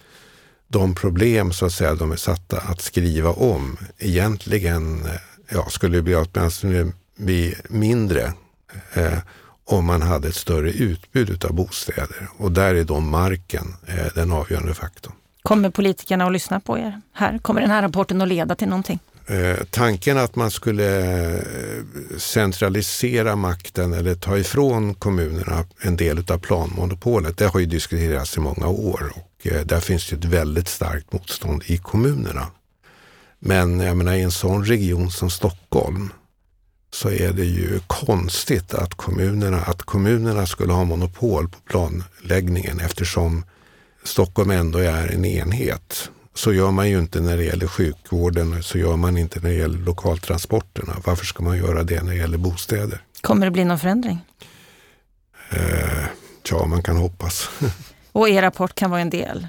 de 0.67 0.95
problem 0.95 1.51
så 1.51 1.65
att 1.65 1.73
säga 1.73 1.95
de 1.95 2.11
är 2.11 2.15
satta 2.15 2.57
att 2.57 2.81
skriva 2.81 3.29
om 3.29 3.77
egentligen 3.97 5.05
eh, 5.05 5.11
ja, 5.49 5.69
skulle 5.69 6.01
bli, 6.01 6.15
åtminstone 6.15 6.91
bli 7.15 7.55
mindre 7.69 8.33
eh, 8.93 9.17
om 9.65 9.85
man 9.85 10.01
hade 10.01 10.27
ett 10.27 10.35
större 10.35 10.71
utbud 10.71 11.45
av 11.45 11.53
bostäder. 11.53 12.27
Och 12.37 12.51
där 12.51 12.75
är 12.75 12.83
då 12.83 12.99
marken 12.99 13.75
eh, 13.87 14.13
den 14.15 14.31
avgörande 14.31 14.73
faktorn. 14.73 15.13
Kommer 15.43 15.69
politikerna 15.69 16.25
att 16.25 16.33
lyssna 16.33 16.59
på 16.59 16.77
er 16.77 17.01
här? 17.13 17.37
Kommer 17.37 17.61
den 17.61 17.71
här 17.71 17.81
rapporten 17.81 18.21
att 18.21 18.27
leda 18.27 18.55
till 18.55 18.67
någonting? 18.67 18.99
Eh, 19.27 19.57
tanken 19.69 20.17
att 20.17 20.35
man 20.35 20.51
skulle 20.51 20.99
eh, 21.33 21.43
centralisera 22.17 23.35
makten 23.35 23.93
eller 23.93 24.15
ta 24.15 24.37
ifrån 24.37 24.93
kommunerna 24.93 25.65
en 25.81 25.95
del 25.95 26.31
av 26.31 26.37
planmonopolet, 26.37 27.37
det 27.37 27.45
har 27.47 27.59
ju 27.59 27.65
diskuterats 27.65 28.37
i 28.37 28.39
många 28.39 28.67
år 28.67 29.13
och 29.15 29.47
eh, 29.47 29.65
där 29.65 29.79
finns 29.79 30.09
det 30.09 30.15
ett 30.15 30.25
väldigt 30.25 30.67
starkt 30.67 31.13
motstånd 31.13 31.63
i 31.65 31.77
kommunerna. 31.77 32.47
Men 33.39 33.79
jag 33.79 33.97
menar 33.97 34.13
i 34.13 34.21
en 34.21 34.31
sån 34.31 34.65
region 34.65 35.11
som 35.11 35.29
Stockholm 35.29 36.13
så 36.91 37.09
är 37.09 37.33
det 37.33 37.45
ju 37.45 37.79
konstigt 37.87 38.73
att 38.73 38.93
kommunerna, 38.93 39.61
att 39.61 39.81
kommunerna 39.81 40.45
skulle 40.45 40.73
ha 40.73 40.83
monopol 40.83 41.49
på 41.49 41.57
planläggningen 41.59 42.79
eftersom 42.79 43.45
Stockholm 44.03 44.51
ändå 44.51 44.79
är 44.79 45.07
en 45.07 45.25
enhet. 45.25 46.09
Så 46.33 46.53
gör 46.53 46.71
man 46.71 46.89
ju 46.89 46.99
inte 46.99 47.21
när 47.21 47.37
det 47.37 47.43
gäller 47.43 47.67
sjukvården, 47.67 48.63
så 48.63 48.77
gör 48.77 48.95
man 48.95 49.17
inte 49.17 49.39
när 49.39 49.49
det 49.49 49.55
gäller 49.55 49.79
lokaltransporterna. 49.79 50.93
Varför 51.05 51.25
ska 51.25 51.43
man 51.43 51.57
göra 51.57 51.83
det 51.83 52.03
när 52.03 52.11
det 52.11 52.17
gäller 52.17 52.37
bostäder? 52.37 53.01
Kommer 53.21 53.45
det 53.45 53.51
bli 53.51 53.65
någon 53.65 53.79
förändring? 53.79 54.19
Eh, 55.51 56.03
ja, 56.49 56.65
man 56.65 56.83
kan 56.83 56.97
hoppas. 56.97 57.49
Och 58.11 58.29
er 58.29 58.41
rapport 58.41 58.75
kan 58.75 58.91
vara 58.91 59.01
en 59.01 59.09
del 59.09 59.47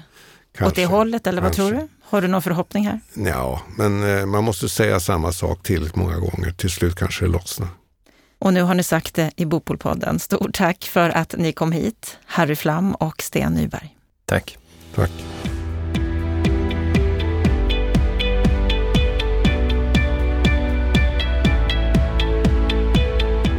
kanske, 0.57 0.67
åt 0.67 0.75
det 0.75 0.85
hållet, 0.85 1.27
eller 1.27 1.41
kanske. 1.41 1.61
vad 1.61 1.71
tror 1.71 1.81
du? 1.81 1.87
Har 2.03 2.21
du 2.21 2.27
någon 2.27 2.41
förhoppning 2.41 2.87
här? 2.87 2.99
Ja, 3.13 3.61
men 3.77 4.17
eh, 4.17 4.25
man 4.25 4.43
måste 4.43 4.69
säga 4.69 4.99
samma 4.99 5.31
sak 5.31 5.63
tillräckligt 5.63 5.95
många 5.95 6.17
gånger. 6.19 6.51
Till 6.51 6.69
slut 6.69 6.95
kanske 6.95 7.25
det 7.25 7.31
lossnar. 7.31 7.67
Och 8.39 8.53
nu 8.53 8.61
har 8.61 8.73
ni 8.73 8.83
sagt 8.83 9.15
det 9.15 9.31
i 9.35 9.45
Bopolpodden. 9.45 10.19
Stort 10.19 10.55
tack 10.55 10.83
för 10.83 11.09
att 11.09 11.35
ni 11.37 11.53
kom 11.53 11.71
hit, 11.71 12.17
Harry 12.25 12.55
Flam 12.55 12.95
och 12.95 13.21
Sten 13.21 13.53
Nyberg. 13.53 13.95
Tack. 14.25 14.57
Tack. 14.95 15.11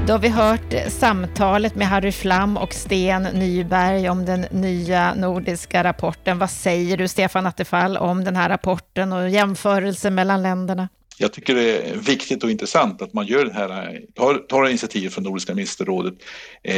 Då 0.06 0.12
har 0.12 0.18
vi 0.18 0.28
hört 0.28 0.74
samtalet 0.88 1.74
med 1.74 1.88
Harry 1.88 2.12
Flam 2.12 2.56
och 2.56 2.74
Sten 2.74 3.22
Nyberg 3.22 4.08
om 4.08 4.24
den 4.24 4.40
nya 4.40 5.14
nordiska 5.14 5.84
rapporten. 5.84 6.38
Vad 6.38 6.50
säger 6.50 6.96
du, 6.96 7.08
Stefan 7.08 7.46
Attefall, 7.46 7.96
om 7.96 8.24
den 8.24 8.36
här 8.36 8.48
rapporten 8.48 9.12
och 9.12 9.30
jämförelsen 9.30 10.14
mellan 10.14 10.42
länderna? 10.42 10.88
Jag 11.18 11.32
tycker 11.32 11.54
det 11.54 11.78
är 11.78 11.96
viktigt 11.96 12.44
och 12.44 12.50
intressant 12.50 13.02
att 13.02 13.12
man 13.12 13.26
gör 13.26 13.44
det 13.44 13.52
här, 13.52 14.00
tar, 14.14 14.34
tar 14.34 14.68
initiativ 14.68 15.08
från 15.08 15.24
Nordiska 15.24 15.54
ministerrådet. 15.54 16.14
Eh, 16.62 16.74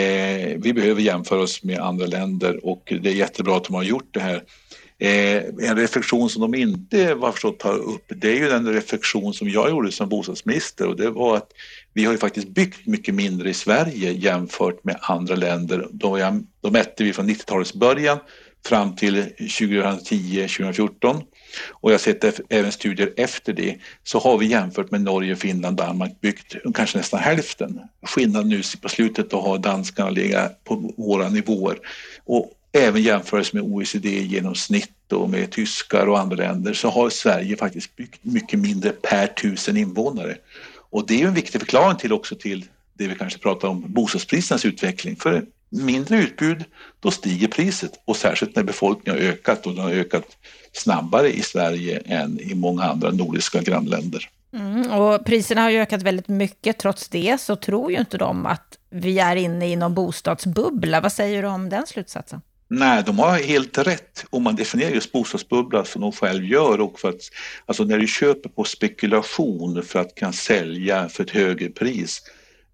vi 0.56 0.72
behöver 0.74 1.02
jämföra 1.02 1.40
oss 1.40 1.62
med 1.62 1.78
andra 1.78 2.06
länder 2.06 2.66
och 2.66 2.92
det 3.02 3.08
är 3.08 3.14
jättebra 3.14 3.56
att 3.56 3.64
de 3.64 3.74
har 3.74 3.82
gjort 3.82 4.08
det 4.10 4.20
här. 4.20 4.42
Eh, 5.00 5.42
en 5.70 5.76
reflektion 5.76 6.30
som 6.30 6.42
de 6.42 6.54
inte 6.54 7.14
var 7.14 7.32
förstått 7.32 7.58
tar 7.58 7.78
upp 7.78 8.04
det 8.08 8.28
är 8.28 8.36
ju 8.36 8.48
den 8.48 8.72
reflektion 8.72 9.34
som 9.34 9.48
jag 9.48 9.70
gjorde 9.70 9.92
som 9.92 10.08
bostadsminister 10.08 10.86
och 10.86 10.96
det 10.96 11.10
var 11.10 11.36
att 11.36 11.52
vi 11.98 12.04
har 12.04 12.12
ju 12.12 12.18
faktiskt 12.18 12.48
byggt 12.48 12.86
mycket 12.86 13.14
mindre 13.14 13.50
i 13.50 13.54
Sverige 13.54 14.12
jämfört 14.12 14.84
med 14.84 14.96
andra 15.00 15.34
länder. 15.34 15.88
Då, 15.90 16.18
då 16.60 16.70
mätte 16.70 17.04
vi 17.04 17.12
från 17.12 17.30
90-talets 17.30 17.74
början 17.74 18.18
fram 18.66 18.96
till 18.96 19.24
2010-2014 19.38 21.22
och 21.70 21.90
jag 21.90 21.94
har 21.94 21.98
sett 21.98 22.40
även 22.48 22.72
studier 22.72 23.12
efter 23.16 23.52
det 23.52 23.76
så 24.04 24.18
har 24.18 24.38
vi 24.38 24.46
jämfört 24.46 24.90
med 24.90 25.00
Norge, 25.00 25.36
Finland, 25.36 25.76
Danmark 25.76 26.20
byggt 26.20 26.56
kanske 26.74 26.98
nästan 26.98 27.20
hälften. 27.20 27.80
Skillnaden 28.02 28.48
nu 28.48 28.62
på 28.82 28.88
slutet 28.88 29.30
då 29.30 29.40
har 29.40 29.58
danskarna 29.58 30.10
legat 30.10 30.64
på 30.64 30.92
våra 30.96 31.28
nivåer 31.28 31.78
och 32.24 32.52
även 32.72 33.02
jämfört 33.02 33.52
med 33.52 33.62
OECD 33.62 34.08
genomsnitt 34.08 35.12
och 35.12 35.30
med 35.30 35.50
tyskar 35.50 36.06
och 36.06 36.18
andra 36.18 36.36
länder 36.36 36.74
så 36.74 36.88
har 36.88 37.10
Sverige 37.10 37.56
faktiskt 37.56 37.96
byggt 37.96 38.24
mycket 38.24 38.58
mindre 38.58 38.90
per 38.90 39.26
tusen 39.26 39.76
invånare. 39.76 40.36
Och 40.90 41.06
det 41.06 41.22
är 41.22 41.26
en 41.26 41.34
viktig 41.34 41.60
förklaring 41.60 41.96
till 41.96 42.12
också 42.12 42.34
till 42.34 42.64
det 42.94 43.08
vi 43.08 43.14
kanske 43.14 43.38
pratar 43.38 43.68
om 43.68 43.84
bostadsprisernas 43.92 44.64
utveckling. 44.64 45.16
För 45.16 45.44
mindre 45.68 46.16
utbud, 46.16 46.64
då 47.00 47.10
stiger 47.10 47.48
priset 47.48 47.92
och 48.04 48.16
särskilt 48.16 48.56
när 48.56 48.62
befolkningen 48.62 49.22
har 49.22 49.28
ökat 49.28 49.66
och 49.66 49.74
den 49.74 49.84
har 49.84 49.90
ökat 49.90 50.24
snabbare 50.72 51.32
i 51.32 51.42
Sverige 51.42 52.02
än 52.06 52.40
i 52.40 52.54
många 52.54 52.82
andra 52.82 53.10
nordiska 53.10 53.62
grannländer. 53.62 54.28
Mm, 54.52 54.90
och 54.90 55.24
priserna 55.24 55.62
har 55.62 55.70
ju 55.70 55.78
ökat 55.78 56.02
väldigt 56.02 56.28
mycket. 56.28 56.78
Trots 56.78 57.08
det 57.08 57.40
så 57.40 57.56
tror 57.56 57.92
ju 57.92 57.98
inte 57.98 58.18
de 58.18 58.46
att 58.46 58.78
vi 58.90 59.18
är 59.18 59.36
inne 59.36 59.68
i 59.68 59.76
någon 59.76 59.94
bostadsbubbla. 59.94 61.00
Vad 61.00 61.12
säger 61.12 61.42
du 61.42 61.48
om 61.48 61.68
den 61.68 61.86
slutsatsen? 61.86 62.40
Nej, 62.70 63.02
de 63.06 63.18
har 63.18 63.38
helt 63.38 63.78
rätt 63.78 64.24
om 64.30 64.42
man 64.42 64.56
definierar 64.56 64.90
just 64.90 65.12
bostadsbubbla 65.12 65.84
som 65.84 66.00
de 66.00 66.12
själv 66.12 66.44
gör 66.44 66.80
och 66.80 67.00
för 67.00 67.08
att 67.08 67.20
alltså 67.66 67.84
när 67.84 67.98
du 67.98 68.06
köper 68.06 68.48
på 68.48 68.64
spekulation 68.64 69.82
för 69.82 69.98
att 69.98 70.14
kan 70.14 70.32
sälja 70.32 71.08
för 71.08 71.24
ett 71.24 71.30
högre 71.30 71.68
pris. 71.68 72.22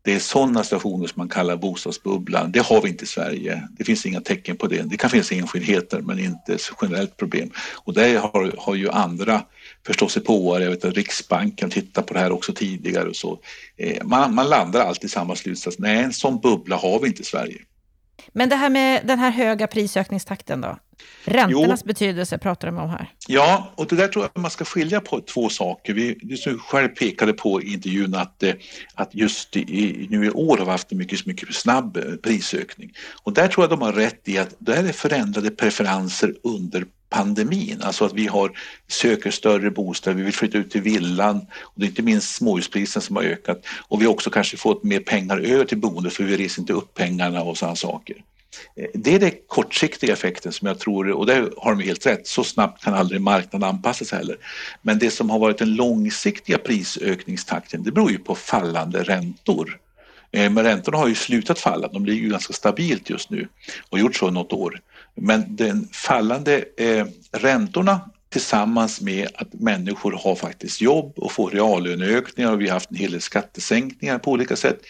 Det 0.03 0.14
är 0.14 0.18
sådana 0.18 0.64
situationer 0.64 1.07
som 1.07 1.20
man 1.20 1.28
kallar 1.28 1.57
bostadsbubblan. 1.57 2.53
Det 2.53 2.61
har 2.61 2.82
vi 2.82 2.88
inte 2.88 3.05
i 3.05 3.07
Sverige. 3.07 3.68
Det 3.78 3.84
finns 3.84 4.07
inga 4.07 4.20
tecken 4.20 4.57
på 4.57 4.66
det. 4.66 4.82
Det 4.82 4.97
kan 4.97 5.11
finnas 5.11 5.32
enskildheter 5.32 6.01
men 6.01 6.18
inte 6.18 6.55
ett 6.55 6.70
generellt 6.82 7.16
problem. 7.16 7.51
Och 7.74 7.95
det 7.95 8.16
har, 8.16 8.55
har 8.59 8.74
ju 8.74 8.90
andra 8.90 9.42
förståsigpåare... 9.86 10.59
på. 10.59 10.64
Jag 10.64 10.70
vet 10.70 10.84
att 10.84 10.95
Riksbanken 10.95 11.70
tittar 11.70 12.03
på 12.03 12.14
det 12.14 12.20
här 12.20 12.32
också 12.32 12.53
tidigare 12.53 13.09
och 13.09 13.16
så. 13.16 13.40
Eh, 13.76 14.05
man, 14.05 14.34
man 14.34 14.49
landar 14.49 14.80
alltid 14.80 15.05
i 15.05 15.12
samma 15.12 15.36
slutsats. 15.36 15.78
Nej, 15.78 15.99
en 15.99 16.12
sån 16.12 16.40
bubbla 16.40 16.76
har 16.76 17.01
vi 17.01 17.07
inte 17.07 17.22
i 17.22 17.24
Sverige. 17.24 17.59
Men 18.33 18.49
det 18.49 18.57
här 18.57 18.71
med 18.71 19.07
den 19.07 19.19
här 19.19 19.31
höga 19.31 19.67
prisökningstakten 19.67 20.61
då? 20.61 20.79
Räntornas 21.25 21.81
jo. 21.85 21.87
betydelse 21.87 22.39
pratar 22.39 22.69
de 22.69 22.79
om 22.79 22.91
här. 22.91 23.12
Ja, 23.29 23.73
och 23.75 23.87
det 23.87 23.97
där 23.97 24.09
tror 24.09 24.29
jag 24.35 24.43
man 24.43 24.51
ska 24.51 24.65
skilja 24.65 25.01
på 25.01 25.21
två 25.21 25.49
saker. 25.49 25.95
Vi, 25.95 26.19
du 26.23 26.59
själv 26.59 26.89
pekade 26.89 27.33
på 27.33 27.62
i 27.62 27.73
intervjun 27.73 28.15
att, 28.15 28.43
eh, 28.43 28.55
att 28.95 29.15
just 29.15 29.57
i, 29.57 30.07
nu 30.11 30.27
i 30.27 30.31
år 30.31 30.57
har 30.59 30.65
vi 30.65 30.71
haft 30.71 30.93
en 30.93 30.99
mycket, 30.99 31.27
mycket 31.27 31.55
snabb 31.55 31.97
eh, 31.97 32.03
prisökning. 32.23 32.93
Och 33.23 33.33
där 33.33 33.49
tror 33.49 33.62
jag 33.62 33.71
de 33.71 33.83
har 33.83 33.93
rätt 33.93 34.29
i 34.29 34.39
att 34.39 34.55
det 34.59 34.77
är 34.77 34.93
förändrade 34.93 35.51
preferenser 35.51 36.35
under 36.43 36.85
pandemin, 37.11 37.83
alltså 37.83 38.05
att 38.05 38.13
vi 38.13 38.27
har, 38.27 38.53
söker 38.89 39.31
större 39.31 39.71
bostäder, 39.71 40.17
vi 40.17 40.23
vill 40.23 40.33
flytta 40.33 40.59
ut 40.59 40.71
till 40.71 40.83
villan 40.83 41.37
och 41.61 41.73
det 41.75 41.87
är 41.87 41.89
inte 41.89 42.03
minst 42.03 42.35
småhuspriserna 42.35 43.03
som 43.03 43.17
har 43.17 43.23
ökat 43.23 43.63
och 43.89 44.01
vi 44.01 44.05
har 44.05 44.13
också 44.13 44.31
kanske 44.31 44.57
fått 44.57 44.85
mer 44.85 45.01
pengar 45.01 45.39
över 45.39 45.65
till 45.65 45.79
boendet 45.79 46.13
för 46.13 46.25
vi 46.25 46.37
reser 46.37 46.61
inte 46.61 46.73
upp 46.73 46.95
pengarna 46.95 47.43
och 47.43 47.59
sådana 47.59 47.77
saker. 47.77 48.17
Eh, 48.77 48.87
det 48.95 49.15
är 49.15 49.19
den 49.19 49.33
kortsiktiga 49.47 50.13
effekten 50.13 50.53
som 50.53 50.69
jag 50.69 50.79
tror, 50.79 51.11
och 51.11 51.27
där 51.27 51.51
har 51.57 51.75
de 51.75 51.85
helt 51.85 52.07
rätt, 52.07 52.27
så 52.27 52.45
snabbt 52.45 52.85
kan 52.85 52.95
aldrig 52.95 53.21
marknaden 53.21 53.69
anpassa 53.69 54.05
sig 54.05 54.19
heller. 54.19 54.37
Men 54.83 54.99
det 54.99 55.11
som 55.11 55.31
har 55.31 55.39
varit 55.39 55.59
den 55.59 55.75
långsiktiga 55.75 56.59
prisökningstakten, 56.59 57.83
det 57.83 57.93
beror 57.93 58.11
ju 58.11 58.19
på 58.19 58.35
fallande 58.35 59.03
räntor. 59.03 59.79
Eh, 60.33 60.51
men 60.51 60.65
räntorna 60.65 60.99
har 60.99 61.09
ju 61.09 61.15
slutat 61.15 61.59
falla, 61.59 61.89
de 61.89 62.07
ligger 62.07 62.23
ju 62.23 62.31
ganska 62.31 62.53
stabilt 62.53 63.11
just 63.11 63.31
nu 63.31 63.49
och 63.91 63.99
gjort 63.99 64.17
så 64.17 64.31
något 64.31 64.53
år. 64.53 64.81
Men 65.15 65.57
den 65.57 65.89
fallande 65.93 66.65
eh, 66.77 67.07
räntorna 67.33 68.01
tillsammans 68.29 69.01
med 69.01 69.29
att 69.35 69.55
människor 69.55 70.12
har 70.12 70.35
faktiskt 70.35 70.81
jobb 70.81 71.12
och 71.17 71.33
får 71.33 71.51
reallöneökningar 71.51 72.53
och 72.53 72.61
vi 72.61 72.67
har 72.67 72.75
haft 72.75 72.91
en 72.91 72.97
hel 72.97 73.11
del 73.11 73.21
skattesänkningar 73.21 74.19
på 74.19 74.31
olika 74.31 74.57
sätt. 74.57 74.81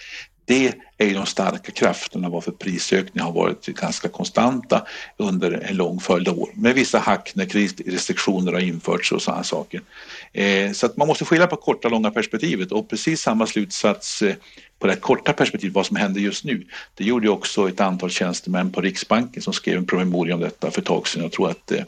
Det 0.47 0.75
är 0.99 1.07
ju 1.07 1.15
de 1.15 1.27
starka 1.27 1.73
krafterna 1.73 2.29
varför 2.29 2.51
prisökningarna 2.53 3.31
har 3.31 3.33
varit 3.33 3.67
ganska 3.67 4.09
konstanta 4.09 4.87
under 5.17 5.53
en 5.53 5.77
lång 5.77 6.01
följd 6.01 6.29
av 6.29 6.39
år. 6.39 6.51
Med 6.55 6.75
vissa 6.75 6.99
hack 6.99 7.33
när 7.35 7.45
kreditrestriktioner 7.45 8.53
har 8.53 8.61
införts 8.61 9.13
och 9.13 9.23
sådana 9.23 9.45
saker. 9.45 9.81
Eh, 10.33 10.73
så 10.73 10.87
att 10.87 10.97
man 10.97 11.09
måste 11.09 11.25
skilja 11.25 11.47
på 11.47 11.57
korta 11.57 11.89
och 11.89 11.93
långa 11.93 12.11
perspektivet 12.11 12.73
och 12.73 12.91
precis 12.91 13.21
samma 13.21 13.47
slutsats 13.47 14.23
eh, 14.23 14.35
på 14.79 14.87
det 14.87 14.97
korta 14.97 15.33
perspektivet, 15.33 15.75
vad 15.75 15.87
som 15.87 15.97
händer 15.97 16.21
just 16.21 16.45
nu. 16.45 16.67
Det 16.95 17.05
gjorde 17.05 17.29
också 17.29 17.69
ett 17.69 17.81
antal 17.81 18.11
tjänstemän 18.11 18.73
på 18.73 18.81
Riksbanken 18.81 19.43
som 19.43 19.53
skrev 19.53 19.79
en 19.79 19.87
promemoria 19.87 20.35
om 20.35 20.41
detta 20.41 20.71
för 20.71 20.81
ett 20.81 20.87
tag 20.87 21.09
sedan. 21.09 21.23
Jag 21.23 21.33
tror 21.33 21.51
att 21.51 21.73
eh, 21.73 21.83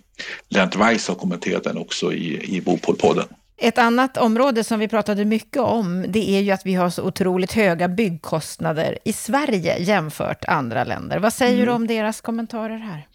Lennart 0.48 0.76
Weiss 0.76 1.09
har 1.09 1.14
kommenterat 1.14 1.64
den 1.64 1.78
också 1.78 2.12
i, 2.12 2.57
i 2.57 2.61
Bopolpodden. 2.61 3.26
Ett 3.59 3.78
annat 3.78 4.16
område 4.16 4.64
som 4.64 4.80
vi 4.80 4.88
pratade 4.88 5.24
mycket 5.24 5.62
om, 5.62 6.04
det 6.09 6.30
är 6.30 6.40
ju 6.40 6.50
att 6.50 6.66
vi 6.66 6.74
har 6.74 6.90
så 6.90 7.02
otroligt 7.02 7.52
höga 7.52 7.88
byggkostnader 7.88 8.98
i 9.04 9.12
Sverige 9.12 9.78
jämfört 9.78 10.44
andra 10.44 10.84
länder. 10.84 11.18
Vad 11.18 11.32
säger 11.32 11.54
mm. 11.54 11.66
du 11.66 11.72
om 11.72 11.86
deras 11.86 12.20
kommentarer 12.20 12.78
här? 12.78 13.09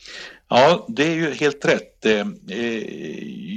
Ja, 0.49 0.85
det 0.87 1.03
är 1.03 1.15
ju 1.15 1.33
helt 1.33 1.65
rätt. 1.65 2.05
Eh, 2.05 2.27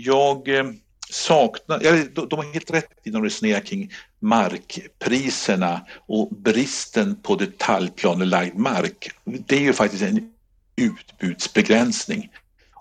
jag 0.05 0.49
eh, 0.49 0.65
saknar, 1.11 2.29
de 2.29 2.37
har 2.37 2.53
helt 2.53 2.71
rätt 2.71 2.91
när 3.05 3.13
de 3.13 3.25
resonerar 3.25 3.61
kring 3.61 3.91
markpriserna 4.19 5.81
och 6.07 6.29
bristen 6.31 7.17
på 7.23 7.35
detaljplanelagd 7.35 8.59
mark. 8.59 9.11
Det 9.25 9.57
är 9.57 9.61
ju 9.61 9.73
faktiskt 9.73 10.03
en 10.03 10.33
utbudsbegränsning. 10.77 12.31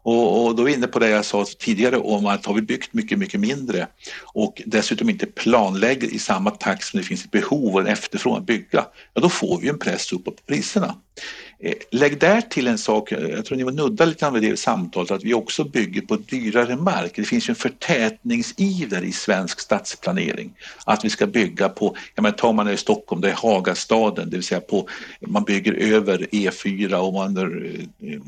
Och, 0.04 0.45
och, 0.45 0.56
då 0.56 0.64
är 0.64 0.66
vi 0.66 0.74
inne 0.74 0.88
på 0.88 0.99
det 0.99 1.10
jag 1.10 1.26
sa 1.26 1.45
tidigare 1.60 1.97
om 1.97 2.26
att 2.26 2.45
har 2.45 2.54
vi 2.54 2.62
byggt 2.62 2.93
mycket, 2.93 3.20
mycket 3.20 3.39
mindre 3.39 3.88
och 4.34 4.62
dessutom 4.66 5.10
inte 5.10 5.26
planlägger 5.26 6.14
i 6.14 6.20
samma 6.20 6.51
takt 6.51 6.84
som 6.84 6.99
det 6.99 7.06
finns 7.06 7.26
ett 7.26 7.32
behov 7.32 7.74
och 7.74 7.82
en 7.82 7.88
efterfrågan 7.88 8.39
att 8.39 8.45
bygga, 8.45 8.86
ja 9.14 9.22
då 9.22 9.30
får 9.30 9.60
vi 9.60 9.70
en 9.70 9.80
press 9.80 10.14
uppåt 10.14 10.36
på 10.36 10.43
priserna. 10.47 10.95
Eh, 11.60 11.74
lägg 11.91 12.20
där 12.20 12.41
till 12.41 12.68
en 12.68 12.78
sak, 12.78 13.12
eh, 13.12 13.30
jag 13.30 13.45
tror 13.45 13.58
ni 13.58 13.64
var 13.64 13.72
nudda 13.72 14.06
lite 14.06 14.20
grann 14.20 14.34
vid 14.34 14.43
det 14.43 14.49
i 14.49 14.58
samtalet, 14.58 15.12
att 15.12 15.24
vi 15.24 15.34
också 15.34 15.64
bygger 15.64 16.01
på 16.01 16.16
dyrare 16.16 16.76
mark. 16.76 17.12
Det 17.16 17.24
finns 17.24 17.49
ju 17.49 17.51
en 17.51 17.56
förtätningsiver 17.56 19.04
i 19.04 19.12
svensk 19.12 19.60
stadsplanering. 19.60 20.54
Att 20.86 21.06
vi 21.06 21.10
ska 21.10 21.28
bygga 21.28 21.70
på, 21.70 21.95
ja 22.16 22.22
men 22.22 22.34
tar 22.34 22.54
man 22.54 22.70
i 22.70 22.78
Stockholm, 22.78 23.22
det 23.22 23.30
är 23.30 23.36
Hagastaden, 23.36 24.30
det 24.30 24.36
vill 24.36 24.45
säga 24.45 24.62
på, 24.62 24.88
man 25.22 25.43
bygger 25.43 25.74
över 25.74 26.18
E4 26.18 26.93
och 26.93 27.14
man, 27.14 27.38
eh, 27.38 27.43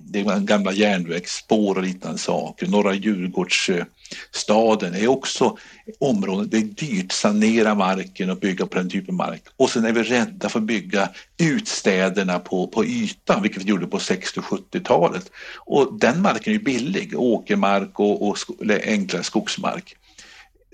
det 0.05 0.19
är 0.19 0.39
gamla 0.39 0.73
järnvägsspår 0.73 1.78
och 1.78 1.84
liknande 1.84 2.17
saker. 2.17 2.67
Norra 2.67 2.93
Djurgårdsstaden 2.93 4.95
är 4.95 5.07
också 5.07 5.57
områden, 5.99 6.49
det 6.49 6.57
är 6.57 6.61
dyrt, 6.61 7.11
sanera 7.11 7.76
marken 7.76 8.30
och 8.30 8.38
bygga 8.38 8.65
på 8.65 8.78
den 8.78 8.89
typen 8.89 9.09
av 9.09 9.28
mark. 9.28 9.41
Och 9.57 9.69
sen 9.69 9.86
är 9.86 9.91
vi 9.91 10.03
rädda 10.03 10.49
för 10.49 10.59
att 10.59 10.65
bygga 10.65 11.09
utstäderna 11.38 12.39
på, 12.39 12.67
på 12.67 12.86
ytan, 12.86 13.41
vilket 13.41 13.63
vi 13.63 13.69
gjorde 13.69 13.88
på 13.88 13.99
60 13.99 14.39
och 14.39 14.45
70-talet. 14.45 15.31
Och 15.57 15.99
den 15.99 16.21
marken 16.21 16.53
är 16.53 16.57
ju 16.57 16.63
billig, 16.63 17.19
åkermark 17.19 17.99
och, 17.99 18.27
och 18.27 18.38
sko 18.38 18.55
enklare 18.86 19.23
skogsmark. 19.23 19.95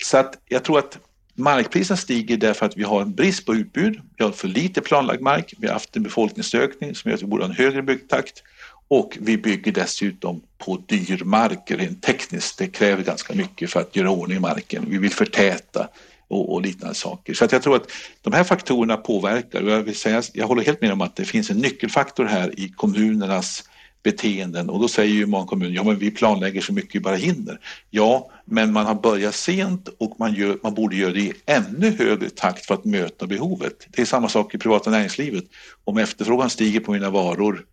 Så 0.04 0.18
att 0.18 0.38
jag 0.48 0.64
tror 0.64 0.80
att 0.80 0.98
markpriserna 1.36 1.98
stiger 1.98 2.38
därför 2.38 2.66
att 2.66 2.78
vi 2.78 2.84
har 2.84 3.02
en 3.02 3.16
brist 3.16 3.46
på 3.46 3.56
utbud, 3.56 4.02
vi 4.18 4.24
har 4.24 4.32
för 4.32 4.48
lite 4.48 4.82
planlagd 4.82 5.22
mark, 5.22 5.54
vi 5.58 5.68
har 5.68 5.74
haft 5.74 5.96
en 5.96 6.04
befolkningsökning 6.04 6.96
som 6.96 7.10
gör 7.10 7.16
att 7.16 7.24
vi 7.24 7.28
borde 7.28 7.44
ha 7.44 7.50
en 7.50 7.56
högre 7.56 7.82
byggtakt 7.82 8.44
och 8.88 9.18
vi 9.22 9.38
bygger 9.38 9.72
dessutom 9.72 10.42
på 10.58 10.84
dyr 10.88 11.24
mark 11.24 11.72
rent 11.72 12.04
tekniskt. 12.04 12.58
Det 12.58 12.68
kräver 12.68 13.04
ganska 13.04 13.34
mycket 13.34 13.70
för 13.70 13.80
att 13.80 13.96
göra 13.96 14.12
ordning 14.12 14.42
marken. 14.42 14.86
Vi 14.90 14.98
vill 14.98 15.12
förtäta 15.12 15.88
och, 16.32 16.54
och 16.54 16.62
liknande 16.62 16.96
saker. 16.96 17.34
Så 17.34 17.46
att 17.46 17.52
jag 17.52 17.62
tror 17.62 17.76
att 17.76 17.92
de 18.22 18.34
här 18.34 18.44
faktorerna 18.44 18.98
påverkar. 18.98 19.64
Och 19.64 19.72
jag, 19.72 19.84
vill 19.84 19.96
säga, 19.96 20.22
jag 20.34 20.48
håller 20.48 20.64
helt 20.64 20.82
med 20.82 20.92
om 20.92 21.02
att 21.02 21.16
det 21.16 21.26
finns 21.26 21.50
en 21.50 21.58
nyckelfaktor 21.58 22.26
här 22.26 22.60
i 22.60 22.70
kommunernas 22.70 23.64
beteenden 24.04 24.70
och 24.70 24.80
då 24.80 24.88
säger 24.88 25.14
ju 25.14 25.26
många 25.26 25.48
kommuner, 25.48 25.76
ja 25.76 25.84
men 25.84 26.00
vi 26.00 26.12
planlägger 26.12 26.62
så 26.62 26.74
mycket 26.74 26.96
vi 26.96 27.00
bara 27.00 27.16
hinner. 27.16 27.60
Ja, 27.90 28.32
men 28.46 28.74
man 28.74 28.86
har 28.86 28.96
börjat 28.96 29.36
sent 29.36 29.90
och 29.98 30.16
man, 30.20 30.34
gör, 30.34 30.58
man 30.64 30.74
borde 30.74 30.96
göra 30.96 31.14
det 31.14 31.20
i 31.20 31.34
ännu 31.46 31.90
högre 31.90 32.30
takt 32.30 32.66
för 32.66 32.74
att 32.74 32.86
möta 32.86 33.28
behovet. 33.28 33.88
Det 33.90 34.02
är 34.02 34.06
samma 34.06 34.30
sak 34.30 34.56
i 34.56 34.58
privata 34.58 34.90
näringslivet. 34.90 35.44
Om 35.84 35.98
efterfrågan 35.98 36.50
stiger 36.50 36.80
på 36.80 36.92
mina 36.92 37.10
varor 37.10 37.66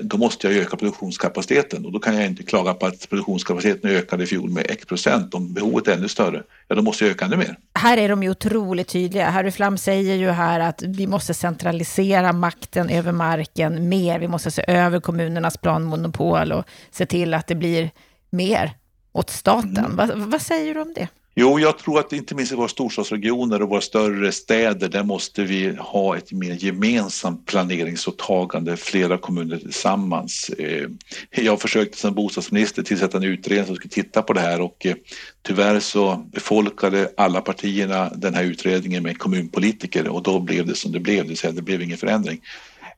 då 0.00 0.16
måste 0.16 0.46
jag 0.48 0.56
öka 0.56 0.76
produktionskapaciteten 0.76 1.86
och 1.86 1.92
då 1.92 1.98
kan 1.98 2.16
jag 2.16 2.26
inte 2.26 2.42
klaga 2.42 2.74
på 2.74 2.86
att 2.86 3.08
produktionskapaciteten 3.08 3.90
ökade 3.90 4.24
i 4.24 4.26
fjol 4.26 4.50
med 4.50 4.66
x 4.70 4.86
procent. 4.86 5.34
Om 5.34 5.52
behovet 5.52 5.88
är 5.88 5.92
ännu 5.92 6.08
större, 6.08 6.42
ja 6.68 6.74
då 6.74 6.82
måste 6.82 7.04
jag 7.04 7.10
öka 7.10 7.24
ännu 7.24 7.36
mer. 7.36 7.56
Här 7.74 7.96
är 7.96 8.08
de 8.08 8.22
ju 8.22 8.30
otroligt 8.30 8.88
tydliga. 8.88 9.30
Harry 9.30 9.50
Flam 9.50 9.78
säger 9.78 10.14
ju 10.14 10.30
här 10.30 10.60
att 10.60 10.82
vi 10.82 11.06
måste 11.06 11.34
centralisera 11.34 12.32
makten 12.32 12.90
över 12.90 13.12
marken 13.12 13.88
mer. 13.88 14.18
Vi 14.18 14.28
måste 14.28 14.50
se 14.50 14.64
över 14.68 15.00
kommunernas 15.00 15.56
planmonopol 15.56 16.52
och 16.52 16.64
se 16.90 17.06
till 17.06 17.34
att 17.34 17.46
det 17.46 17.54
blir 17.54 17.90
mer 18.30 18.72
åt 19.12 19.30
staten. 19.30 19.78
Mm. 19.78 19.96
Vad, 19.96 20.18
vad 20.18 20.42
säger 20.42 20.74
du 20.74 20.80
om 20.80 20.94
det? 20.94 21.08
Jo, 21.34 21.60
jag 21.60 21.78
tror 21.78 21.98
att 21.98 22.12
inte 22.12 22.34
minst 22.34 22.52
i 22.52 22.54
våra 22.54 22.68
storstadsregioner 22.68 23.62
och 23.62 23.68
våra 23.68 23.80
större 23.80 24.32
städer, 24.32 24.88
där 24.88 25.02
måste 25.02 25.42
vi 25.42 25.76
ha 25.78 26.16
ett 26.16 26.32
mer 26.32 26.54
gemensamt 26.54 27.46
planeringsåtagande, 27.46 28.76
flera 28.76 29.18
kommuner 29.18 29.58
tillsammans. 29.58 30.50
Eh, 30.58 30.88
jag 31.30 31.60
försökte 31.60 31.98
som 31.98 32.14
bostadsminister 32.14 32.82
tillsätta 32.82 33.16
en 33.16 33.24
utredning 33.24 33.66
som 33.66 33.76
skulle 33.76 33.90
titta 33.90 34.22
på 34.22 34.32
det 34.32 34.40
här 34.40 34.60
och 34.60 34.86
eh, 34.86 34.94
tyvärr 35.42 35.80
så 35.80 36.16
befolkade 36.32 37.10
alla 37.16 37.40
partierna 37.40 38.10
den 38.14 38.34
här 38.34 38.44
utredningen 38.44 39.02
med 39.02 39.18
kommunpolitiker 39.18 40.08
och 40.08 40.22
då 40.22 40.40
blev 40.40 40.66
det 40.66 40.74
som 40.74 40.92
det 40.92 41.00
blev, 41.00 41.22
det 41.22 41.28
vill 41.28 41.38
säga 41.38 41.52
det 41.52 41.62
blev 41.62 41.82
ingen 41.82 41.98
förändring. 41.98 42.40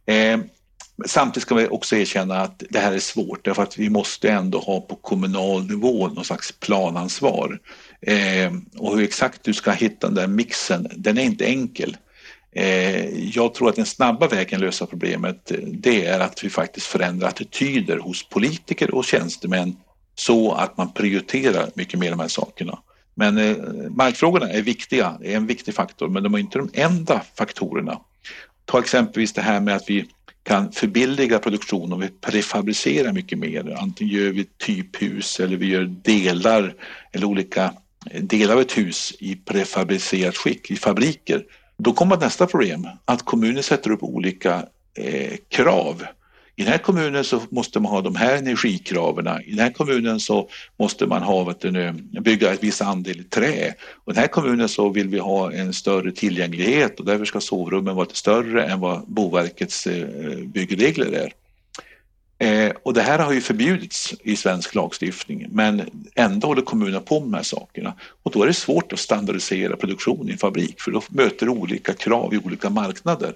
Eh, 0.07 0.39
samtidigt 1.07 1.43
ska 1.43 1.55
vi 1.55 1.69
också 1.69 1.97
erkänna 1.97 2.41
att 2.41 2.63
det 2.71 2.79
här 2.79 2.93
är 2.93 2.99
svårt 2.99 3.45
därför 3.45 3.63
att 3.63 3.79
vi 3.79 3.91
måste 3.91 4.31
ändå 4.31 4.59
ha 4.59 4.81
på 4.81 4.97
kommunal 4.97 5.67
nivå 5.67 6.09
någon 6.09 6.25
slags 6.25 6.53
planansvar. 6.53 7.59
Eh, 8.01 8.53
och 8.79 8.97
hur 8.97 9.05
exakt 9.05 9.45
du 9.45 9.55
ska 9.55 9.71
hitta 9.71 10.07
den 10.07 10.15
där 10.15 10.27
mixen, 10.27 10.89
den 10.97 11.19
är 11.19 11.23
inte 11.23 11.47
enkel. 11.47 11.97
Eh, 12.57 13.29
jag 13.29 13.55
tror 13.55 13.69
att 13.69 13.77
den 13.77 13.87
snabba 13.87 14.29
vägen 14.29 14.57
att 14.57 14.65
lösa 14.65 14.87
problemet 14.87 15.51
eh, 15.51 15.59
det 15.63 16.07
är 16.07 16.21
att 16.21 16.45
vi 16.45 16.51
faktiskt 16.51 16.87
förändrar 16.87 17.29
attityder 17.29 17.99
hos 17.99 18.29
politiker 18.29 18.95
och 18.95 19.05
tjänstemän 19.05 19.77
så 20.15 20.53
att 20.53 20.77
man 20.77 20.93
prioriterar 20.93 21.71
mycket 21.75 22.01
mer 22.01 22.11
de 22.11 22.21
här 22.21 22.29
sakerna. 22.29 22.79
Men 23.15 23.39
eh, 23.39 23.57
markfrågorna 23.91 24.51
är 24.51 24.63
viktiga, 24.63 25.19
är 25.25 25.37
en 25.37 25.47
viktig 25.47 25.75
faktor, 25.75 26.09
men 26.09 26.23
de 26.23 26.35
är 26.35 26.39
inte 26.39 26.59
de 26.59 26.71
enda 26.75 27.23
faktorerna. 27.35 28.01
Ta 28.65 28.79
exempelvis 28.79 29.33
det 29.33 29.43
här 29.43 29.61
med 29.61 29.77
att 29.77 29.91
vi 29.91 30.07
kan 30.43 30.73
förbilliga 30.73 31.39
produktion 31.39 31.93
om 31.93 32.01
vi 32.01 32.09
prefabricerar 32.09 33.13
mycket 33.13 33.39
mer. 33.39 33.77
Antingen 33.81 34.15
gör 34.15 34.31
vi 34.31 34.45
typhus 34.45 35.41
eller 35.41 35.57
vi 35.57 35.67
gör 35.67 35.85
delar 35.85 36.75
eller 37.13 37.27
olika 37.27 37.73
del 38.13 38.51
av 38.51 38.61
ett 38.61 38.79
hus 38.79 39.15
i 39.19 39.37
prefabricerat 39.37 40.37
skick 40.37 40.71
i 40.71 40.77
fabriker. 40.77 41.45
Då 41.77 41.93
kommer 41.93 42.17
nästa 42.17 42.47
problem, 42.47 42.87
att 43.05 43.25
kommunen 43.25 43.63
sätter 43.63 43.91
upp 43.91 44.03
olika 44.03 44.67
eh, 44.99 45.33
krav. 45.49 46.05
i 46.57 46.63
den 46.63 46.73
här 46.73 46.79
kommunen 46.79 47.25
så 47.25 47.41
måste 47.51 47.81
man 47.81 47.93
ha 47.93 48.01
de 48.01 48.17
här 48.17 48.37
energikraven. 48.37 49.27
I 49.47 49.51
den 49.51 49.59
här 49.59 49.73
kommunen 49.73 50.21
så 50.21 50.49
måste 50.79 51.07
man 51.07 51.23
ha, 51.23 51.45
vet 51.45 51.61
du, 51.61 51.93
bygga 52.21 52.53
ett 52.53 52.63
viss 52.63 52.83
andel 52.83 53.25
trä. 53.25 53.75
Och 54.05 54.13
i 54.13 54.15
den 54.15 54.21
här 54.21 54.29
kommunen 54.29 54.69
så 54.69 54.89
vill 54.89 55.09
vi 55.09 55.19
ha 55.19 55.53
en 55.53 55.73
större 55.73 56.13
tillgänglighet 56.13 57.01
och 57.01 57.07
därför 57.07 57.25
ska 57.25 57.41
sovrummen 57.41 57.95
vara 57.95 58.05
lite 58.05 58.19
större 58.19 58.65
än 58.65 58.81
vad 58.81 59.07
Boverkets 59.07 59.87
eh, 59.87 60.07
byggregler 60.47 61.13
är. 61.13 61.33
Eh, 62.45 62.73
och 62.83 62.95
det 62.95 63.03
här 63.03 63.19
har 63.19 63.33
ju 63.33 63.41
förbjudits 63.41 64.15
i 64.23 64.37
svensk 64.37 64.75
lagstiftning 64.75 65.47
men 65.51 65.83
ändå 66.15 66.47
håller 66.47 66.63
kommunerna 66.63 67.01
på 67.01 67.21
med 67.21 67.29
de 67.29 67.35
här 67.35 67.43
sakerna. 67.43 67.95
Och 68.23 68.33
då 68.33 68.43
är 68.43 68.47
det 68.47 68.55
svårt 68.55 68.93
att 68.93 68.99
standardisera 68.99 69.77
produktion 69.77 70.29
i 70.29 70.33
en 70.33 70.39
fabrik 70.39 70.81
för 70.81 70.91
då 70.91 71.03
möter 71.09 71.49
olika 71.49 71.93
krav 71.93 72.35
i 72.35 72.39
olika 72.39 72.71
marknader. 72.71 73.33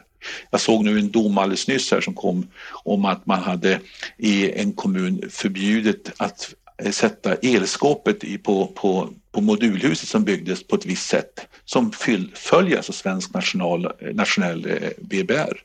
Jag 0.50 0.60
såg 0.60 0.84
nu 0.84 0.98
en 0.98 1.10
dom 1.10 1.38
alldeles 1.38 1.68
nyss 1.68 1.90
här 1.92 2.00
som 2.00 2.14
kom 2.14 2.46
om 2.70 3.04
att 3.04 3.26
man 3.26 3.42
hade 3.42 3.80
i 4.16 4.52
en 4.52 4.72
kommun 4.72 5.22
förbjudit 5.30 6.12
att 6.16 6.54
sätta 6.90 7.34
elskåpet 7.34 8.24
i, 8.24 8.38
på, 8.38 8.66
på, 8.66 9.08
på 9.32 9.40
modulhuset 9.40 10.08
som 10.08 10.24
byggdes 10.24 10.66
på 10.66 10.76
ett 10.76 10.86
visst 10.86 11.08
sätt 11.08 11.48
som 11.64 11.92
följer 12.34 12.76
alltså 12.76 12.92
svensk 12.92 13.34
national, 13.34 13.92
nationell 14.12 14.66
eh, 14.66 14.90
BBR. 14.98 15.62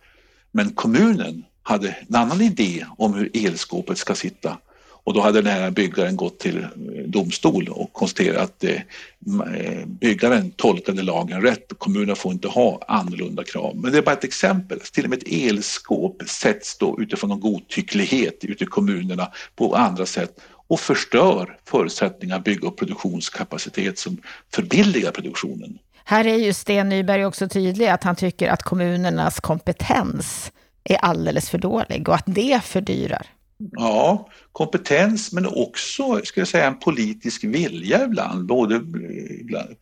Men 0.51 0.69
kommunen 0.69 1.43
hade 1.63 1.95
en 2.09 2.15
annan 2.15 2.41
idé 2.41 2.85
om 2.97 3.13
hur 3.13 3.29
elskåpet 3.33 3.97
ska 3.97 4.15
sitta. 4.15 4.57
Och 5.05 5.13
då 5.13 5.21
hade 5.21 5.41
den 5.41 5.53
här 5.53 5.71
byggaren 5.71 6.15
gått 6.15 6.39
till 6.39 6.63
eh, 6.63 6.69
domstol 7.05 7.69
och 7.69 7.93
konstaterat 7.93 8.41
att 8.43 8.63
eh, 8.63 8.71
eh, 8.71 9.85
byggaren 9.85 10.51
tolkade 10.51 11.01
lagen 11.01 11.41
rätt. 11.41 11.71
Kommunen 11.77 12.15
får 12.15 12.31
inte 12.31 12.47
ha 12.47 12.81
annorlunda 12.87 13.43
krav. 13.43 13.75
Men 13.75 13.91
det 13.91 13.97
är 13.97 14.01
bara 14.01 14.15
ett 14.15 14.23
exempel. 14.23 14.79
Till 14.79 15.03
och 15.03 15.09
med 15.09 15.19
ett 15.19 15.31
elskåp 15.31 16.23
sätts 16.27 16.77
då 16.77 17.01
utifrån 17.01 17.29
någon 17.29 17.39
godtycklighet 17.39 18.43
ute 18.43 18.63
i 18.63 18.67
kommunerna 18.67 19.31
på 19.55 19.75
andra 19.75 20.05
sätt 20.05 20.39
och 20.67 20.79
förstör 20.79 21.57
förutsättningar 21.65 22.37
att 22.37 22.43
bygga 22.43 22.67
upp 22.67 22.77
produktionskapacitet 22.77 23.99
som 23.99 24.17
förbilligar 24.53 25.11
produktionen. 25.11 25.79
Här 26.05 26.27
är 26.27 26.37
ju 26.37 26.53
Sten 26.53 26.89
Nyberg 26.89 27.25
också 27.25 27.49
tydlig 27.49 27.87
att 27.87 28.03
han 28.03 28.15
tycker 28.15 28.49
att 28.49 28.63
kommunernas 28.63 29.39
kompetens 29.39 30.51
är 30.83 30.97
alldeles 30.97 31.49
för 31.49 31.57
dålig 31.57 32.09
och 32.09 32.15
att 32.15 32.25
det 32.25 32.63
fördyrar. 32.63 33.27
Ja, 33.71 34.29
kompetens 34.51 35.31
men 35.31 35.45
också 35.47 36.21
ska 36.23 36.41
jag 36.41 36.47
säga, 36.47 36.67
en 36.67 36.79
politisk 36.79 37.43
vilja 37.43 38.03
ibland, 38.03 38.45
både 38.45 38.79
bland, 38.79 39.75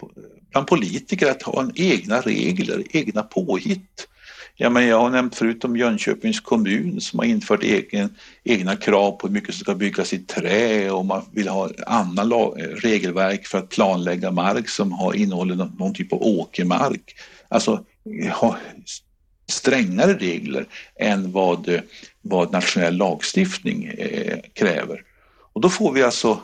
bland 0.52 0.68
politiker 0.68 1.32
att 1.32 1.42
ha 1.42 1.62
en 1.62 1.72
egna 1.76 2.22
regler, 2.22 2.84
egna 2.92 3.24
påhitt. 3.24 4.08
Ja, 4.56 4.70
men 4.70 4.88
jag 4.88 5.00
har 5.00 5.10
nämnt 5.10 5.36
förut 5.36 5.64
om 5.66 5.78
Jönköpings 5.78 6.40
kommun 6.40 7.02
som 7.02 7.20
har 7.20 7.26
infört 7.26 7.64
egen, 7.64 8.16
egna 8.44 8.76
krav 8.76 9.12
på 9.12 9.28
hur 9.28 9.34
mycket 9.34 9.56
som 9.56 9.60
ska 9.60 9.76
byggas 9.76 10.14
i 10.14 10.18
trä 10.18 10.92
och 10.92 11.06
man 11.06 11.22
vill 11.32 11.48
ha 11.48 11.70
annan 11.88 12.32
regelverk 12.84 13.46
för 13.46 13.58
att 13.58 13.70
planlägga 13.70 14.32
mark 14.32 14.70
som 14.70 14.92
har, 14.92 15.14
innehåller 15.14 15.56
någon, 15.56 15.76
någon 15.80 15.94
typ 15.94 16.14
av 16.14 16.22
åkermark. 16.22 17.16
Alltså 17.48 17.86
ha 18.34 18.58
strängare 19.52 20.14
regler 20.14 20.66
än 21.00 21.32
vad, 21.32 21.70
eh, 21.70 21.82
vad 22.22 22.52
nationell 22.52 22.98
lagstiftning 22.98 23.86
eh, 23.86 24.38
kräver. 24.54 25.04
Och 25.54 25.62
då 25.62 25.70
får 25.70 25.92
vi 25.92 26.04
alltså 26.04 26.40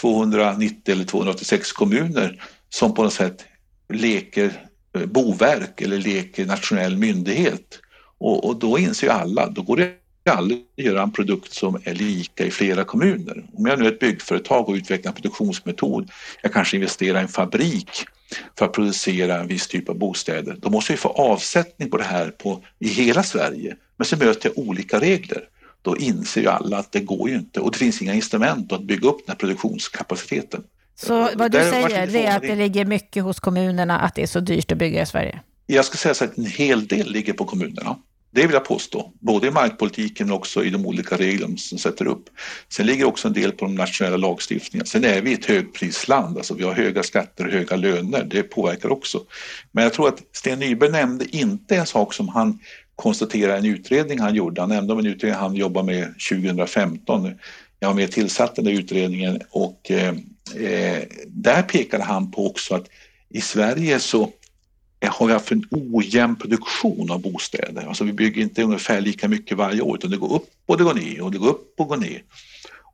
290 0.00 0.92
eller 0.92 1.04
286 1.04 1.72
kommuner 1.72 2.42
som 2.68 2.94
på 2.94 3.02
något 3.02 3.12
sätt 3.12 3.44
leker 3.92 4.52
eh, 4.96 5.06
boverk 5.06 5.80
eller 5.80 5.98
leker 5.98 6.46
nationell 6.46 6.96
myndighet. 6.96 7.80
Och, 8.18 8.44
och 8.44 8.56
då 8.56 8.78
inser 8.78 9.06
ju 9.06 9.12
alla, 9.12 9.48
då 9.48 9.62
går 9.62 9.76
det 9.76 9.92
aldrig 10.30 10.64
att 10.78 10.84
göra 10.84 11.02
en 11.02 11.12
produkt 11.12 11.52
som 11.52 11.74
är 11.84 11.94
lika 11.94 12.46
i 12.46 12.50
flera 12.50 12.84
kommuner. 12.84 13.44
Om 13.52 13.66
jag 13.66 13.78
nu 13.78 13.86
är 13.86 13.92
ett 13.92 13.98
byggföretag 13.98 14.68
och 14.68 14.74
utvecklar 14.74 15.10
en 15.10 15.14
produktionsmetod, 15.14 16.10
jag 16.42 16.52
kanske 16.52 16.76
investerar 16.76 17.18
i 17.18 17.22
en 17.22 17.28
fabrik 17.28 18.06
för 18.58 18.64
att 18.64 18.72
producera 18.72 19.40
en 19.40 19.46
viss 19.46 19.68
typ 19.68 19.88
av 19.88 19.98
bostäder. 19.98 20.56
Då 20.60 20.70
måste 20.70 20.92
vi 20.92 20.96
få 20.96 21.08
avsättning 21.08 21.90
på 21.90 21.96
det 21.96 22.04
här 22.04 22.30
på, 22.30 22.62
i 22.78 22.88
hela 22.88 23.22
Sverige. 23.22 23.76
Men 23.96 24.04
så 24.04 24.16
möter 24.16 24.48
jag 24.48 24.68
olika 24.68 25.00
regler. 25.00 25.42
Då 25.82 25.96
inser 25.96 26.40
ju 26.40 26.48
alla 26.48 26.78
att 26.78 26.92
det 26.92 27.00
går 27.00 27.28
ju 27.30 27.36
inte 27.36 27.60
och 27.60 27.72
det 27.72 27.78
finns 27.78 28.02
inga 28.02 28.14
instrument 28.14 28.72
att 28.72 28.82
bygga 28.82 29.08
upp 29.08 29.26
den 29.26 29.32
här 29.32 29.38
produktionskapaciteten. 29.38 30.62
Så 30.94 31.28
vad 31.34 31.52
du 31.52 31.58
Där 31.58 31.70
säger 31.70 32.06
det 32.06 32.26
är 32.26 32.36
att 32.36 32.42
det 32.42 32.56
ligger 32.56 32.84
mycket 32.84 33.22
hos 33.22 33.40
kommunerna 33.40 34.00
att 34.00 34.14
det 34.14 34.22
är 34.22 34.26
så 34.26 34.40
dyrt 34.40 34.72
att 34.72 34.78
bygga 34.78 35.02
i 35.02 35.06
Sverige? 35.06 35.40
Jag 35.66 35.84
ska 35.84 35.96
säga 35.96 36.14
så 36.14 36.24
att 36.24 36.38
en 36.38 36.46
hel 36.46 36.86
del 36.86 37.10
ligger 37.10 37.32
på 37.32 37.44
kommunerna. 37.44 37.96
Det 38.32 38.42
vill 38.42 38.52
jag 38.52 38.64
påstå, 38.64 39.12
både 39.20 39.46
i 39.46 39.50
markpolitiken 39.50 40.26
men 40.26 40.36
också 40.36 40.64
i 40.64 40.70
de 40.70 40.86
olika 40.86 41.16
reglerna 41.16 41.56
som 41.56 41.78
sätter 41.78 42.06
upp. 42.06 42.24
Sen 42.68 42.86
ligger 42.86 43.04
också 43.04 43.28
en 43.28 43.34
del 43.34 43.52
på 43.52 43.64
de 43.64 43.74
nationella 43.74 44.16
lagstiftningarna. 44.16 44.86
Sen 44.86 45.04
är 45.04 45.22
vi 45.22 45.32
ett 45.32 45.44
högprisland, 45.44 46.36
alltså 46.36 46.54
vi 46.54 46.64
har 46.64 46.72
höga 46.72 47.02
skatter 47.02 47.46
och 47.46 47.52
höga 47.52 47.76
löner, 47.76 48.24
det 48.24 48.42
påverkar 48.42 48.88
också. 48.88 49.20
Men 49.72 49.84
jag 49.84 49.92
tror 49.92 50.08
att 50.08 50.22
Sten 50.32 50.58
Nyberg 50.58 50.90
nämnde 50.90 51.36
inte 51.36 51.76
en 51.76 51.86
sak 51.86 52.14
som 52.14 52.28
han 52.28 52.58
konstaterade 52.96 53.54
i 53.54 53.58
en 53.58 53.74
utredning 53.74 54.18
han 54.18 54.34
gjorde. 54.34 54.60
Han 54.60 54.70
nämnde 54.70 54.92
om 54.92 54.98
en 54.98 55.06
utredning 55.06 55.40
han 55.40 55.54
jobbade 55.54 55.86
med 55.86 56.14
2015. 56.30 57.32
Jag 57.80 57.88
var 57.88 57.94
med 57.94 58.04
och 58.04 58.12
tillsatte 58.12 58.62
den 58.62 58.78
utredningen 58.78 59.40
och 59.50 59.90
eh, 59.90 60.14
eh, 60.64 61.02
där 61.26 61.62
pekade 61.62 62.04
han 62.04 62.30
på 62.30 62.46
också 62.46 62.74
att 62.74 62.86
i 63.28 63.40
Sverige 63.40 63.98
så 63.98 64.30
Eh, 65.00 65.10
har 65.10 65.26
vi 65.26 65.32
haft 65.32 65.52
en 65.52 65.64
ojämn 65.70 66.36
produktion 66.36 67.10
av 67.10 67.20
bostäder. 67.20 67.86
Alltså 67.86 68.04
vi 68.04 68.12
bygger 68.12 68.42
inte 68.42 68.62
ungefär 68.62 69.00
lika 69.00 69.28
mycket 69.28 69.56
varje 69.56 69.80
år 69.80 69.96
utan 69.96 70.10
det 70.10 70.16
går 70.16 70.34
upp 70.34 70.50
och 70.66 70.78
det 70.78 70.84
går 70.84 70.94
ner 70.94 71.22
och 71.22 71.30
det 71.30 71.38
går 71.38 71.48
upp 71.48 71.74
och 71.78 71.88
går 71.88 71.96
ner. 71.96 72.22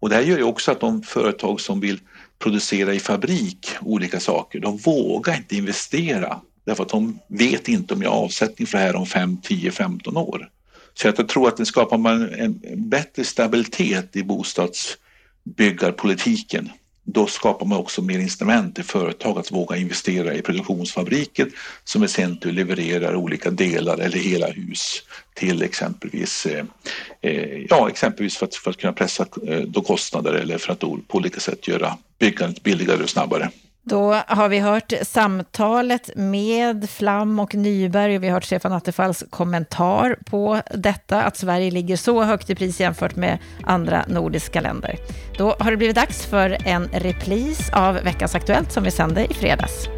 Och 0.00 0.08
det 0.08 0.14
här 0.14 0.22
gör 0.22 0.36
ju 0.36 0.42
också 0.42 0.72
att 0.72 0.80
de 0.80 1.02
företag 1.02 1.60
som 1.60 1.80
vill 1.80 2.00
producera 2.38 2.94
i 2.94 3.00
fabrik 3.00 3.68
olika 3.80 4.20
saker, 4.20 4.60
de 4.60 4.76
vågar 4.76 5.36
inte 5.36 5.56
investera 5.56 6.40
därför 6.64 6.82
att 6.82 6.88
de 6.88 7.18
vet 7.28 7.68
inte 7.68 7.94
om 7.94 8.02
jag 8.02 8.10
har 8.10 8.24
avsättning 8.24 8.66
för 8.66 8.78
det 8.78 8.84
här 8.84 8.96
om 8.96 9.06
5, 9.06 9.36
10, 9.42 9.70
15 9.70 10.16
år. 10.16 10.48
Så 10.94 11.06
jag 11.06 11.28
tror 11.28 11.48
att 11.48 11.56
det 11.56 11.66
skapar 11.66 11.98
man 11.98 12.28
en 12.28 12.60
bättre 12.76 13.24
stabilitet 13.24 14.16
i 14.16 14.22
bostadsbyggarpolitiken 14.22 16.70
då 17.08 17.26
skapar 17.26 17.66
man 17.66 17.78
också 17.78 18.02
mer 18.02 18.18
instrument 18.18 18.74
till 18.74 18.84
företag 18.84 19.38
att 19.38 19.52
våga 19.52 19.76
investera 19.76 20.34
i 20.34 20.42
produktionsfabriker 20.42 21.48
som 21.84 22.04
i 22.04 22.08
sin 22.08 22.36
tur 22.36 22.52
levererar 22.52 23.14
olika 23.14 23.50
delar 23.50 23.98
eller 23.98 24.18
hela 24.18 24.46
hus 24.46 25.02
till 25.34 25.62
exempelvis, 25.62 26.46
eh, 26.46 26.64
eh 27.20 27.64
ja, 27.68 27.88
exempelvis 27.88 28.36
för 28.36 28.46
att, 28.46 28.54
för 28.54 28.70
att 28.70 28.76
kunna 28.76 28.92
pressa 28.92 29.26
eh, 29.46 29.60
då 29.60 29.80
kostnader 29.80 30.32
eller 30.32 30.58
för 30.58 30.72
att 30.72 30.80
på 30.80 31.00
olika 31.08 31.40
sätt 31.40 31.68
göra 31.68 31.98
byggandet 32.18 32.62
billigare 32.62 33.02
och 33.02 33.10
snabbare. 33.10 33.50
Då 33.88 34.12
har 34.26 34.48
vi 34.48 34.58
hört 34.58 34.92
samtalet 35.02 36.10
med 36.16 36.90
Flam 36.90 37.38
och 37.38 37.54
Nyberg 37.54 38.16
och 38.16 38.22
vi 38.22 38.26
har 38.26 38.34
hört 38.34 38.44
Stefan 38.44 38.72
Attefalls 38.72 39.24
kommentar 39.30 40.18
på 40.24 40.60
detta, 40.74 41.22
att 41.22 41.36
Sverige 41.36 41.70
ligger 41.70 41.96
så 41.96 42.22
högt 42.22 42.50
i 42.50 42.54
pris 42.54 42.80
jämfört 42.80 43.16
med 43.16 43.38
andra 43.62 44.04
nordiska 44.08 44.60
länder. 44.60 44.96
Då 45.38 45.56
har 45.58 45.70
det 45.70 45.76
blivit 45.76 45.96
dags 45.96 46.26
för 46.26 46.56
en 46.64 46.88
repris 46.92 47.70
av 47.72 47.94
veckans 47.94 48.34
Aktuellt 48.34 48.72
som 48.72 48.84
vi 48.84 48.90
sände 48.90 49.26
i 49.30 49.34
fredags. 49.34 49.95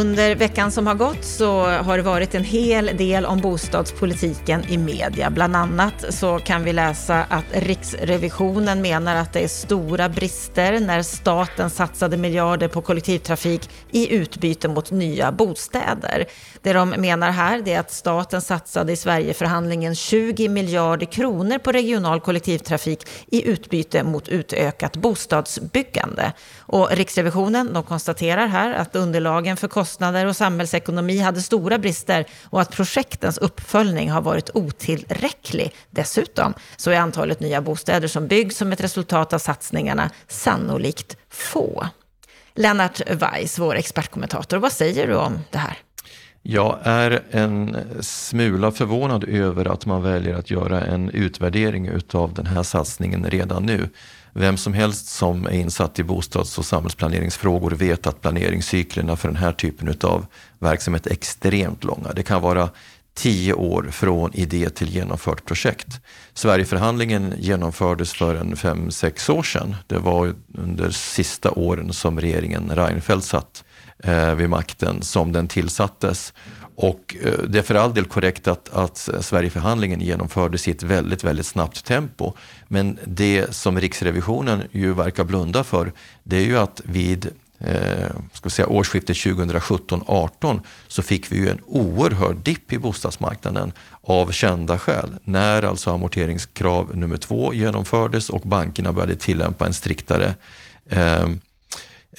Under 0.00 0.34
veckan 0.34 0.70
som 0.72 0.86
har 0.86 0.94
gått 0.94 1.24
så 1.24 1.66
har 1.66 1.96
det 1.96 2.02
varit 2.02 2.34
en 2.34 2.44
hel 2.44 2.90
del 2.96 3.26
om 3.26 3.40
bostadspolitiken 3.40 4.64
i 4.68 4.78
media. 4.78 5.30
Bland 5.30 5.56
annat 5.56 6.14
så 6.14 6.38
kan 6.38 6.64
vi 6.64 6.72
läsa 6.72 7.24
att 7.28 7.44
Riksrevisionen 7.52 8.82
menar 8.82 9.16
att 9.16 9.32
det 9.32 9.40
är 9.40 9.48
stora 9.48 10.08
brister 10.08 10.80
när 10.80 11.02
staten 11.02 11.70
satsade 11.70 12.16
miljarder 12.16 12.68
på 12.68 12.82
kollektivtrafik 12.82 13.70
i 13.90 14.14
utbyte 14.14 14.68
mot 14.68 14.90
nya 14.90 15.32
bostäder. 15.32 16.26
Det 16.62 16.72
de 16.72 16.90
menar 16.90 17.30
här 17.30 17.68
är 17.68 17.80
att 17.80 17.92
staten 17.92 18.40
satsade 18.42 18.92
i 18.92 18.96
Sverigeförhandlingen 18.96 19.94
20 19.94 20.48
miljarder 20.48 21.06
kronor 21.06 21.58
på 21.58 21.72
regional 21.72 22.20
kollektivtrafik 22.20 23.08
i 23.26 23.48
utbyte 23.48 24.02
mot 24.02 24.28
utökat 24.28 24.96
bostadsbyggande. 24.96 26.32
Och 26.58 26.88
Riksrevisionen 26.90 27.72
de 27.72 27.82
konstaterar 27.82 28.46
här 28.46 28.74
att 28.74 28.96
underlagen 28.96 29.56
för 29.56 29.68
kostnader 29.68 29.89
och 30.26 30.36
samhällsekonomi 30.36 31.18
hade 31.18 31.42
stora 31.42 31.78
brister 31.78 32.26
och 32.44 32.60
att 32.60 32.70
projektens 32.70 33.38
uppföljning 33.38 34.10
har 34.10 34.22
varit 34.22 34.50
otillräcklig. 34.54 35.74
Dessutom 35.90 36.54
så 36.76 36.90
är 36.90 36.96
antalet 36.96 37.40
nya 37.40 37.60
bostäder 37.60 38.08
som 38.08 38.26
byggs 38.26 38.56
som 38.56 38.72
ett 38.72 38.80
resultat 38.80 39.32
av 39.32 39.38
satsningarna 39.38 40.10
sannolikt 40.28 41.16
få. 41.30 41.86
Lennart 42.54 43.00
Weiss, 43.10 43.58
vår 43.58 43.74
expertkommentator, 43.74 44.56
vad 44.56 44.72
säger 44.72 45.06
du 45.06 45.14
om 45.14 45.38
det 45.50 45.58
här? 45.58 45.78
Jag 46.42 46.78
är 46.82 47.22
en 47.30 47.76
smula 48.00 48.70
förvånad 48.70 49.24
över 49.24 49.72
att 49.72 49.86
man 49.86 50.02
väljer 50.02 50.34
att 50.34 50.50
göra 50.50 50.84
en 50.84 51.10
utvärdering 51.10 51.86
utav 51.88 52.34
den 52.34 52.46
här 52.46 52.62
satsningen 52.62 53.24
redan 53.30 53.66
nu. 53.66 53.88
Vem 54.32 54.56
som 54.56 54.74
helst 54.74 55.06
som 55.06 55.46
är 55.46 55.50
insatt 55.50 55.98
i 55.98 56.04
bostads 56.04 56.58
och 56.58 56.64
samhällsplaneringsfrågor 56.64 57.70
vet 57.70 58.06
att 58.06 58.20
planeringscyklerna 58.20 59.16
för 59.16 59.28
den 59.28 59.36
här 59.36 59.52
typen 59.52 59.94
av 60.02 60.26
verksamhet 60.58 61.06
är 61.06 61.12
extremt 61.12 61.84
långa. 61.84 62.12
Det 62.12 62.22
kan 62.22 62.42
vara 62.42 62.70
tio 63.14 63.52
år 63.54 63.88
från 63.90 64.34
idé 64.34 64.70
till 64.70 64.94
genomfört 64.94 65.44
projekt. 65.44 66.00
Sverigeförhandlingen 66.34 67.34
genomfördes 67.38 68.12
för 68.12 68.34
en 68.34 68.56
fem, 68.56 68.90
sex 68.90 69.28
år 69.28 69.42
sedan. 69.42 69.76
Det 69.86 69.98
var 69.98 70.34
under 70.54 70.90
sista 70.90 71.50
åren 71.50 71.92
som 71.92 72.20
regeringen 72.20 72.70
Reinfeldt 72.74 73.24
satt 73.24 73.64
eh, 74.04 74.34
vid 74.34 74.50
makten 74.50 75.02
som 75.02 75.32
den 75.32 75.48
tillsattes. 75.48 76.32
Och 76.82 77.16
eh, 77.22 77.38
det 77.48 77.58
är 77.58 77.62
för 77.62 77.74
all 77.74 77.94
del 77.94 78.04
korrekt 78.04 78.48
att, 78.48 78.68
att 78.68 79.08
Sverigeförhandlingen 79.20 80.00
genomfördes 80.00 80.68
i 80.68 80.70
ett 80.70 80.82
väldigt, 80.82 81.24
väldigt 81.24 81.46
snabbt 81.46 81.84
tempo. 81.84 82.32
Men 82.68 82.98
det 83.06 83.54
som 83.54 83.80
Riksrevisionen 83.80 84.62
ju 84.70 84.92
verkar 84.92 85.24
blunda 85.24 85.64
för, 85.64 85.92
det 86.22 86.36
är 86.36 86.44
ju 86.44 86.58
att 86.58 86.80
vid 86.84 87.28
eh, 87.58 88.10
ska 88.32 88.50
säga, 88.50 88.68
årsskiftet 88.68 89.16
2017-18 89.16 90.60
så 90.88 91.02
fick 91.02 91.32
vi 91.32 91.36
ju 91.36 91.48
en 91.48 91.60
oerhörd 91.66 92.36
dipp 92.36 92.72
i 92.72 92.78
bostadsmarknaden 92.78 93.72
av 94.02 94.32
kända 94.32 94.78
skäl. 94.78 95.10
När 95.24 95.62
alltså 95.62 95.90
amorteringskrav 95.90 96.96
nummer 96.96 97.16
två 97.16 97.54
genomfördes 97.54 98.30
och 98.30 98.40
bankerna 98.40 98.92
började 98.92 99.16
tillämpa 99.16 99.66
en 99.66 99.74
striktare 99.74 100.34
eh, 100.90 101.28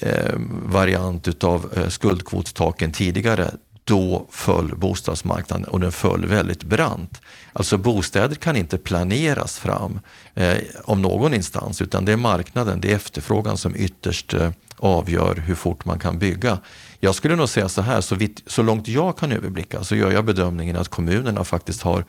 eh, 0.00 0.34
variant 0.64 1.28
utav 1.28 1.72
eh, 1.76 1.88
skuldkvotstaken 1.88 2.92
tidigare, 2.92 3.50
då 3.84 4.26
föll 4.30 4.76
bostadsmarknaden 4.76 5.64
och 5.64 5.80
den 5.80 5.92
föll 5.92 6.26
väldigt 6.26 6.62
brant. 6.62 7.20
Alltså 7.52 7.78
bostäder 7.78 8.34
kan 8.34 8.56
inte 8.56 8.78
planeras 8.78 9.58
fram 9.58 10.00
eh, 10.34 10.58
om 10.84 11.02
någon 11.02 11.34
instans 11.34 11.82
utan 11.82 12.04
det 12.04 12.12
är 12.12 12.16
marknaden, 12.16 12.80
det 12.80 12.90
är 12.90 12.96
efterfrågan 12.96 13.56
som 13.56 13.76
ytterst 13.76 14.34
eh, 14.34 14.50
avgör 14.76 15.34
hur 15.34 15.54
fort 15.54 15.84
man 15.84 15.98
kan 15.98 16.18
bygga. 16.18 16.58
Jag 17.00 17.14
skulle 17.14 17.36
nog 17.36 17.48
säga 17.48 17.68
så 17.68 17.82
här, 17.82 18.00
så, 18.00 18.14
vitt, 18.14 18.42
så 18.46 18.62
långt 18.62 18.88
jag 18.88 19.18
kan 19.18 19.32
överblicka 19.32 19.84
så 19.84 19.96
gör 19.96 20.10
jag 20.10 20.24
bedömningen 20.24 20.76
att 20.76 20.88
kommunerna 20.88 21.44
faktiskt 21.44 21.82
har 21.82 22.04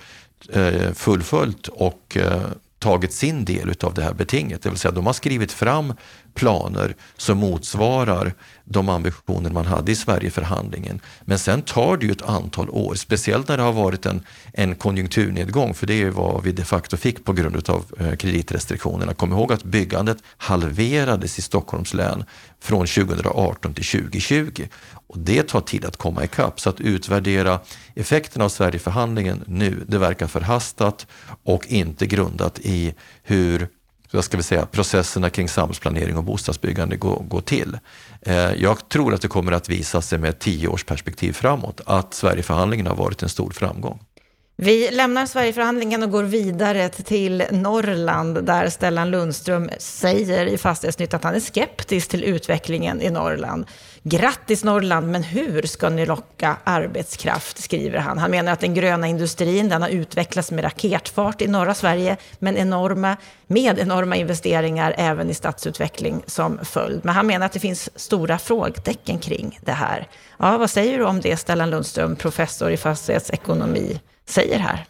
eh, 0.49 0.93
fullföljt 0.93 1.67
och 1.67 2.17
eh, 2.17 2.41
tagit 2.83 3.13
sin 3.13 3.45
del 3.45 3.73
av 3.83 3.93
det 3.93 4.03
här 4.03 4.13
betinget. 4.13 4.61
Det 4.61 4.69
vill 4.69 4.77
säga 4.77 4.91
de 4.91 5.05
har 5.05 5.13
skrivit 5.13 5.51
fram 5.51 5.93
planer 6.33 6.95
som 7.17 7.37
motsvarar 7.37 8.33
de 8.65 8.89
ambitioner 8.89 9.49
man 9.49 9.65
hade 9.65 9.91
i 9.91 9.95
Sverigeförhandlingen. 9.95 10.99
Men 11.25 11.39
sen 11.39 11.61
tar 11.61 11.97
det 11.97 12.05
ju 12.05 12.11
ett 12.11 12.21
antal 12.21 12.69
år, 12.69 12.95
speciellt 12.95 13.47
när 13.47 13.57
det 13.57 13.63
har 13.63 13.73
varit 13.73 14.05
en, 14.05 14.23
en 14.53 14.75
konjunkturnedgång, 14.75 15.73
för 15.73 15.87
det 15.87 16.01
är 16.01 16.09
vad 16.09 16.43
vi 16.43 16.51
de 16.51 16.63
facto 16.63 16.97
fick 16.97 17.25
på 17.25 17.33
grund 17.33 17.69
av 17.69 17.85
eh, 17.99 18.15
kreditrestriktionerna. 18.15 19.13
Kom 19.13 19.31
ihåg 19.31 19.53
att 19.53 19.63
byggandet 19.63 20.17
halverades 20.37 21.39
i 21.39 21.41
Stockholms 21.41 21.93
län 21.93 22.23
från 22.59 22.87
2018 22.87 23.73
till 23.73 23.85
2020. 23.85 24.67
Och 25.13 25.19
det 25.19 25.43
tar 25.43 25.61
tid 25.61 25.85
att 25.85 25.97
komma 25.97 26.23
ikapp, 26.23 26.59
så 26.59 26.69
att 26.69 26.81
utvärdera 26.81 27.59
effekterna 27.95 28.45
av 28.45 28.49
Sverigeförhandlingen 28.49 29.43
nu, 29.47 29.83
det 29.87 29.97
verkar 29.97 30.27
förhastat 30.27 31.07
och 31.43 31.67
inte 31.67 32.05
grundat 32.05 32.59
i 32.59 32.93
hur 33.23 33.67
vad 34.11 34.23
ska 34.23 34.37
vi 34.37 34.43
säga, 34.43 34.65
processerna 34.65 35.29
kring 35.29 35.49
samhällsplanering 35.49 36.17
och 36.17 36.23
bostadsbyggande 36.23 36.95
går, 36.95 37.23
går 37.27 37.41
till. 37.41 37.77
Eh, 38.21 38.35
jag 38.35 38.89
tror 38.89 39.13
att 39.13 39.21
det 39.21 39.27
kommer 39.27 39.51
att 39.51 39.69
visa 39.69 40.01
sig 40.01 40.19
med 40.19 40.29
ett 40.29 40.85
perspektiv 40.85 41.33
framåt 41.33 41.81
att 41.85 42.13
Sverigeförhandlingen 42.13 42.87
har 42.87 42.95
varit 42.95 43.23
en 43.23 43.29
stor 43.29 43.51
framgång. 43.51 43.99
Vi 44.55 44.91
lämnar 44.91 45.25
Sverigeförhandlingen 45.25 46.03
och 46.03 46.11
går 46.11 46.23
vidare 46.23 46.89
till 46.89 47.43
Norrland 47.51 48.45
där 48.45 48.69
Stellan 48.69 49.11
Lundström 49.11 49.69
säger 49.77 50.45
i 50.45 50.57
Fastighetsnytt 50.57 51.13
att 51.13 51.23
han 51.23 51.35
är 51.35 51.39
skeptisk 51.39 52.09
till 52.09 52.23
utvecklingen 52.23 53.01
i 53.01 53.09
Norrland. 53.09 53.65
Grattis 54.03 54.63
Norrland, 54.63 55.11
men 55.11 55.23
hur 55.23 55.61
ska 55.61 55.89
ni 55.89 56.05
locka 56.05 56.57
arbetskraft, 56.63 57.63
skriver 57.63 57.99
han. 57.99 58.17
Han 58.17 58.31
menar 58.31 58.51
att 58.51 58.59
den 58.59 58.73
gröna 58.73 59.07
industrin 59.07 59.69
den 59.69 59.81
har 59.81 59.89
utvecklats 59.89 60.51
med 60.51 60.63
raketfart 60.63 61.41
i 61.41 61.47
norra 61.47 61.73
Sverige, 61.73 62.17
men 62.39 62.57
enorma, 62.57 63.17
med 63.47 63.79
enorma 63.79 64.15
investeringar 64.15 64.95
även 64.97 65.29
i 65.29 65.33
stadsutveckling 65.33 66.23
som 66.25 66.59
följd. 66.63 67.05
Men 67.05 67.15
han 67.15 67.27
menar 67.27 67.45
att 67.45 67.53
det 67.53 67.59
finns 67.59 67.99
stora 67.99 68.37
frågetecken 68.37 69.19
kring 69.19 69.59
det 69.61 69.71
här. 69.71 70.07
Ja, 70.39 70.57
vad 70.57 70.69
säger 70.69 70.97
du 70.97 71.05
om 71.05 71.21
det, 71.21 71.37
Stellan 71.37 71.69
Lundström, 71.69 72.15
professor 72.15 72.71
i 72.71 72.77
fastighetsekonomi, 72.77 73.99
säger 74.25 74.59
här? 74.59 74.85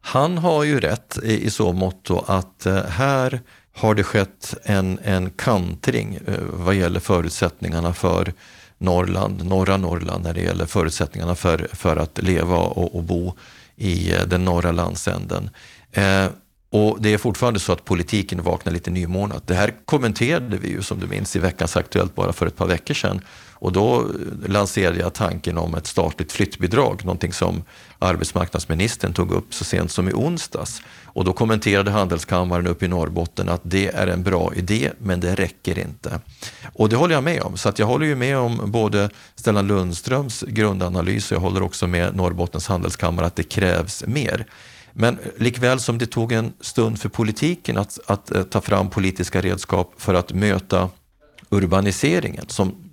Han 0.00 0.38
har 0.38 0.64
ju 0.64 0.80
rätt 0.80 1.18
i, 1.22 1.44
i 1.44 1.50
så 1.50 1.72
mått 1.72 2.10
att 2.26 2.66
eh, 2.66 2.84
här 2.84 3.40
har 3.72 3.94
det 3.94 4.02
skett 4.02 4.54
en, 4.62 4.98
en 5.04 5.30
kantring 5.30 6.18
eh, 6.26 6.34
vad 6.52 6.74
gäller 6.74 7.00
förutsättningarna 7.00 7.94
för 7.94 8.32
Norrland, 8.78 9.44
norra 9.44 9.76
Norrland 9.76 10.24
när 10.24 10.34
det 10.34 10.40
gäller 10.40 10.66
förutsättningarna 10.66 11.34
för, 11.34 11.68
för 11.72 11.96
att 11.96 12.22
leva 12.22 12.56
och, 12.56 12.94
och 12.94 13.02
bo 13.02 13.36
i 13.76 14.12
eh, 14.12 14.22
den 14.26 14.44
norra 14.44 14.72
landsänden. 14.72 15.50
Eh, 15.92 16.26
och 16.74 16.96
det 17.00 17.14
är 17.14 17.18
fortfarande 17.18 17.60
så 17.60 17.72
att 17.72 17.84
politiken 17.84 18.42
vaknar 18.42 18.72
lite 18.72 18.90
nymornat. 18.90 19.46
Det 19.46 19.54
här 19.54 19.74
kommenterade 19.84 20.56
vi 20.56 20.68
ju 20.68 20.82
som 20.82 21.00
du 21.00 21.06
minns 21.06 21.36
i 21.36 21.38
veckans 21.38 21.76
Aktuellt 21.76 22.14
bara 22.14 22.32
för 22.32 22.46
ett 22.46 22.56
par 22.56 22.66
veckor 22.66 22.94
sedan. 22.94 23.20
Och 23.52 23.72
då 23.72 24.00
eh, 24.00 24.50
lanserade 24.50 24.98
jag 24.98 25.12
tanken 25.12 25.58
om 25.58 25.74
ett 25.74 25.86
statligt 25.86 26.32
flyttbidrag, 26.32 27.04
någonting 27.04 27.32
som 27.32 27.62
arbetsmarknadsministern 27.98 29.12
tog 29.12 29.32
upp 29.32 29.54
så 29.54 29.64
sent 29.64 29.90
som 29.90 30.08
i 30.08 30.12
onsdags. 30.12 30.82
Och 31.04 31.24
då 31.24 31.32
kommenterade 31.32 31.90
Handelskammaren 31.90 32.66
uppe 32.66 32.84
i 32.84 32.88
Norrbotten 32.88 33.48
att 33.48 33.62
det 33.64 33.88
är 33.88 34.06
en 34.06 34.22
bra 34.22 34.52
idé, 34.54 34.90
men 34.98 35.20
det 35.20 35.34
räcker 35.34 35.78
inte. 35.78 36.20
Och 36.72 36.88
det 36.88 36.96
håller 36.96 37.14
jag 37.14 37.24
med 37.24 37.42
om. 37.42 37.56
Så 37.56 37.68
att 37.68 37.78
jag 37.78 37.86
håller 37.86 38.06
ju 38.06 38.14
med 38.14 38.38
om 38.38 38.60
både 38.64 39.10
Stellan 39.34 39.66
Lundströms 39.66 40.44
grundanalys 40.48 41.30
och 41.30 41.36
jag 41.36 41.40
håller 41.40 41.62
också 41.62 41.86
med 41.86 42.16
Norrbottens 42.16 42.68
handelskammare 42.68 43.26
att 43.26 43.36
det 43.36 43.42
krävs 43.42 44.04
mer. 44.06 44.46
Men 44.96 45.18
likväl 45.36 45.80
som 45.80 45.98
det 45.98 46.06
tog 46.06 46.32
en 46.32 46.52
stund 46.60 47.00
för 47.00 47.08
politiken 47.08 47.78
att, 47.78 47.98
att, 48.06 48.30
eh, 48.30 48.42
ta 48.42 48.60
fram 48.60 48.90
politiska 48.90 49.40
redskap 49.40 49.94
för 49.96 50.14
att 50.14 50.32
möta 50.32 50.88
urbaniseringen 51.50 52.44
som 52.48 52.84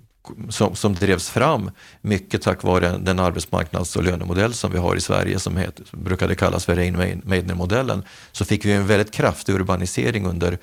som, 0.48 0.76
som 0.76 0.94
drevs 0.94 1.30
fram 1.30 1.70
mycket 2.00 2.42
tack 2.42 2.62
vare 2.62 2.98
den 2.98 3.18
arbetsmarknads 3.18 3.96
och 3.96 4.02
lönemodell 4.02 4.54
som 4.54 4.72
vi 4.72 4.78
har 4.78 4.96
i 4.96 5.00
Sverige 5.00 5.38
som 5.38 5.56
heter, 5.56 5.84
brukade 5.92 6.34
kallas 6.34 6.64
för 6.64 6.76
Rehn-Meidner-modellen, 6.76 8.02
så 8.32 8.44
fick 8.44 8.64
vi 8.64 8.72
en 8.72 8.86
väldigt 8.86 9.10
kraftig 9.10 9.54
urbanisering 9.54 10.26
under 10.26 10.58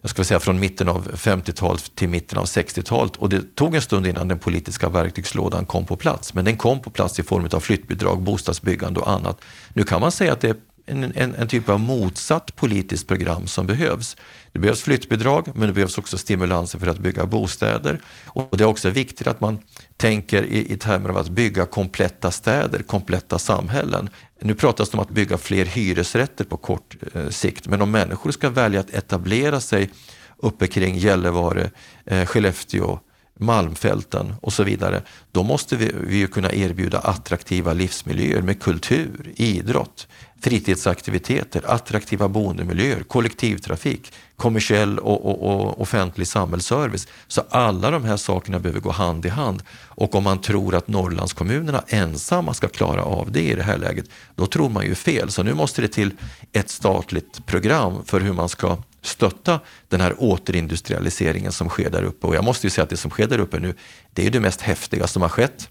jag 0.00 0.10
ska 0.10 0.24
säga 0.24 0.40
från 0.40 0.60
mitten 0.60 0.88
av 0.88 1.12
50-talet 1.12 1.94
till 1.94 2.08
mitten 2.08 2.38
av 2.38 2.44
60-talet 2.44 3.16
och 3.16 3.28
det 3.28 3.56
tog 3.56 3.74
en 3.74 3.82
stund 3.82 4.06
innan 4.06 4.28
den 4.28 4.38
politiska 4.38 4.88
verktygslådan 4.88 5.66
kom 5.66 5.84
på 5.84 5.96
plats. 5.96 6.34
Men 6.34 6.44
den 6.44 6.56
kom 6.56 6.80
på 6.80 6.90
plats 6.90 7.18
i 7.18 7.22
form 7.22 7.48
av 7.52 7.60
flyttbidrag, 7.60 8.22
bostadsbyggande 8.22 9.00
och 9.00 9.10
annat. 9.10 9.40
Nu 9.72 9.84
kan 9.84 10.00
man 10.00 10.12
säga 10.12 10.32
att 10.32 10.40
det 10.40 10.48
är 10.48 10.56
en, 10.86 11.04
en, 11.04 11.34
en, 11.34 11.48
typ 11.48 11.68
av 11.68 11.80
motsatt 11.80 12.56
politiskt 12.56 13.08
program 13.08 13.46
som 13.46 13.66
behövs. 13.66 14.16
Det 14.52 14.58
behövs 14.58 14.82
flyttbidrag, 14.82 15.48
men 15.54 15.68
det 15.68 15.74
behövs 15.74 15.98
också 15.98 16.18
stimulanser 16.18 16.78
för 16.78 16.86
att 16.86 16.98
bygga 16.98 17.26
bostäder. 17.26 18.00
Och 18.26 18.56
det 18.56 18.64
är 18.64 18.68
också 18.68 18.90
viktigt 18.90 19.26
att 19.26 19.40
man 19.40 19.58
tänker 19.96 20.42
i, 20.42 20.72
i 20.72 20.76
termer 20.76 21.08
av 21.08 21.16
att 21.16 21.28
bygga 21.28 21.66
kompletta 21.66 22.30
städer, 22.30 22.82
kompletta 22.82 23.38
samhällen. 23.38 24.10
Nu 24.40 24.54
pratas 24.54 24.90
det 24.90 24.96
om 24.96 25.02
att 25.02 25.10
bygga 25.10 25.38
fler 25.38 25.64
hyresrätter 25.64 26.44
på 26.44 26.56
kort 26.56 26.96
eh, 27.14 27.28
sikt, 27.28 27.68
men 27.68 27.82
om 27.82 27.90
människor 27.90 28.30
ska 28.30 28.50
välja 28.50 28.80
att 28.80 28.90
etablera 28.90 29.60
sig 29.60 29.90
uppe 30.36 30.66
kring 30.66 30.96
Gällivare, 30.96 31.70
eh, 32.04 32.26
Skellefteå, 32.26 32.98
Malmfälten 33.38 34.34
och 34.42 34.52
så 34.52 34.62
vidare, 34.62 35.02
då 35.32 35.42
måste 35.42 35.76
vi, 35.76 35.92
vi 35.94 36.26
kunna 36.26 36.52
erbjuda 36.52 36.98
attraktiva 36.98 37.72
livsmiljöer 37.72 38.42
med 38.42 38.62
kultur, 38.62 39.32
idrott, 39.36 40.08
fritidsaktiviteter, 40.40 41.62
attraktiva 41.66 42.28
boendemiljöer, 42.28 43.02
kollektivtrafik, 43.02 44.12
kommersiell 44.36 44.98
och, 44.98 45.26
och, 45.26 45.42
och, 45.42 45.80
offentlig 45.80 46.26
samhällsservice. 46.26 47.08
Så 47.28 47.42
alla 47.50 47.90
de 47.90 48.04
här 48.04 48.16
sakerna 48.16 48.58
behöver 48.58 48.80
gå 48.80 48.90
hand 48.90 49.26
i 49.26 49.28
hand. 49.28 49.62
Och 49.84 50.14
om 50.14 50.24
man 50.24 50.40
tror 50.40 50.74
att 50.74 50.88
Norrlandskommunerna 50.88 51.84
ensamma 51.88 52.54
ska 52.54 52.68
klara 52.68 53.02
av 53.02 53.32
det 53.32 53.42
i 53.42 53.54
det 53.54 53.62
här 53.62 53.78
läget, 53.78 54.06
då 54.34 54.46
tror 54.46 54.68
man 54.68 54.84
ju 54.84 54.94
fel. 54.94 55.30
Så 55.30 55.42
nu 55.42 55.54
måste 55.54 55.82
det 55.82 55.88
till 55.88 56.10
ett 56.52 56.70
statligt 56.70 57.46
program 57.46 58.04
för 58.04 58.20
hur 58.20 58.32
man 58.32 58.48
ska 58.48 58.76
stötta 59.06 59.60
den 59.88 60.00
här 60.00 60.14
återindustrialiseringen 60.18 61.52
som 61.52 61.68
sker 61.68 61.90
där 61.90 62.02
uppe. 62.02 62.26
Och 62.26 62.34
jag 62.34 62.44
måste 62.44 62.66
ju 62.66 62.70
säga 62.70 62.82
att 62.82 62.90
det 62.90 62.96
som 62.96 63.10
sker 63.10 63.26
där 63.26 63.38
uppe 63.38 63.58
nu, 63.58 63.74
det 64.12 64.26
är 64.26 64.30
det 64.30 64.40
mest 64.40 64.60
häftiga 64.60 65.06
som 65.06 65.22
har 65.22 65.28
skett 65.28 65.68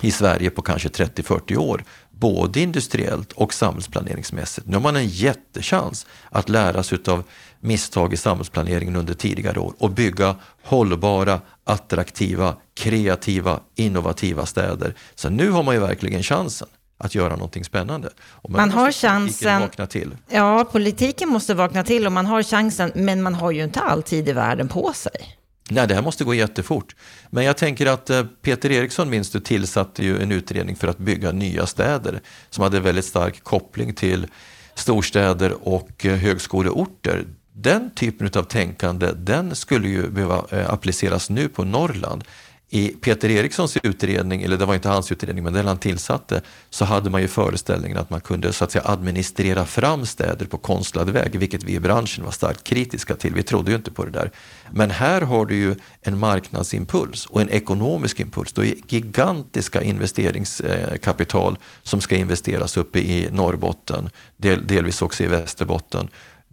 i 0.00 0.10
Sverige 0.10 0.50
på 0.50 0.62
kanske 0.62 0.88
30-40 0.88 1.56
år. 1.56 1.84
både 2.10 2.60
industriellt 2.60 3.32
och 3.32 3.54
samhällsplaneringsmässigt. 3.54 4.66
Nu 4.66 4.76
har 4.76 4.82
man 4.82 4.96
en 4.96 5.08
jättechans 5.08 6.06
att 6.30 6.48
lära 6.48 6.82
sig 6.82 6.98
av 7.06 7.24
misstag 7.60 8.12
i 8.12 8.16
samhällsplaneringen 8.16 8.96
under 8.96 9.14
tidigare 9.14 9.60
år 9.60 9.74
och 9.78 9.90
bygga 9.90 10.36
hållbara, 10.62 11.40
attraktiva, 11.64 12.56
kreativa, 12.74 13.60
innovativa 13.74 14.46
städer. 14.46 14.94
Så 15.14 15.28
nu 15.28 15.50
har 15.50 15.62
man 15.62 15.74
ju 15.74 15.80
verkligen 15.80 16.22
chansen 16.22 16.68
att 16.98 17.14
göra 17.14 17.36
någonting 17.36 17.64
spännande. 17.64 18.10
Och 18.20 18.50
man 18.50 18.70
har 18.70 18.92
chansen. 18.92 19.60
Vakna 19.60 19.86
till. 19.86 20.16
Ja, 20.28 20.64
politiken 20.72 21.28
måste 21.28 21.54
vakna 21.54 21.84
till 21.84 22.06
och 22.06 22.12
man 22.12 22.26
har 22.26 22.42
chansen, 22.42 22.92
men 22.94 23.22
man 23.22 23.34
har 23.34 23.50
ju 23.50 23.64
inte 23.64 23.80
all 23.80 24.02
tid 24.02 24.28
i 24.28 24.32
världen 24.32 24.68
på 24.68 24.92
sig. 24.92 25.38
Nej, 25.70 25.86
det 25.86 25.94
här 25.94 26.02
måste 26.02 26.24
gå 26.24 26.34
jättefort. 26.34 26.96
Men 27.30 27.44
jag 27.44 27.56
tänker 27.56 27.86
att 27.86 28.10
eh, 28.10 28.24
Peter 28.42 28.70
Eriksson, 28.70 29.10
minst 29.10 29.32
du, 29.32 29.40
tillsatte 29.40 30.04
ju 30.04 30.22
en 30.22 30.32
utredning 30.32 30.76
för 30.76 30.88
att 30.88 30.98
bygga 30.98 31.32
nya 31.32 31.66
städer 31.66 32.20
som 32.50 32.62
hade 32.64 32.80
väldigt 32.80 33.04
stark 33.04 33.44
koppling 33.44 33.94
till 33.94 34.26
storstäder 34.74 35.68
och 35.68 36.06
eh, 36.06 36.16
högskoleorter. 36.16 37.24
Den 37.52 37.90
typen 37.90 38.30
av 38.34 38.42
tänkande, 38.42 39.12
den 39.16 39.54
skulle 39.54 39.88
ju 39.88 40.10
behöva 40.10 40.44
eh, 40.50 40.70
appliceras 40.72 41.30
nu 41.30 41.48
på 41.48 41.64
Norrland 41.64 42.24
i 42.70 42.88
Peter 42.88 43.30
Erikssons 43.30 43.76
utredning, 43.82 44.42
eller 44.42 44.56
det 44.56 44.64
var 44.64 44.74
inte 44.74 44.88
hans 44.88 45.12
utredning, 45.12 45.44
men 45.44 45.52
den 45.52 45.66
han 45.66 45.78
tillsatte, 45.78 46.42
så 46.70 46.84
hade 46.84 47.10
man 47.10 47.22
ju 47.22 47.28
föreställningen 47.28 47.98
att 47.98 48.10
man 48.10 48.20
kunde 48.20 48.52
så 48.52 48.64
att 48.64 48.72
säga 48.72 48.84
administrera 48.84 49.64
fram 49.64 50.06
städer 50.06 50.46
på 50.46 50.58
konstlad 50.58 51.10
väg, 51.10 51.38
vilket 51.38 51.64
vi 51.64 51.74
i 51.74 51.80
branschen 51.80 52.24
var 52.24 52.30
starkt 52.30 52.64
kritiska 52.64 53.14
till. 53.14 53.34
Vi 53.34 53.42
trodde 53.42 53.70
ju 53.70 53.76
inte 53.76 53.90
på 53.90 54.04
det 54.04 54.10
där. 54.10 54.30
Men 54.70 54.90
här 54.90 55.20
har 55.20 55.46
du 55.46 55.56
ju 55.56 55.74
en 56.02 56.18
marknadsimpuls 56.18 57.26
och 57.26 57.40
en 57.40 57.50
ekonomisk 57.50 58.20
impuls. 58.20 58.52
Det 58.52 58.66
är 58.66 58.74
gigantiska 58.88 59.82
investeringskapital 59.82 61.58
som 61.82 62.00
ska 62.00 62.16
investeras 62.16 62.76
uppe 62.76 62.98
i 62.98 63.28
Norrbotten, 63.32 64.10
del, 64.36 64.66
delvis 64.66 65.02
också 65.02 65.24
i 65.24 65.26
Västerbotten. 65.26 66.08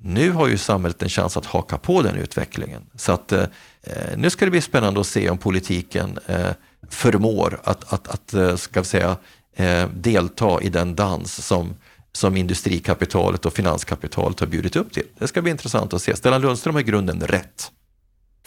Nu 0.08 0.32
har 0.32 0.48
ju 0.48 0.58
samhället 0.58 1.02
en 1.02 1.10
chans 1.10 1.38
att 1.38 1.46
haka 1.46 1.78
på 1.78 2.02
den 2.02 2.16
utvecklingen. 2.16 2.82
Så 2.96 3.12
att 3.12 3.32
eh, 3.32 3.44
Eh, 3.86 4.18
nu 4.18 4.30
ska 4.30 4.46
det 4.46 4.52
bli 4.52 4.62
spännande 4.62 5.00
att 5.00 5.08
se 5.08 5.30
om 5.30 5.38
politiken 5.38 6.20
eh, 6.26 6.50
förmår 6.90 7.60
att, 7.64 7.94
att, 7.94 8.08
att 8.08 8.34
eh, 8.34 8.56
ska 8.56 8.82
vi 8.82 8.86
säga, 8.86 9.18
eh, 9.56 9.88
delta 9.90 10.62
i 10.62 10.70
den 10.70 10.96
dans 10.96 11.46
som, 11.46 11.76
som 12.12 12.38
industrikapitalet 12.38 13.46
och 13.46 13.54
finanskapitalet 13.54 14.40
har 14.40 14.48
bjudit 14.48 14.76
upp 14.76 14.94
till. 14.94 15.06
Det 15.20 15.28
ska 15.28 15.42
bli 15.42 15.52
intressant 15.52 15.94
att 15.94 16.02
se. 16.02 16.16
Stellan 16.16 16.42
Lundström 16.42 16.76
har 16.76 16.82
i 16.82 16.84
grunden 16.84 17.22
rätt. 17.22 17.72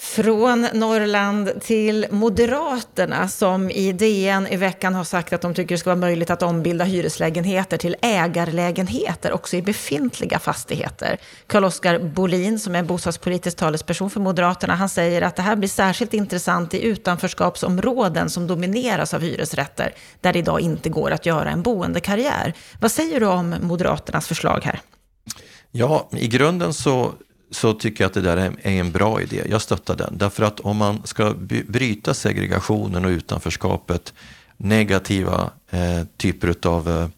Från 0.00 0.66
Norrland 0.72 1.60
till 1.60 2.06
Moderaterna 2.10 3.28
som 3.28 3.70
i 3.70 3.92
DN 3.92 4.46
i 4.46 4.56
veckan 4.56 4.94
har 4.94 5.04
sagt 5.04 5.32
att 5.32 5.40
de 5.40 5.54
tycker 5.54 5.74
det 5.74 5.78
ska 5.78 5.90
vara 5.90 6.00
möjligt 6.00 6.30
att 6.30 6.42
ombilda 6.42 6.84
hyreslägenheter 6.84 7.76
till 7.76 7.96
ägarlägenheter 8.02 9.32
också 9.32 9.56
i 9.56 9.62
befintliga 9.62 10.38
fastigheter. 10.38 11.18
Carl-Oskar 11.46 11.98
Bolin 11.98 12.58
som 12.58 12.74
är 12.74 12.82
bostadspolitisk 12.82 13.56
talesperson 13.56 14.10
för 14.10 14.20
Moderaterna, 14.20 14.74
han 14.74 14.88
säger 14.88 15.22
att 15.22 15.36
det 15.36 15.42
här 15.42 15.56
blir 15.56 15.68
särskilt 15.68 16.14
intressant 16.14 16.74
i 16.74 16.84
utanförskapsområden 16.84 18.30
som 18.30 18.46
domineras 18.46 19.14
av 19.14 19.20
hyresrätter 19.20 19.94
där 20.20 20.32
det 20.32 20.38
idag 20.38 20.60
inte 20.60 20.88
går 20.88 21.10
att 21.10 21.26
göra 21.26 21.50
en 21.50 21.62
boendekarriär. 21.62 22.54
Vad 22.80 22.92
säger 22.92 23.20
du 23.20 23.26
om 23.26 23.54
Moderaternas 23.60 24.28
förslag 24.28 24.60
här? 24.64 24.80
Ja, 25.70 26.08
i 26.12 26.28
grunden 26.28 26.74
så 26.74 27.12
så 27.50 27.72
tycker 27.72 28.04
jag 28.04 28.08
att 28.08 28.14
det 28.14 28.20
där 28.20 28.36
är 28.36 28.70
en 28.70 28.92
bra 28.92 29.22
idé. 29.22 29.42
Jag 29.50 29.62
stöttar 29.62 29.96
den. 29.96 30.18
Därför 30.18 30.42
att 30.42 30.60
om 30.60 30.76
man 30.76 31.06
ska 31.06 31.34
bryta 31.68 32.14
segregationen 32.14 33.04
och 33.04 33.08
utanförskapet, 33.08 34.14
negativa 34.56 35.50
eh, 35.70 36.04
typer 36.16 36.54
av 36.66 36.88
eh, 36.88 37.08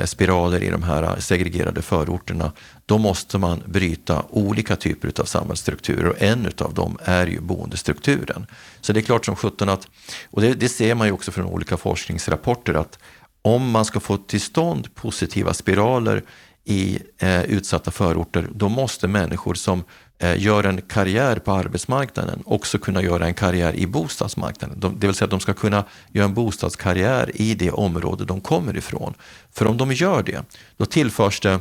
eh 0.00 0.04
spiraler 0.04 0.62
i 0.62 0.70
de 0.70 0.82
här 0.82 1.02
eh, 1.02 1.16
segregerade 1.16 1.82
förorterna, 1.82 2.52
då 2.86 2.98
måste 2.98 3.38
man 3.38 3.62
bryta 3.66 4.24
olika 4.30 4.76
typer 4.76 5.20
av 5.20 5.24
samhällsstrukturer 5.24 6.06
och 6.06 6.22
en 6.22 6.52
av 6.58 6.74
dem 6.74 6.98
är 7.04 7.26
ju 7.26 7.40
boendestrukturen. 7.40 8.46
Så 8.80 8.92
det 8.92 9.00
är 9.00 9.02
klart 9.02 9.26
som 9.26 9.36
sjutton 9.36 9.68
att, 9.68 9.88
och 10.30 10.40
det, 10.40 10.54
det 10.54 10.68
ser 10.68 10.94
man 10.94 11.06
ju 11.06 11.12
också 11.12 11.32
från 11.32 11.46
olika 11.46 11.76
forskningsrapporter, 11.76 12.74
att 12.74 12.98
om 13.42 13.70
man 13.70 13.84
ska 13.84 14.00
få 14.00 14.16
till 14.16 14.40
stånd 14.40 14.94
positiva 14.94 15.54
spiraler 15.54 16.24
i 16.70 16.98
eh, 17.18 17.42
utsatta 17.42 17.90
förorter, 17.90 18.48
då 18.54 18.68
måste 18.68 19.08
människor 19.08 19.54
som 19.54 19.84
eh, 20.18 20.42
gör 20.42 20.64
en 20.64 20.82
karriär 20.82 21.36
på 21.36 21.52
arbetsmarknaden 21.52 22.42
också 22.46 22.78
kunna 22.78 23.02
göra 23.02 23.26
en 23.26 23.34
karriär 23.34 23.74
i 23.74 23.86
bostadsmarknaden. 23.86 24.80
De, 24.80 25.00
det 25.00 25.06
vill 25.06 25.16
säga 25.16 25.24
att 25.24 25.30
de 25.30 25.40
ska 25.40 25.54
kunna 25.54 25.84
göra 26.12 26.24
en 26.24 26.34
bostadskarriär 26.34 27.30
i 27.34 27.54
det 27.54 27.70
område 27.70 28.24
de 28.24 28.40
kommer 28.40 28.76
ifrån. 28.76 29.14
För 29.52 29.66
om 29.66 29.76
de 29.76 29.92
gör 29.92 30.22
det, 30.22 30.42
då 30.76 30.86
tillförs 30.86 31.40
det 31.40 31.58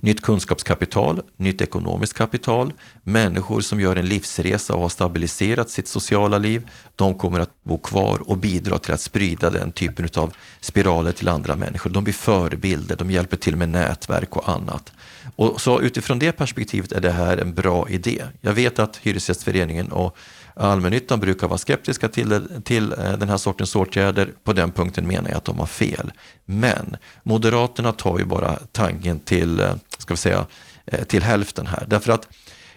Nytt 0.00 0.22
kunskapskapital, 0.22 1.22
nytt 1.36 1.60
ekonomiskt 1.60 2.14
kapital, 2.14 2.72
människor 3.02 3.60
som 3.60 3.80
gör 3.80 3.96
en 3.96 4.06
livsresa 4.06 4.74
och 4.74 4.80
har 4.82 4.88
stabiliserat 4.88 5.70
sitt 5.70 5.88
sociala 5.88 6.38
liv, 6.38 6.68
de 6.96 7.14
kommer 7.14 7.40
att 7.40 7.62
bo 7.62 7.78
kvar 7.78 8.30
och 8.30 8.38
bidra 8.38 8.78
till 8.78 8.94
att 8.94 9.00
sprida 9.00 9.50
den 9.50 9.72
typen 9.72 10.08
av 10.16 10.34
spiraler 10.60 11.12
till 11.12 11.28
andra 11.28 11.56
människor. 11.56 11.90
De 11.90 12.04
blir 12.04 12.14
förebilder, 12.14 12.96
de 12.96 13.10
hjälper 13.10 13.36
till 13.36 13.56
med 13.56 13.68
nätverk 13.68 14.36
och 14.36 14.48
annat. 14.48 14.92
Och 15.36 15.60
så 15.60 15.80
utifrån 15.80 16.18
det 16.18 16.32
perspektivet 16.32 16.92
är 16.92 17.00
det 17.00 17.10
här 17.10 17.36
en 17.38 17.54
bra 17.54 17.88
idé. 17.88 18.22
Jag 18.40 18.52
vet 18.52 18.78
att 18.78 18.96
Hyresgästföreningen 18.96 19.92
och 19.92 20.16
Allmännyttan 20.56 21.20
brukar 21.20 21.48
vara 21.48 21.58
skeptiska 21.58 22.08
till, 22.08 22.48
till 22.64 22.92
eh, 22.92 23.12
den 23.12 23.28
här 23.28 23.36
sortens 23.36 23.76
åtgärder. 23.76 24.32
På 24.44 24.52
den 24.52 24.72
punkten 24.72 25.06
menar 25.06 25.28
jag 25.28 25.36
att 25.36 25.44
de 25.44 25.58
har 25.58 25.66
fel. 25.66 26.12
Men 26.44 26.96
Moderaterna 27.22 27.92
tar 27.92 28.18
ju 28.18 28.24
bara 28.24 28.58
tanken 28.72 29.20
till, 29.20 29.60
eh, 29.60 29.74
ska 29.98 30.14
vi 30.14 30.18
säga, 30.18 30.46
eh, 30.86 31.04
till 31.04 31.22
hälften 31.22 31.66
här. 31.66 31.84
Därför 31.86 32.12
att 32.12 32.28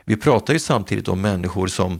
vi 0.05 0.17
pratar 0.17 0.53
ju 0.53 0.59
samtidigt 0.59 1.07
om 1.07 1.21
människor 1.21 1.67
som 1.67 1.99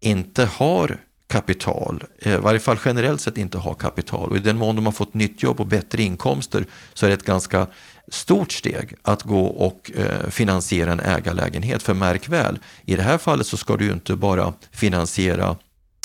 inte 0.00 0.44
har 0.44 0.98
kapital, 1.28 2.04
i 2.18 2.36
varje 2.36 2.60
fall 2.60 2.78
generellt 2.84 3.20
sett 3.20 3.38
inte 3.38 3.58
har 3.58 3.74
kapital. 3.74 4.30
Och 4.30 4.36
i 4.36 4.40
den 4.40 4.58
mån 4.58 4.76
de 4.76 4.86
har 4.86 4.92
fått 4.92 5.14
nytt 5.14 5.42
jobb 5.42 5.60
och 5.60 5.66
bättre 5.66 6.02
inkomster 6.02 6.64
så 6.94 7.06
är 7.06 7.10
det 7.10 7.14
ett 7.14 7.24
ganska 7.24 7.66
stort 8.08 8.52
steg 8.52 8.94
att 9.02 9.22
gå 9.22 9.46
och 9.46 9.90
eh, 9.94 10.30
finansiera 10.30 10.92
en 10.92 11.00
ägarlägenhet. 11.00 11.82
För 11.82 11.94
märk 11.94 12.28
väl, 12.28 12.58
i 12.84 12.96
det 12.96 13.02
här 13.02 13.18
fallet 13.18 13.46
så 13.46 13.56
ska 13.56 13.76
du 13.76 13.84
ju 13.84 13.92
inte 13.92 14.16
bara 14.16 14.52
finansiera 14.70 15.56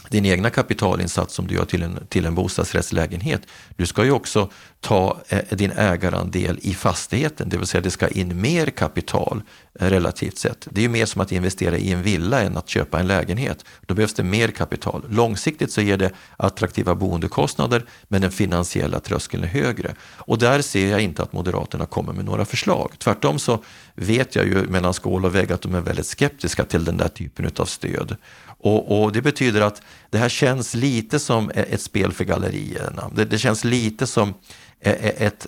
din 0.09 0.25
egna 0.25 0.49
kapitalinsats 0.49 1.33
som 1.33 1.47
du 1.47 1.55
gör 1.55 1.65
till 1.65 1.83
en, 1.83 2.07
till 2.09 2.25
en 2.25 2.35
bostadsrättslägenhet. 2.35 3.41
Du 3.75 3.85
ska 3.85 4.03
ju 4.03 4.11
också 4.11 4.49
ta 4.82 5.21
eh, 5.27 5.39
din 5.49 5.71
ägarandel 5.71 6.59
i 6.61 6.73
fastigheten, 6.73 7.49
det 7.49 7.57
vill 7.57 7.67
säga 7.67 7.82
det 7.82 7.91
ska 7.91 8.07
in 8.07 8.41
mer 8.41 8.65
kapital 8.65 9.41
eh, 9.79 9.89
relativt 9.89 10.38
sett. 10.38 10.67
Det 10.71 10.82
är 10.82 10.84
ju 10.84 10.89
mer 10.89 11.05
som 11.05 11.21
att 11.21 11.32
investera 11.32 11.77
i 11.77 11.91
en 11.91 12.03
villa 12.03 12.41
än 12.41 12.57
att 12.57 12.69
köpa 12.69 12.99
en 12.99 13.07
lägenhet. 13.07 13.65
Då 13.86 13.93
behövs 13.93 14.13
det 14.13 14.23
mer 14.23 14.47
kapital. 14.47 15.05
Långsiktigt 15.09 15.71
så 15.71 15.82
ger 15.82 15.97
det 15.97 16.11
attraktiva 16.38 16.95
boendekostnader 16.95 17.86
men 18.07 18.21
den 18.21 18.32
finansiella 18.32 18.99
tröskeln 18.99 19.43
är 19.43 19.47
högre. 19.47 19.95
Och 20.17 20.38
där 20.38 20.61
ser 20.61 20.88
jag 20.88 21.01
inte 21.01 21.23
att 21.23 21.34
Moderaterna 21.34 21.86
kommer 21.86 22.13
med 22.13 22.25
några 22.25 22.45
förslag. 22.45 22.91
Tvärtom 22.97 23.39
så 23.39 23.63
vet 23.95 24.36
jag 24.36 24.45
ju 24.45 24.67
mellan 24.67 24.93
skål 24.93 25.25
och 25.25 25.36
vägg 25.36 25.51
att 25.51 25.61
de 25.61 25.75
är 25.75 25.82
väldigt 25.82 26.07
skeptiska 26.07 26.65
till 26.65 26.86
den 26.86 26.97
där 26.97 27.07
typen 27.07 27.51
av 27.57 27.65
stöd. 27.65 28.15
Och, 28.63 29.01
och, 29.01 29.11
det 29.11 29.21
betyder 29.21 29.61
att 29.61 29.82
det 30.09 30.17
här 30.17 30.29
känns 30.29 30.73
lite 30.73 31.19
som 31.19 31.51
ett 31.55 31.82
spel 31.82 32.11
för 32.11 32.23
gallerierna. 32.23 33.11
Det, 33.15 33.25
det 33.25 33.38
känns 33.38 33.63
lite 33.63 34.07
som 34.07 34.34
ett, 34.82 35.47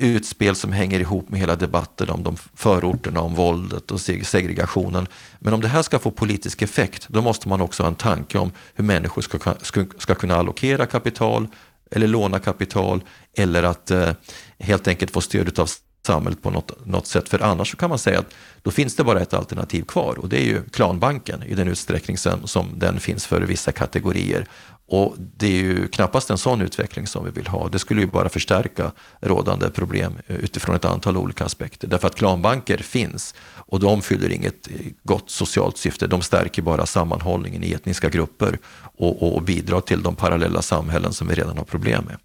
utspel 0.00 0.56
som 0.56 0.72
hänger 0.72 1.00
ihop 1.00 1.28
med 1.28 1.40
hela 1.40 1.56
debatten 1.56 2.10
om 2.10 2.22
de 2.22 2.36
förorterna, 2.54 3.20
om 3.20 3.34
våldet 3.34 3.90
och 3.90 4.00
segregationen. 4.00 5.06
Men 5.38 5.54
om 5.54 5.60
det 5.60 5.68
här 5.68 5.82
ska 5.82 5.98
få 5.98 6.10
politisk 6.10 6.62
effekt, 6.62 7.06
då 7.08 7.22
måste 7.22 7.48
man 7.48 7.60
också 7.60 7.82
ha 7.82 7.88
en 7.88 7.94
tanke 7.94 8.38
om 8.38 8.52
hur 8.74 8.84
människor 8.84 9.22
ska, 9.22 9.54
ska, 9.62 9.84
ska 9.98 10.14
kunna 10.14 10.36
allokera 10.36 10.86
kapital 10.86 11.46
eller 11.90 12.06
låna 12.06 12.38
kapital 12.38 13.02
eller 13.36 13.62
att 13.62 13.90
eh, 13.90 14.10
helt 14.58 14.88
enkelt 14.88 15.12
få 15.12 15.20
stöd 15.20 15.58
av 15.58 15.70
samhället 16.06 16.42
på 16.42 16.50
något, 16.50 16.86
något 16.86 17.06
sätt. 17.06 17.28
För 17.28 17.42
annars 17.42 17.70
så 17.70 17.76
kan 17.76 17.90
man 17.90 17.98
säga 17.98 18.18
att 18.18 18.34
då 18.62 18.70
finns 18.70 18.96
det 18.96 19.04
bara 19.04 19.20
ett 19.20 19.34
alternativ 19.34 19.82
kvar 19.82 20.18
och 20.18 20.28
det 20.28 20.40
är 20.40 20.44
ju 20.44 20.62
klanbanken 20.62 21.42
i 21.42 21.54
den 21.54 21.68
utsträckning 21.68 22.18
som, 22.18 22.46
som 22.46 22.78
den 22.78 23.00
finns 23.00 23.26
för 23.26 23.40
vissa 23.40 23.72
kategorier. 23.72 24.46
Och 24.90 25.14
det 25.18 25.46
är 25.46 25.62
ju 25.62 25.88
knappast 25.88 26.30
en 26.30 26.38
sån 26.38 26.60
utveckling 26.60 27.06
som 27.06 27.24
vi 27.24 27.30
vill 27.30 27.46
ha. 27.46 27.68
Det 27.68 27.78
skulle 27.78 28.00
ju 28.00 28.06
bara 28.06 28.28
förstärka 28.28 28.92
rådande 29.20 29.70
problem 29.70 30.18
utifrån 30.26 30.76
ett 30.76 30.84
antal 30.84 31.16
olika 31.16 31.44
aspekter. 31.44 31.88
Därför 31.88 32.06
att 32.06 32.14
klanbanker 32.14 32.78
finns 32.78 33.34
och 33.56 33.80
de 33.80 34.02
fyller 34.02 34.32
inget 34.32 34.68
gott 35.02 35.30
socialt 35.30 35.76
syfte. 35.76 36.06
De 36.06 36.22
stärker 36.22 36.62
bara 36.62 36.86
sammanhållningen 36.86 37.64
i 37.64 37.72
etniska 37.72 38.08
grupper 38.08 38.58
och, 38.96 39.34
och 39.34 39.42
bidrar 39.42 39.80
till 39.80 40.02
de 40.02 40.16
parallella 40.16 40.62
samhällen 40.62 41.12
som 41.12 41.28
vi 41.28 41.34
redan 41.34 41.58
har 41.58 41.64
problem 41.64 42.04
med. 42.04 42.16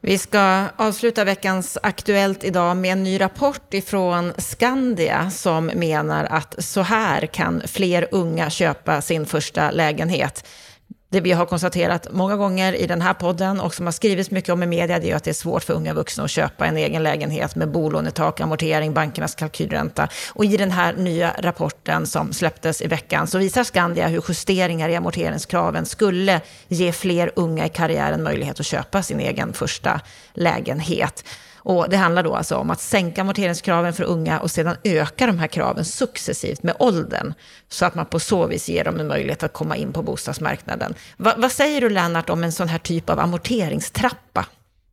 Vi 0.00 0.18
ska 0.18 0.64
avsluta 0.76 1.24
veckans 1.24 1.78
Aktuellt 1.82 2.44
idag 2.44 2.76
med 2.76 2.92
en 2.92 3.02
ny 3.02 3.20
rapport 3.20 3.74
ifrån 3.74 4.32
Skandia 4.38 5.30
som 5.30 5.66
menar 5.66 6.24
att 6.24 6.64
så 6.64 6.82
här 6.82 7.26
kan 7.26 7.62
fler 7.66 8.08
unga 8.10 8.50
köpa 8.50 9.02
sin 9.02 9.26
första 9.26 9.70
lägenhet. 9.70 10.46
Det 11.14 11.20
vi 11.20 11.32
har 11.32 11.46
konstaterat 11.46 12.06
många 12.10 12.36
gånger 12.36 12.72
i 12.72 12.86
den 12.86 13.02
här 13.02 13.14
podden 13.14 13.60
och 13.60 13.74
som 13.74 13.86
har 13.86 13.92
skrivits 13.92 14.30
mycket 14.30 14.50
om 14.50 14.62
i 14.62 14.66
media, 14.66 14.98
det 14.98 15.10
är 15.10 15.16
att 15.16 15.24
det 15.24 15.30
är 15.30 15.34
svårt 15.34 15.62
för 15.62 15.74
unga 15.74 15.94
vuxna 15.94 16.24
att 16.24 16.30
köpa 16.30 16.66
en 16.66 16.76
egen 16.76 17.02
lägenhet 17.02 17.56
med 17.56 17.70
bolånetak, 17.70 18.40
amortering, 18.40 18.94
bankernas 18.94 19.34
kalkylränta. 19.34 20.08
Och 20.28 20.44
i 20.44 20.56
den 20.56 20.70
här 20.70 20.92
nya 20.92 21.34
rapporten 21.38 22.06
som 22.06 22.32
släpptes 22.32 22.82
i 22.82 22.86
veckan 22.86 23.26
så 23.26 23.38
visar 23.38 23.64
Skandia 23.64 24.08
hur 24.08 24.24
justeringar 24.28 24.88
i 24.88 24.96
amorteringskraven 24.96 25.86
skulle 25.86 26.40
ge 26.68 26.92
fler 26.92 27.30
unga 27.36 27.66
i 27.66 27.68
karriären 27.68 28.22
möjlighet 28.22 28.60
att 28.60 28.66
köpa 28.66 29.02
sin 29.02 29.20
egen 29.20 29.52
första 29.52 30.00
lägenhet. 30.32 31.24
Och 31.64 31.86
det 31.90 31.96
handlar 31.96 32.22
då 32.22 32.34
alltså 32.34 32.56
om 32.56 32.70
att 32.70 32.80
sänka 32.80 33.20
amorteringskraven 33.20 33.92
för 33.92 34.04
unga 34.04 34.40
och 34.40 34.50
sedan 34.50 34.76
öka 34.84 35.26
de 35.26 35.38
här 35.38 35.46
kraven 35.46 35.84
successivt 35.84 36.62
med 36.62 36.74
åldern. 36.78 37.34
Så 37.68 37.84
att 37.84 37.94
man 37.94 38.06
på 38.06 38.20
så 38.20 38.46
vis 38.46 38.68
ger 38.68 38.84
dem 38.84 39.00
en 39.00 39.08
möjlighet 39.08 39.42
att 39.42 39.52
komma 39.52 39.76
in 39.76 39.92
på 39.92 40.02
bostadsmarknaden. 40.02 40.94
Va, 41.16 41.34
vad 41.36 41.52
säger 41.52 41.80
du 41.80 41.90
Lennart 41.90 42.30
om 42.30 42.44
en 42.44 42.52
sån 42.52 42.68
här 42.68 42.78
typ 42.78 43.10
av 43.10 43.20
amorteringstrappa? 43.20 44.46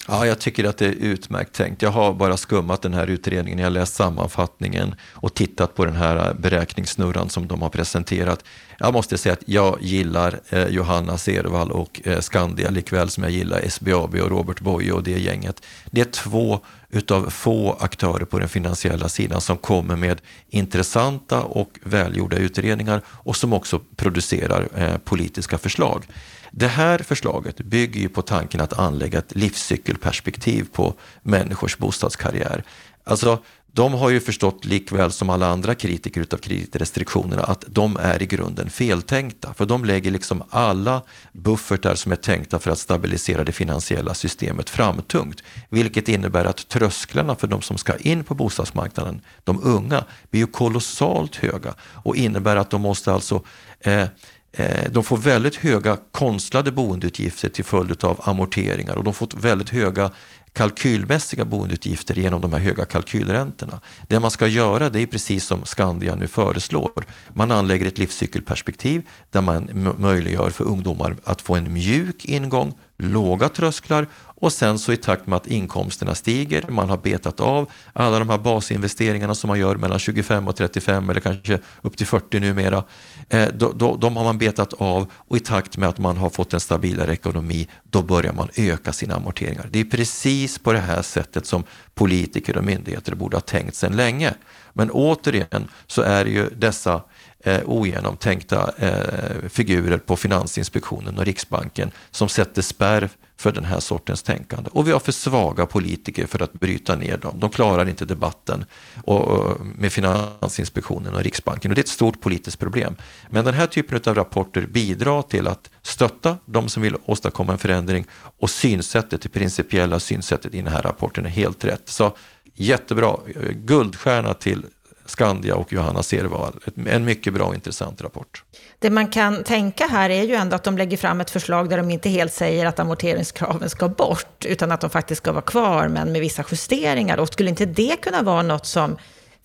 Ja, 0.08 0.26
jag 0.26 0.40
tycker 0.40 0.64
att 0.64 0.78
det 0.78 0.86
är 0.86 0.92
utmärkt 0.92 1.56
tänkt. 1.56 1.82
Jag 1.82 1.92
har 1.92 2.14
bara 2.14 2.38
skummat 2.38 2.82
den 2.82 2.94
här 2.94 3.08
utredningen, 3.08 3.60
jag 3.60 3.66
har 3.66 3.72
läst 3.72 3.96
sammanfattningen 3.96 4.96
och 5.14 5.34
tittat 5.34 5.76
på 5.76 5.86
den 5.86 5.96
här 5.96 6.34
beräkningssnurran 6.34 7.30
som 7.30 7.48
de 7.48 7.62
har 7.62 7.70
presenterat. 7.70 8.44
Jag 8.80 8.94
måste 8.94 9.18
säga 9.18 9.34
att 9.34 9.44
jag 9.46 9.78
gillar 9.82 10.40
eh, 10.50 10.68
Johanna 10.68 11.18
Servall 11.18 11.72
och 11.72 12.02
eh, 12.04 12.20
Skandia 12.20 12.70
likväl 12.70 13.10
som 13.10 13.24
jag 13.24 13.32
gillar 13.32 13.70
SBAB 13.70 14.16
och 14.16 14.30
Robert 14.30 14.60
Boye 14.60 14.92
och 14.92 15.04
det 15.04 15.20
gänget. 15.20 15.64
Det 15.92 16.02
är 16.02 16.06
två 16.06 16.60
utav 16.90 17.30
få 17.30 17.78
aktörer 17.80 18.26
på 18.26 18.40
den 18.40 18.50
finansiella 18.50 19.10
sidan 19.10 19.42
som 19.42 19.58
kommer 19.58 19.96
med 19.96 20.22
intressanta 20.50 21.42
och 21.42 21.80
välgjorda 21.84 22.38
utredningar 22.38 23.02
och 23.08 23.36
som 23.36 23.54
också 23.54 23.80
producerar 23.96 24.68
eh, 24.76 24.98
politiska 24.98 25.58
förslag. 25.58 26.06
Det 26.52 26.68
här 26.68 27.00
förslaget 27.00 27.58
bygger 27.58 28.02
ju 28.02 28.10
på 28.10 28.22
tanken 28.22 28.62
att 28.62 28.80
anlägga 28.80 29.20
ett 29.20 29.36
livscykelperspektiv 29.36 30.68
på 30.72 30.94
människors 31.24 31.78
bostadskarriär. 31.78 32.64
Alltså, 33.04 33.40
de 33.74 33.94
har 33.94 34.10
ju 34.10 34.20
förstått 34.20 34.66
likväl 34.66 35.12
som 35.12 35.30
alla 35.30 35.48
andra 35.48 35.76
kritiker 35.76 36.22
utav 36.22 36.38
kreditrestriktionerna 36.38 37.44
att 37.44 37.64
de 37.68 37.98
är 37.98 38.22
i 38.22 38.26
grunden 38.26 38.70
feltänkta. 38.70 39.54
För 39.54 39.66
de 39.66 39.86
lägger 39.86 40.12
liksom 40.12 40.44
alla 40.50 41.02
buffertar 41.32 41.96
som 41.96 42.12
är 42.12 42.16
tänkta 42.16 42.60
för 42.60 42.72
att 42.72 42.80
stabilisera 42.80 43.44
det 43.44 43.52
finansiella 43.52 44.14
systemet 44.14 44.70
framtungt. 44.70 45.44
Vilket 45.70 46.10
innebär 46.10 46.46
att 46.46 46.68
trösklarna 46.68 47.36
för 47.36 47.48
de 47.48 47.62
som 47.62 47.78
ska 47.78 47.98
in 47.98 48.24
på 48.24 48.36
bostadsmarknaden, 48.36 49.22
de 49.44 49.60
unga, 49.64 50.04
blir 50.30 50.42
ju 50.42 50.48
kolossalt 50.48 51.36
höga 51.36 51.74
och 51.82 52.16
innebär 52.16 52.56
att 52.56 52.70
de 52.70 52.82
måste 52.82 53.14
alltså 53.14 53.44
eh, 53.80 53.92
Eh, 53.94 54.08
Eh, 54.54 54.92
de 54.92 55.04
får 55.04 55.18
väldigt 55.18 55.56
höga 55.56 55.98
konstlade 56.12 56.72
boendeutgifter 56.72 57.50
till 57.50 57.66
följd 57.66 58.04
av 58.04 58.22
amorteringar 58.24 58.96
och 58.96 59.04
de 59.04 59.14
får 59.14 59.30
väldigt 59.38 59.70
höga 59.70 60.12
kalkylmässiga 60.54 61.46
boendeutgifter 61.46 62.16
genom 62.16 62.42
de 62.42 62.54
här 62.54 62.60
höga 62.60 62.86
kalkylräntorna. 62.86 63.80
Det 64.08 64.20
man 64.20 64.32
ska 64.32 64.48
göra 64.48 64.90
det 64.90 65.02
är 65.02 65.06
precis 65.06 65.46
som 65.46 65.66
Skandia 65.66 66.16
nu 66.16 66.28
föreslår. 66.28 67.06
Man 67.34 67.52
anlägger 67.52 67.86
ett 67.86 67.98
livscykelperspektiv 67.98 69.02
där 69.30 69.42
man 69.42 69.94
möjliggör 69.98 70.50
för 70.50 70.64
ungdomar 70.64 71.16
att 71.24 71.42
få 71.42 71.56
en 71.56 71.74
mjuk 71.74 72.26
ingång, 72.26 72.74
låga 73.02 73.50
trösklar 73.50 74.08
och 74.42 74.54
sen 74.54 74.80
så 74.80 74.94
i 74.94 74.98
takt 74.98 75.28
med 75.28 75.38
att 75.38 75.48
inkomsterna 75.48 76.16
stiger, 76.16 76.66
man 76.70 76.90
har 76.90 76.98
betat 76.98 77.40
av 77.40 77.72
alla 77.94 78.20
de 78.20 78.30
här 78.30 78.38
basinvesteringarna 78.38 79.36
som 79.36 79.48
man 79.48 79.60
gör 79.60 79.76
mellan 79.76 80.00
25 80.00 80.48
och 80.48 80.56
35 80.56 81.10
eller 81.10 81.20
kanske 81.20 81.60
upp 81.82 81.98
till 81.98 82.08
40 82.08 82.40
numera. 82.40 82.84
Eh, 83.30 83.48
då, 83.54 83.72
då, 83.76 83.96
de 83.96 84.18
har 84.18 84.24
man 84.24 84.38
betat 84.38 84.74
av 84.74 85.12
och 85.14 85.38
i 85.38 85.40
takt 85.40 85.78
med 85.78 85.90
att 85.90 85.98
man 85.98 86.18
har 86.18 86.30
fått 86.30 86.54
en 86.54 86.60
stabilare 86.60 87.14
ekonomi, 87.14 87.68
då 87.84 88.02
börjar 88.02 88.34
man 88.34 88.48
öka 88.56 88.94
sina 88.94 89.16
amorteringar. 89.16 89.70
Det 89.72 89.80
är 89.80 89.86
precis 89.86 90.60
på 90.60 90.74
det 90.74 90.80
här 90.80 91.02
sättet 91.02 91.46
som 91.46 91.64
politiker 91.94 92.58
och 92.58 92.64
myndigheter 92.64 93.16
borde 93.16 93.36
ha 93.36 93.42
tänkt 93.42 93.76
sedan 93.76 93.96
länge. 93.96 94.34
Men 94.74 94.92
återigen 94.92 95.68
så 95.88 96.02
är 96.02 96.26
det 96.26 96.32
ju 96.32 96.50
dessa 96.50 97.02
eh, 97.44 97.62
ogenomtänkta 97.66 98.74
eh, 98.78 99.50
figurer 99.50 99.98
på 99.98 100.16
Finansinspektionen 100.16 101.18
och 101.18 101.26
Riksbanken 101.26 101.92
som 102.12 102.30
sätter 102.30 102.62
spärr 102.62 103.10
för 103.38 103.52
den 103.52 103.66
här 103.66 103.80
sortens 103.80 104.24
tänkande. 104.24 104.70
Och 104.74 104.88
vi 104.88 104.92
har 104.92 105.00
för 105.00 105.12
svaga 105.12 105.66
politiker 105.66 106.26
för 106.26 106.44
att 106.44 106.54
bryta 106.54 106.96
ner 106.96 107.18
dem. 107.18 107.40
De 107.40 107.50
klarar 107.50 107.90
inte 107.90 108.06
debatten 108.06 108.66
och, 109.04 109.28
och, 109.28 109.66
med 109.66 109.94
Finansinspektionen 109.94 111.14
och 111.14 111.24
Riksbanken 111.24 111.72
och 111.72 111.76
det 111.76 111.80
är 111.80 111.84
ett 111.84 111.90
stort 111.90 112.22
politiskt 112.22 112.60
problem. 112.60 112.96
Men 113.30 113.46
den 113.46 113.54
här 113.54 113.68
typen 113.68 114.02
av 114.06 114.16
rapporter 114.16 114.62
bidrar 114.62 115.22
till 115.22 115.48
att 115.48 115.70
stötta 115.82 116.38
de 116.46 116.70
som 116.70 116.84
vill 116.84 116.96
åstadkomma 117.06 117.54
en 117.54 117.60
förändring 117.60 118.06
och 118.40 118.50
synsättet, 118.50 119.22
det 119.22 119.30
principiella 119.30 120.00
synsättet 120.00 120.54
i 120.54 120.58
den 120.58 120.74
här 120.74 120.82
rapporten 120.82 121.26
är 121.26 121.30
helt 121.30 121.66
rätt. 121.66 121.90
Så 121.90 122.16
jättebra, 122.54 123.18
eh, 123.36 123.52
guldstjärna 123.52 124.34
till 124.34 124.66
Skandia 125.12 125.56
och 125.56 125.74
Johanna 125.74 126.04
Serval. 126.04 126.54
En 126.86 127.06
mycket 127.06 127.34
bra 127.34 127.46
och 127.46 127.56
intressant 127.56 128.02
rapport. 128.02 128.44
Det 128.80 128.90
man 128.90 129.08
kan 129.08 129.44
tänka 129.44 129.88
här 129.88 130.10
är 130.10 130.24
ju 130.24 130.36
ändå 130.36 130.56
att 130.56 130.64
de 130.64 130.78
lägger 130.78 130.98
fram 130.98 131.22
ett 131.22 131.30
förslag 131.30 131.70
där 131.70 131.78
de 131.78 131.90
inte 131.90 132.10
helt 132.10 132.34
säger 132.34 132.66
att 132.66 132.80
amorteringskraven 132.80 133.70
ska 133.70 133.90
bort, 133.90 134.46
utan 134.46 134.72
att 134.72 134.82
de 134.82 134.90
faktiskt 134.90 135.22
ska 135.22 135.32
vara 135.32 135.42
kvar, 135.42 135.88
men 135.88 136.12
med 136.12 136.22
vissa 136.22 136.44
justeringar. 136.52 137.18
Och 137.18 137.28
skulle 137.28 137.50
inte 137.50 137.66
det 137.66 138.02
kunna 138.02 138.22
vara 138.22 138.42
något 138.42 138.66
som 138.66 138.98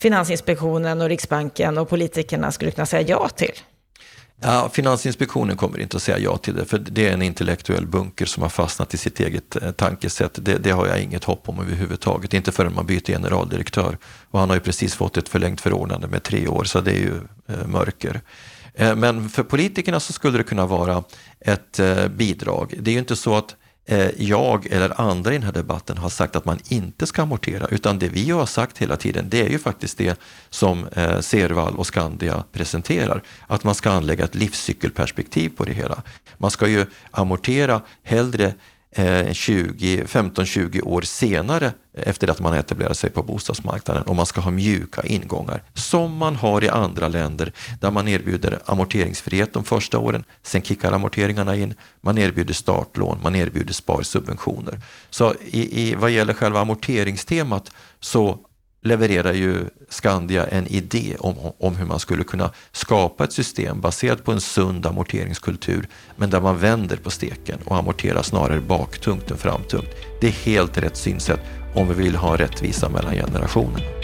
Finansinspektionen 0.03 1.01
och 1.01 1.09
Riksbanken 1.09 1.79
och 1.79 1.89
politikerna 1.89 2.53
skulle 2.53 2.71
kunna 2.71 2.87
säga 2.87 3.09
ja 3.09 3.29
till? 3.29 3.55
Ja, 4.41 4.69
Finansinspektionen 4.73 5.57
kommer 5.57 5.81
inte 5.81 5.97
att 5.97 6.03
säga 6.03 6.19
ja 6.19 6.37
till 6.37 6.55
det, 6.55 6.65
för 6.65 6.79
det 6.79 7.09
är 7.09 7.13
en 7.13 7.23
intellektuell 7.23 7.87
bunker 7.87 8.27
som 8.27 8.43
har 8.43 8.51
fastnat 8.51 8.95
i 8.95 8.97
sitt 8.97 9.21
eget 9.21 9.57
eh, 9.63 9.71
tankesätt. 9.71 10.39
Det, 10.43 10.59
det 10.59 10.71
har 10.71 10.87
jag 10.87 11.01
inget 11.01 11.25
hopp 11.25 11.49
om 11.49 11.61
överhuvudtaget, 11.61 12.35
inte 12.35 12.53
förrän 12.53 12.75
man 12.75 12.87
byter 12.87 13.07
generaldirektör. 13.07 13.99
Och 14.31 14.41
han 14.41 14.49
har 14.49 14.57
ju 14.57 14.61
precis 14.61 14.95
fått 14.95 15.17
ett 15.17 15.29
förlängt 15.29 15.61
förordnande 15.61 16.09
med 16.09 16.23
tre 16.23 16.49
år, 16.49 16.65
så 16.65 16.81
det 16.81 16.91
är 16.91 16.99
ju 16.99 17.15
eh, 17.47 17.67
mörker. 17.67 18.21
Eh, 18.75 18.97
men 18.97 19.29
för 19.29 19.43
politikerna 19.43 20.01
så 20.01 20.13
skulle 20.13 20.39
det 20.39 20.45
kunna 20.45 20.67
vara 20.67 21.05
ett 21.41 21.79
eh, 21.79 22.09
bidrag. 22.09 22.75
Det 22.81 22.91
är 22.91 22.93
ju 22.93 22.99
inte 22.99 23.17
så 23.17 23.37
att 23.37 23.57
Eh, 23.89 24.11
jag 24.17 24.67
eller 24.67 25.01
andra 25.01 25.31
i 25.31 25.35
den 25.35 25.43
här 25.43 25.53
debatten 25.53 25.99
har 25.99 26.09
sagt 26.09 26.37
att 26.37 26.45
man 26.45 26.59
inte 26.69 27.07
ska 27.07 27.23
amortera, 27.23 27.67
utan 27.67 27.99
det 27.99 28.09
vi 28.09 28.31
har 28.31 28.47
sagt 28.47 28.79
hela 28.79 28.97
tiden, 28.97 29.29
det 29.29 29.41
är 29.41 29.49
ju 29.49 29.59
faktiskt 29.59 29.99
det 29.99 30.21
som 30.51 30.87
eh, 30.87 31.21
Serval 31.21 31.77
och 31.77 31.87
Skandia 31.87 32.45
presenterar, 32.53 33.23
att 33.47 33.65
man 33.65 33.75
ska 33.75 33.91
anlägga 33.91 34.25
ett 34.25 34.35
livscykelperspektiv 34.35 35.49
på 35.57 35.65
det 35.65 35.73
hela. 35.73 36.03
Man 36.39 36.51
ska 36.51 36.69
ju 36.69 36.87
amortera 37.11 37.81
hellre 38.03 38.55
Eh, 38.99 39.27
15-20 39.27 40.83
år 40.83 41.03
senare 41.03 41.73
efter 41.93 42.31
att 42.31 42.41
man 42.41 42.55
etablerat 42.55 42.99
sig 42.99 43.11
på 43.11 43.23
bostadsmarknaden 43.23 44.03
och 44.03 44.17
man 44.17 44.27
ska 44.27 44.41
ha 44.41 44.51
mjuka 44.51 45.03
ingångar 45.03 45.63
som 45.75 46.17
man 46.17 46.37
har 46.37 46.65
i 46.65 46.69
andra 46.69 47.09
länder 47.09 47.53
där 47.81 47.91
man 47.91 48.09
erbjuder 48.09 48.59
amorteringsfrihet 48.65 49.53
de 49.53 49.65
första 49.65 49.99
åren. 49.99 50.25
Sen 50.43 50.63
kickar 50.63 50.93
amorteringarna 50.93 51.57
in. 51.57 51.75
Man 52.01 52.19
erbjuder 52.19 52.55
startlån, 52.55 53.19
man 53.23 53.35
erbjuder 53.35 53.73
sparsubventioner. 53.73 54.81
Så 55.11 55.35
i, 55.45 55.83
i, 55.83 55.95
vad 55.95 56.11
gäller 56.11 56.35
själva 56.35 56.61
amorteringstemat 56.61 57.71
så 58.01 58.39
levererar 58.83 59.33
ju 59.33 59.65
Skandia 59.89 60.47
en 60.47 60.67
idé 60.67 61.17
om, 61.19 61.35
om 61.59 61.77
hur 61.77 61.87
man 61.87 62.01
skulle 62.01 62.25
kunna 62.25 62.51
skapa 62.73 63.25
ett 63.25 63.33
system 63.33 63.81
baserat 63.81 64.25
på 64.25 64.33
en 64.33 64.41
sund 64.41 64.87
amorteringskultur 64.87 65.89
men 66.17 66.31
där 66.31 66.41
man 66.41 66.59
vänder 66.59 66.97
på 66.97 67.11
steken 67.11 67.59
och 67.65 67.77
amorterar 67.77 68.23
snarare 68.23 68.61
baktungt 68.61 69.31
än 69.31 69.37
framtungt. 69.37 69.91
Det 70.21 70.27
är 70.27 70.31
helt 70.31 70.79
rätt 70.79 70.97
synsätt 70.97 71.41
om 71.75 71.89
vi 71.89 71.95
vill 71.95 72.17
ha 72.17 72.37
rättvisa 72.37 72.89
mellan 72.89 73.15
generationerna. 73.15 73.96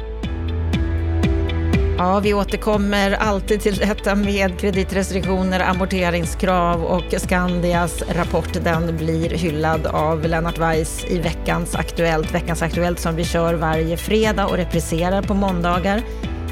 Ja, 1.99 2.20
vi 2.20 2.34
återkommer 2.34 3.12
alltid 3.12 3.61
till 3.61 3.76
detta 3.76 4.14
med 4.14 4.59
kreditrestriktioner, 4.61 5.61
amorteringskrav 5.61 6.84
och 6.84 7.14
Skandias 7.20 8.03
rapport. 8.09 8.53
Den 8.64 8.97
blir 8.97 9.30
hyllad 9.30 9.86
av 9.86 10.22
Lennart 10.22 10.59
Weiss 10.59 11.05
i 11.09 11.18
veckans 11.18 11.74
Aktuellt. 11.74 12.34
Veckans 12.34 12.62
Aktuellt 12.62 13.01
som 13.01 13.16
vi 13.16 13.24
kör 13.24 13.55
varje 13.55 13.97
fredag 13.97 14.47
och 14.47 14.57
repriserar 14.57 15.22
på 15.22 15.34
måndagar. 15.34 16.03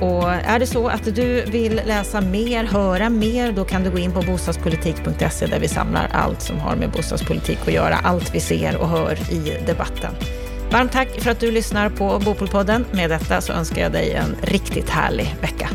Och 0.00 0.30
är 0.30 0.58
det 0.58 0.66
så 0.66 0.88
att 0.88 1.14
du 1.14 1.44
vill 1.44 1.80
läsa 1.86 2.20
mer, 2.20 2.64
höra 2.64 3.10
mer, 3.10 3.52
då 3.52 3.64
kan 3.64 3.82
du 3.82 3.90
gå 3.90 3.98
in 3.98 4.12
på 4.12 4.22
bostadspolitik.se 4.22 5.46
där 5.46 5.60
vi 5.60 5.68
samlar 5.68 6.08
allt 6.12 6.42
som 6.42 6.58
har 6.58 6.76
med 6.76 6.90
bostadspolitik 6.90 7.58
att 7.66 7.72
göra, 7.72 7.94
allt 7.96 8.34
vi 8.34 8.40
ser 8.40 8.76
och 8.76 8.88
hör 8.88 9.18
i 9.32 9.64
debatten. 9.66 10.14
Varmt 10.72 10.92
tack 10.92 11.20
för 11.20 11.30
att 11.30 11.40
du 11.40 11.50
lyssnar 11.50 11.88
på 11.88 12.18
Bopolpodden. 12.24 12.86
Med 12.92 13.10
detta 13.10 13.40
så 13.40 13.52
önskar 13.52 13.82
jag 13.82 13.92
dig 13.92 14.12
en 14.12 14.36
riktigt 14.42 14.88
härlig 14.88 15.36
vecka. 15.40 15.70